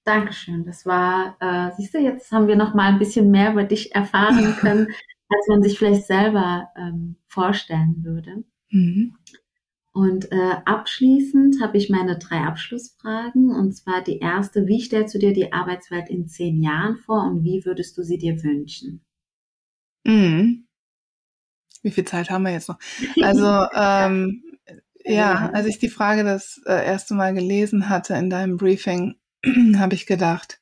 [0.08, 0.64] Dankeschön.
[0.64, 3.94] Das war, äh, siehst du, jetzt haben wir noch mal ein bisschen mehr über dich
[3.94, 4.88] erfahren können,
[5.28, 8.46] als man sich vielleicht selber ähm, vorstellen würde.
[8.70, 9.18] Mhm.
[9.92, 13.52] Und äh, abschließend habe ich meine drei Abschlussfragen.
[13.54, 17.44] Und zwar die erste, wie stellst du dir die Arbeitswelt in zehn Jahren vor und
[17.44, 19.04] wie würdest du sie dir wünschen?
[20.06, 20.68] Mhm.
[21.82, 22.80] Wie viel Zeit haben wir jetzt noch?
[23.22, 24.44] Also, ähm,
[25.04, 29.16] ja, als ich die Frage das äh, erste Mal gelesen hatte in deinem Briefing,
[29.78, 30.60] habe ich gedacht,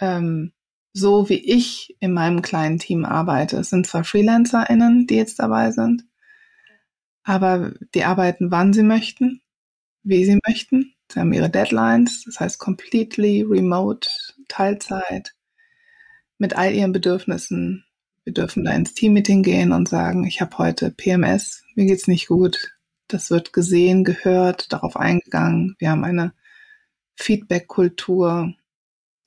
[0.00, 0.52] ähm,
[0.92, 5.70] so wie ich in meinem kleinen Team arbeite, es sind zwar FreelancerInnen, die jetzt dabei
[5.70, 6.04] sind,
[7.22, 9.42] aber die arbeiten, wann sie möchten,
[10.02, 10.94] wie sie möchten.
[11.12, 14.08] Sie haben ihre Deadlines, das heißt completely remote,
[14.48, 15.34] Teilzeit,
[16.38, 17.84] mit all ihren Bedürfnissen,
[18.24, 22.26] wir dürfen da ins Teammeeting gehen und sagen, ich habe heute PMS, mir geht's nicht
[22.26, 22.76] gut.
[23.06, 25.76] Das wird gesehen, gehört, darauf eingegangen.
[25.78, 26.32] Wir haben eine
[27.16, 28.54] Feedback-Kultur.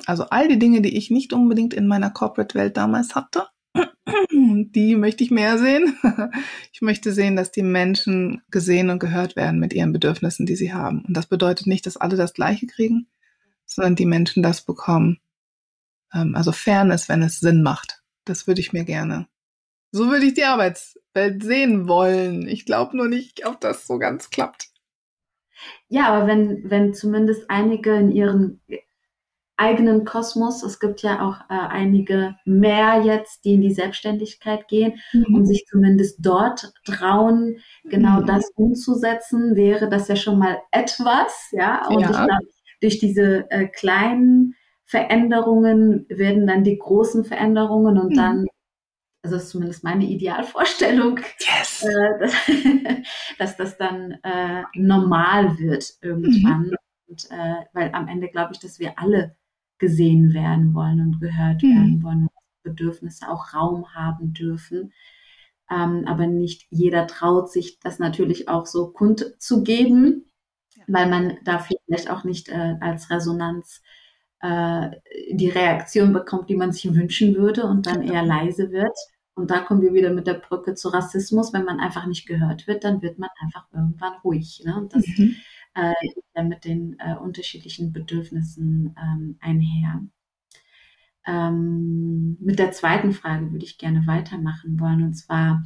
[0.06, 3.48] Also all die Dinge, die ich nicht unbedingt in meiner Corporate-Welt damals hatte,
[4.32, 5.98] die möchte ich mehr sehen.
[6.72, 10.74] Ich möchte sehen, dass die Menschen gesehen und gehört werden mit ihren Bedürfnissen, die sie
[10.74, 11.04] haben.
[11.06, 13.08] Und das bedeutet nicht, dass alle das Gleiche kriegen,
[13.66, 15.20] sondern die Menschen das bekommen.
[16.14, 18.02] Ähm, also Fairness, wenn es Sinn macht.
[18.24, 19.28] Das würde ich mir gerne.
[19.92, 22.48] So würde ich die Arbeitswelt sehen wollen.
[22.48, 24.69] Ich glaube nur nicht, ob das so ganz klappt.
[25.88, 28.62] Ja, aber wenn, wenn zumindest einige in ihren
[29.60, 34.94] eigenen Kosmos, es gibt ja auch äh, einige mehr jetzt, die in die Selbstständigkeit gehen
[35.12, 35.36] mhm.
[35.36, 38.26] und sich zumindest dort trauen, genau mhm.
[38.26, 41.86] das umzusetzen, wäre das ja schon mal etwas, ja.
[41.88, 42.10] Und ja.
[42.10, 42.48] ich glaube,
[42.82, 44.56] durch diese äh, kleinen
[44.86, 48.16] Veränderungen werden dann die großen Veränderungen und mhm.
[48.16, 48.46] dann,
[49.22, 51.84] also das ist zumindest meine Idealvorstellung, yes.
[51.84, 52.34] äh, dass,
[53.38, 56.68] dass, das dann äh, normal wird irgendwann.
[56.68, 56.76] Mhm.
[57.08, 59.36] Und, äh, weil am Ende glaube ich, dass wir alle
[59.78, 61.76] gesehen werden wollen und gehört mhm.
[61.76, 62.30] werden wollen und
[62.64, 64.94] Bedürfnisse auch Raum haben dürfen.
[65.72, 70.32] Ähm, aber nicht jeder traut sich das natürlich auch so kundzugeben,
[70.76, 70.84] ja.
[70.88, 73.82] weil man dafür vielleicht auch nicht äh, als Resonanz
[74.42, 74.90] äh,
[75.32, 78.98] die Reaktion bekommt, die man sich wünschen würde und dann eher leise wird.
[79.36, 81.54] Und da kommen wir wieder mit der Brücke zu Rassismus.
[81.54, 84.62] Wenn man einfach nicht gehört wird, dann wird man einfach irgendwann ruhig.
[84.66, 84.76] Ne?
[84.76, 85.36] Und das mhm.
[85.76, 90.02] äh, geht dann mit den äh, unterschiedlichen Bedürfnissen ähm, einher.
[91.26, 95.04] Ähm, mit der zweiten Frage würde ich gerne weitermachen wollen.
[95.04, 95.64] Und zwar,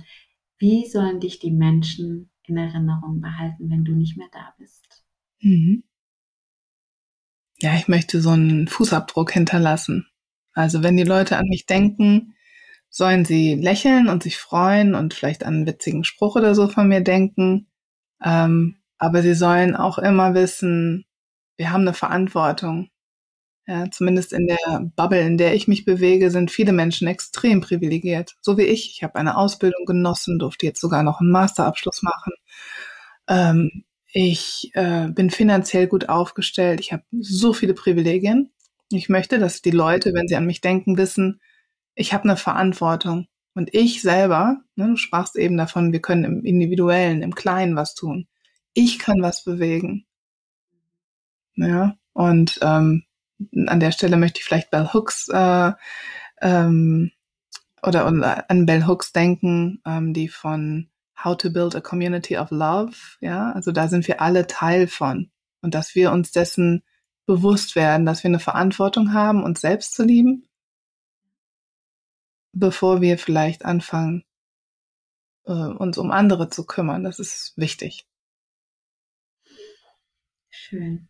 [0.57, 5.03] wie sollen dich die Menschen in Erinnerung behalten, wenn du nicht mehr da bist?
[5.41, 5.83] Mhm
[7.63, 10.05] ja, ich möchte so einen Fußabdruck hinterlassen.
[10.53, 12.35] Also wenn die Leute an mich denken,
[12.89, 16.89] sollen sie lächeln und sich freuen und vielleicht an einen witzigen Spruch oder so von
[16.89, 17.67] mir denken.
[18.21, 21.05] Ähm, aber sie sollen auch immer wissen,
[21.55, 22.89] wir haben eine Verantwortung.
[23.65, 28.35] Ja, zumindest in der Bubble, in der ich mich bewege, sind viele Menschen extrem privilegiert.
[28.41, 28.91] So wie ich.
[28.91, 32.33] Ich habe eine Ausbildung genossen, durfte jetzt sogar noch einen Masterabschluss machen.
[33.29, 36.79] Ähm, ich äh, bin finanziell gut aufgestellt.
[36.79, 38.51] Ich habe so viele Privilegien.
[38.91, 41.41] Ich möchte, dass die Leute, wenn sie an mich denken, wissen,
[41.95, 43.27] ich habe eine Verantwortung.
[43.55, 47.95] Und ich selber, ne, du sprachst eben davon, wir können im Individuellen, im Kleinen was
[47.95, 48.27] tun.
[48.73, 50.05] Ich kann was bewegen.
[51.55, 53.03] Ja, und ähm,
[53.67, 55.71] an der Stelle möchte ich vielleicht Bell Hooks äh,
[56.41, 57.11] ähm,
[57.81, 62.51] oder, oder an Bell Hooks denken, ähm, die von How to Build a Community of
[62.51, 62.95] Love.
[63.21, 65.31] Ja, also da sind wir alle Teil von.
[65.61, 66.83] Und dass wir uns dessen
[67.25, 70.47] bewusst werden, dass wir eine Verantwortung haben, uns selbst zu lieben,
[72.51, 74.23] bevor wir vielleicht anfangen,
[75.45, 77.03] äh, uns um andere zu kümmern.
[77.03, 78.05] Das ist wichtig.
[80.49, 81.07] Schön.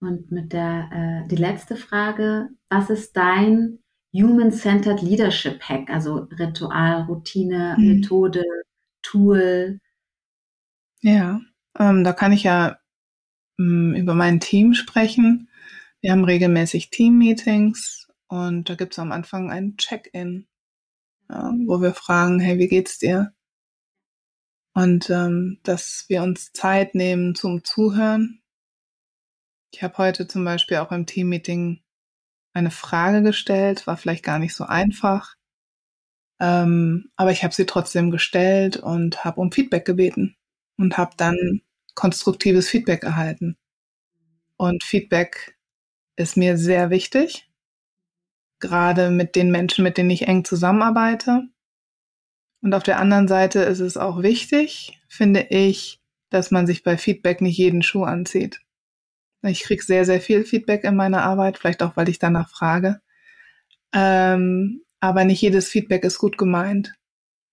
[0.00, 3.80] Und mit der, äh, die letzte Frage, was ist dein
[4.12, 7.94] Human-Centered Leadership Hack, also Ritual, Routine, mhm.
[7.94, 8.42] Methode,
[9.02, 9.80] Tool?
[11.02, 11.40] Ja,
[11.78, 12.78] ähm, da kann ich ja
[13.58, 15.48] ähm, über mein Team sprechen.
[16.00, 20.46] Wir haben regelmäßig Team-Meetings und da gibt es am Anfang ein Check-in,
[21.28, 23.34] ja, wo wir fragen, hey, wie geht's dir?
[24.74, 28.42] und ähm, dass wir uns Zeit nehmen zum Zuhören.
[29.72, 31.82] Ich habe heute zum Beispiel auch im Teammeeting
[32.52, 35.36] eine Frage gestellt, war vielleicht gar nicht so einfach,
[36.40, 40.36] ähm, aber ich habe sie trotzdem gestellt und habe um Feedback gebeten
[40.76, 41.60] und habe dann
[41.94, 43.56] konstruktives Feedback erhalten.
[44.56, 45.58] Und Feedback
[46.16, 47.50] ist mir sehr wichtig,
[48.58, 51.44] gerade mit den Menschen, mit denen ich eng zusammenarbeite.
[52.62, 56.00] Und auf der anderen Seite ist es auch wichtig, finde ich,
[56.30, 58.60] dass man sich bei Feedback nicht jeden Schuh anzieht.
[59.42, 63.00] Ich kriege sehr, sehr viel Feedback in meiner Arbeit, vielleicht auch, weil ich danach frage.
[63.94, 66.94] Ähm, aber nicht jedes Feedback ist gut gemeint.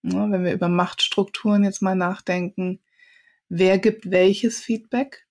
[0.04, 2.80] Ja, wenn wir über Machtstrukturen jetzt mal nachdenken,
[3.50, 5.28] wer gibt welches Feedback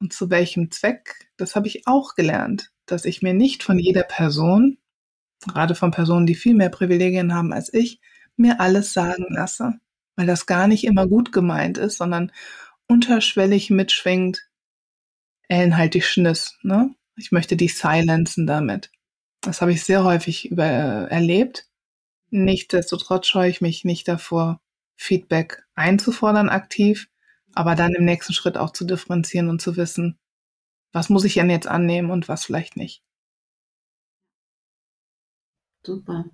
[0.00, 4.02] und zu welchem Zweck, das habe ich auch gelernt, dass ich mir nicht von jeder
[4.02, 4.78] Person,
[5.46, 8.00] gerade von Personen, die viel mehr Privilegien haben als ich,
[8.36, 9.74] mir alles sagen lasse,
[10.16, 12.32] weil das gar nicht immer gut gemeint ist, sondern
[12.88, 14.48] unterschwellig mitschwingt,
[15.48, 16.94] Ellen halt die Schniss, ne?
[17.16, 18.90] Ich möchte dich silenzen damit.
[19.46, 21.68] Das habe ich sehr häufig über, äh, erlebt.
[22.30, 24.60] Nichtsdestotrotz scheue ich mich nicht davor,
[24.96, 27.08] Feedback einzufordern aktiv,
[27.54, 30.18] aber dann im nächsten Schritt auch zu differenzieren und zu wissen,
[30.92, 33.04] was muss ich denn jetzt annehmen und was vielleicht nicht.
[35.84, 36.24] Super.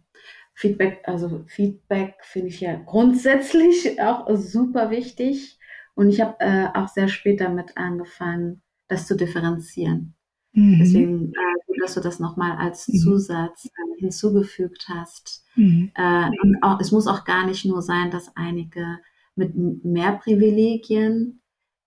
[0.55, 5.59] Feedback, also Feedback finde ich ja grundsätzlich auch super wichtig.
[5.95, 10.15] Und ich habe äh, auch sehr spät damit angefangen, das zu differenzieren.
[10.53, 10.79] Mhm.
[10.79, 12.99] Deswegen, äh, dass du das nochmal als mhm.
[12.99, 15.45] Zusatz äh, hinzugefügt hast.
[15.57, 15.91] Mhm.
[15.95, 18.99] Äh, und auch, es muss auch gar nicht nur sein, dass einige
[19.35, 21.41] mit mehr Privilegien,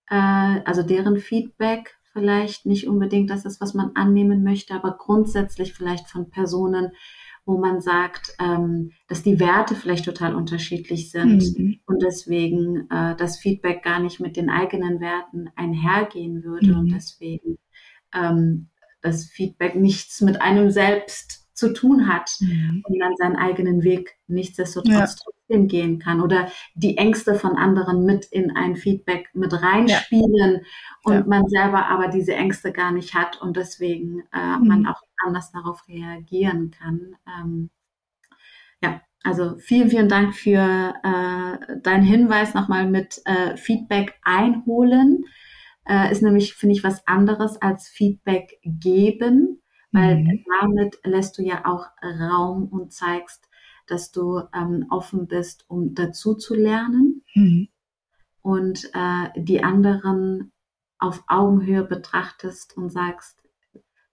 [0.09, 0.15] äh,
[0.65, 6.09] also deren Feedback vielleicht nicht unbedingt das ist, was man annehmen möchte, aber grundsätzlich vielleicht
[6.09, 6.91] von Personen,
[7.45, 11.79] wo man sagt, ähm, dass die Werte vielleicht total unterschiedlich sind mhm.
[11.85, 16.79] und deswegen äh, das Feedback gar nicht mit den eigenen Werten einhergehen würde mhm.
[16.79, 17.57] und deswegen
[18.15, 18.69] ähm,
[19.01, 22.83] das Feedback nichts mit einem selbst zu tun hat mhm.
[22.85, 25.23] und dann seinen eigenen Weg nichtsdestotrotz ja.
[25.23, 30.59] trotzdem gehen kann oder die Ängste von anderen mit in ein Feedback mit reinspielen ja.
[31.03, 31.23] und ja.
[31.25, 34.67] man selber aber diese Ängste gar nicht hat und deswegen äh, mhm.
[34.67, 37.15] man auch anders darauf reagieren kann.
[37.25, 37.69] Ähm,
[38.81, 45.23] ja, also vielen, vielen Dank für äh, deinen Hinweis nochmal mit äh, Feedback einholen.
[45.87, 49.61] Äh, ist nämlich, finde ich, was anderes als Feedback geben
[49.95, 50.43] weil mhm.
[50.59, 53.47] damit lässt du ja auch Raum und zeigst,
[53.87, 57.69] dass du ähm, offen bist, um dazu zu lernen mhm.
[58.41, 60.51] und äh, die anderen
[60.99, 63.41] auf Augenhöhe betrachtest und sagst,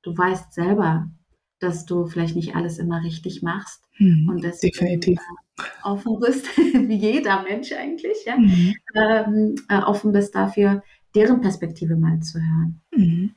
[0.03, 1.11] du weißt selber,
[1.59, 5.19] dass du vielleicht nicht alles immer richtig machst mhm, und deswegen definitiv.
[5.19, 8.75] Äh, offen bist, wie jeder Mensch eigentlich, ja, mhm.
[8.95, 10.85] ähm, äh, offen bist dafür,
[11.15, 12.81] deren Perspektive mal zu hören.
[12.95, 13.35] Mhm.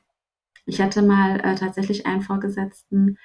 [0.65, 3.18] Ich hatte mal äh, tatsächlich einen Vorgesetzten,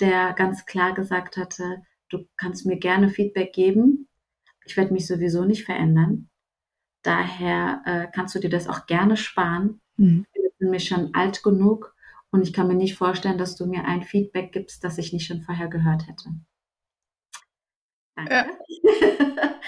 [0.00, 4.08] der ganz klar gesagt hatte, du kannst mir gerne Feedback geben.
[4.64, 6.28] Ich werde mich sowieso nicht verändern.
[7.02, 9.80] Daher äh, kannst du dir das auch gerne sparen.
[9.96, 10.26] Mhm.
[10.32, 11.94] Ich bin nämlich schon alt genug
[12.30, 15.26] und ich kann mir nicht vorstellen, dass du mir ein Feedback gibst, das ich nicht
[15.26, 16.30] schon vorher gehört hätte.
[18.16, 18.32] Danke.
[18.34, 18.46] Ja.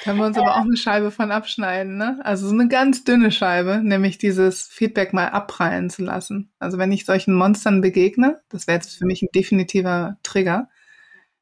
[0.03, 2.21] Können wir uns aber auch eine Scheibe von abschneiden, ne?
[2.25, 6.53] Also so eine ganz dünne Scheibe, nämlich dieses Feedback mal abprallen zu lassen.
[6.59, 10.69] Also wenn ich solchen Monstern begegne, das wäre jetzt für mich ein definitiver Trigger,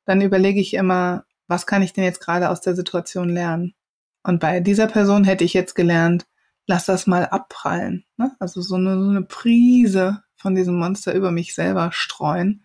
[0.04, 3.74] dann überlege ich immer, was kann ich denn jetzt gerade aus der Situation lernen?
[4.22, 6.26] Und bei dieser Person hätte ich jetzt gelernt,
[6.66, 8.04] lass das mal abprallen.
[8.16, 8.32] Ne?
[8.38, 12.64] Also so eine, so eine Prise von diesem Monster über mich selber streuen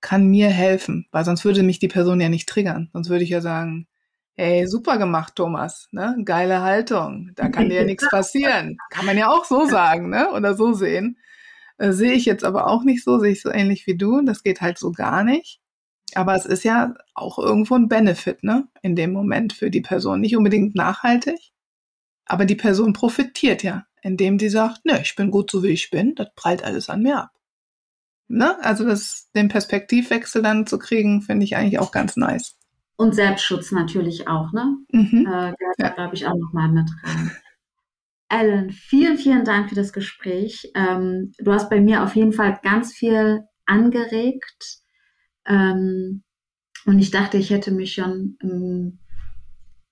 [0.00, 2.90] kann mir helfen, weil sonst würde mich die Person ja nicht triggern.
[2.92, 3.86] Sonst würde ich ja sagen,
[4.34, 6.16] hey, super gemacht, Thomas, ne?
[6.24, 7.32] Geile Haltung.
[7.34, 8.78] Da kann dir ja nichts passieren.
[8.90, 10.30] Kann man ja auch so sagen, ne?
[10.32, 11.18] Oder so sehen.
[11.78, 14.22] Äh, sehe ich jetzt aber auch nicht so, sehe ich so ähnlich wie du.
[14.22, 15.60] Das geht halt so gar nicht.
[16.14, 18.68] Aber es ist ja auch irgendwo ein Benefit, ne?
[18.82, 20.20] In dem Moment für die Person.
[20.20, 21.52] Nicht unbedingt nachhaltig,
[22.28, 25.90] aber die Person profitiert ja, indem die sagt, ne, ich bin gut so wie ich
[25.90, 27.30] bin, das prallt alles an mir ab.
[28.28, 28.62] Ne?
[28.62, 32.56] Also das, den Perspektivwechsel dann zu kriegen, finde ich eigentlich auch ganz nice.
[32.96, 34.76] Und Selbstschutz natürlich auch, ne?
[34.92, 35.26] Mhm.
[35.26, 35.88] Äh, ja.
[35.90, 37.30] glaube ich, auch nochmal mit rein.
[38.28, 40.70] Ellen, vielen, vielen Dank für das Gespräch.
[40.74, 44.80] Ähm, du hast bei mir auf jeden Fall ganz viel angeregt.
[45.46, 46.22] Ähm,
[46.84, 48.98] und ich dachte, ich hätte mich schon ähm,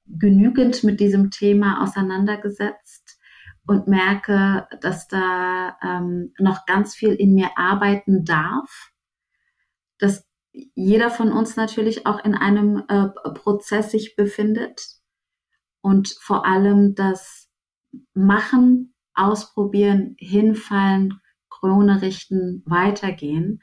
[0.07, 3.16] genügend mit diesem Thema auseinandergesetzt
[3.67, 8.93] und merke, dass da ähm, noch ganz viel in mir arbeiten darf,
[9.99, 10.27] dass
[10.75, 14.83] jeder von uns natürlich auch in einem äh, Prozess sich befindet
[15.81, 17.49] und vor allem das
[18.15, 23.63] Machen, Ausprobieren, Hinfallen, Krone richten, weitergehen.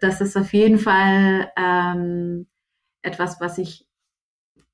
[0.00, 2.46] Das ist auf jeden Fall ähm,
[3.02, 3.87] etwas, was ich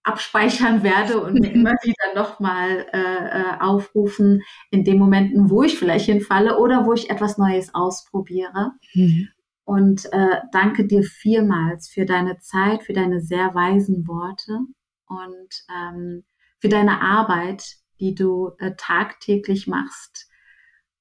[0.04, 5.78] abspeichern werde und mir immer wieder nochmal äh, äh, aufrufen in den Momenten, wo ich
[5.78, 8.72] vielleicht hinfalle oder wo ich etwas Neues ausprobiere.
[8.92, 9.28] Mhm.
[9.64, 14.60] Und äh, danke dir vielmals für deine Zeit, für deine sehr weisen Worte
[15.06, 16.24] und ähm,
[16.60, 17.64] für deine Arbeit,
[17.98, 20.28] die du äh, tagtäglich machst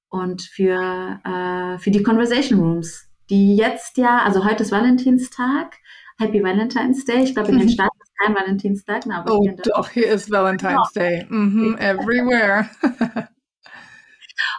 [0.07, 5.75] und für, äh, für die Conversation Rooms, die jetzt ja, also heute ist Valentinstag,
[6.19, 7.23] Happy Valentine's Day.
[7.23, 7.93] Ich glaube, in den Staaten
[8.24, 9.06] kein Valentinstag.
[9.08, 11.08] Aber oh, doch, hier ist Valentine's genau.
[11.08, 11.26] Day.
[11.30, 12.70] Mhm, everywhere.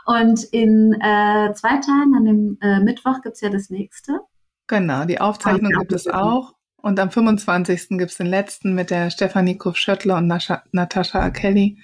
[0.06, 4.20] Und in äh, zwei Tagen, an dem äh, Mittwoch, gibt es ja das nächste.
[4.66, 6.54] Genau, die Aufzeichnung gibt es auch.
[6.76, 7.88] Und am 25.
[7.90, 10.26] gibt es den letzten mit der Stefanie Kuff-Schöttler und
[10.72, 11.78] Natascha Kelly.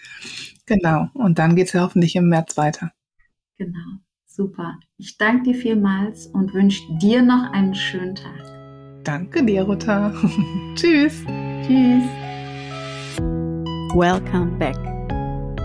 [0.66, 1.08] Genau.
[1.14, 2.92] Und dann geht es ja hoffentlich im März weiter.
[3.56, 3.98] Genau.
[4.26, 4.78] Super.
[4.98, 8.60] Ich danke dir vielmals und wünsche dir noch einen schönen Tag.
[9.04, 10.14] Danke dir, Ruta.
[10.74, 11.24] Tschüss.
[11.62, 12.04] Tschüss.
[13.94, 14.76] Welcome back.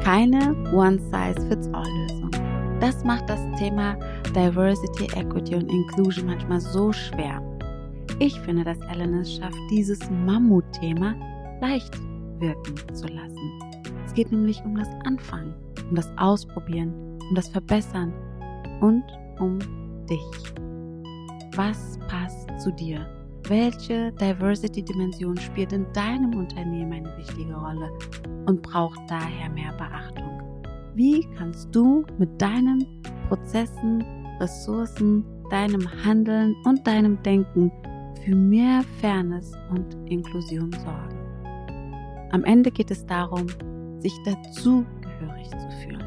[0.04, 2.32] Keine One-Size-Fits-All-Lösung.
[2.80, 3.98] Das macht das Thema
[4.36, 7.42] Diversity, Equity und Inclusion manchmal so schwer.
[8.20, 11.16] Ich finde, dass Ellen es schafft, dieses Mammutthema
[11.62, 11.98] leicht
[12.40, 13.60] wirken zu lassen.
[14.06, 15.54] Es geht nämlich um das Anfangen,
[15.90, 16.94] um das Ausprobieren,
[17.30, 18.14] um das Verbessern
[18.82, 19.04] und
[19.40, 19.60] um
[20.10, 20.54] dich.
[21.56, 23.15] Was passt zu dir?
[23.48, 27.92] Welche Diversity-Dimension spielt in deinem Unternehmen eine wichtige Rolle
[28.48, 30.42] und braucht daher mehr Beachtung?
[30.96, 34.04] Wie kannst du mit deinen Prozessen,
[34.40, 37.72] Ressourcen, deinem Handeln und deinem Denken
[38.24, 42.30] für mehr Fairness und Inklusion sorgen?
[42.32, 43.46] Am Ende geht es darum,
[44.00, 46.04] sich dazugehörig zu fühlen.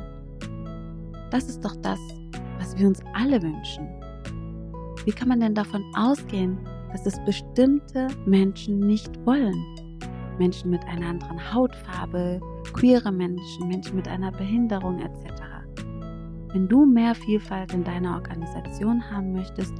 [1.31, 2.01] Das ist doch das,
[2.59, 3.87] was wir uns alle wünschen.
[5.05, 6.59] Wie kann man denn davon ausgehen,
[6.93, 9.65] dass es bestimmte Menschen nicht wollen.
[10.39, 12.41] Menschen mit einer anderen Hautfarbe,
[12.73, 15.43] queere Menschen, Menschen mit einer Behinderung etc.
[16.53, 19.75] Wenn du mehr Vielfalt in deiner Organisation haben möchtest,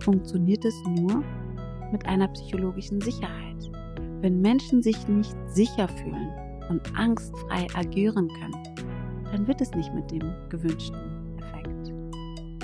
[0.00, 1.22] funktioniert es nur
[1.92, 3.70] mit einer psychologischen Sicherheit.
[4.20, 6.30] Wenn Menschen sich nicht sicher fühlen
[6.68, 8.84] und angstfrei agieren können,
[9.30, 11.92] dann wird es nicht mit dem gewünschten Effekt.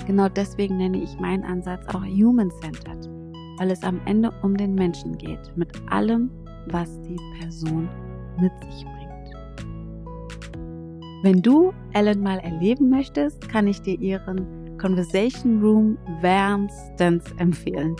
[0.05, 3.20] Genau deswegen nenne ich meinen Ansatz auch Human-Centered
[3.61, 6.31] weil es am Ende um den Menschen geht, mit allem,
[6.71, 7.87] was die Person
[8.39, 9.35] mit sich bringt.
[11.21, 17.95] Wenn du Ellen mal erleben möchtest, kann ich dir ihren Conversation Room wärmstens empfehlen.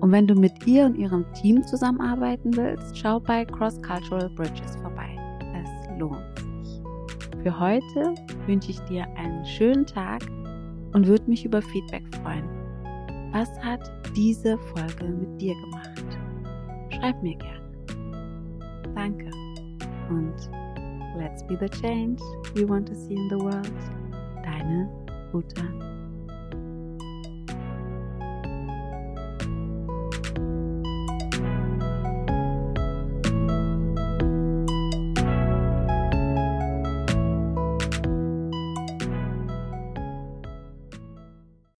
[0.00, 4.74] Und wenn du mit ihr und ihrem Team zusammenarbeiten willst, schau bei Cross Cultural Bridges
[4.76, 5.10] vorbei.
[5.52, 6.80] Es lohnt sich.
[7.42, 8.14] Für heute
[8.46, 10.22] wünsche ich dir einen schönen Tag
[10.94, 12.63] und würde mich über Feedback freuen.
[13.34, 13.80] Was hat
[14.14, 16.04] diese Folge mit dir gemacht?
[16.92, 18.94] Schreib mir gerne.
[18.94, 19.28] Danke.
[20.08, 20.36] Und
[21.18, 22.22] let's be the change
[22.54, 23.72] we want to see in the world.
[24.44, 24.88] Deine
[25.32, 25.93] Uta.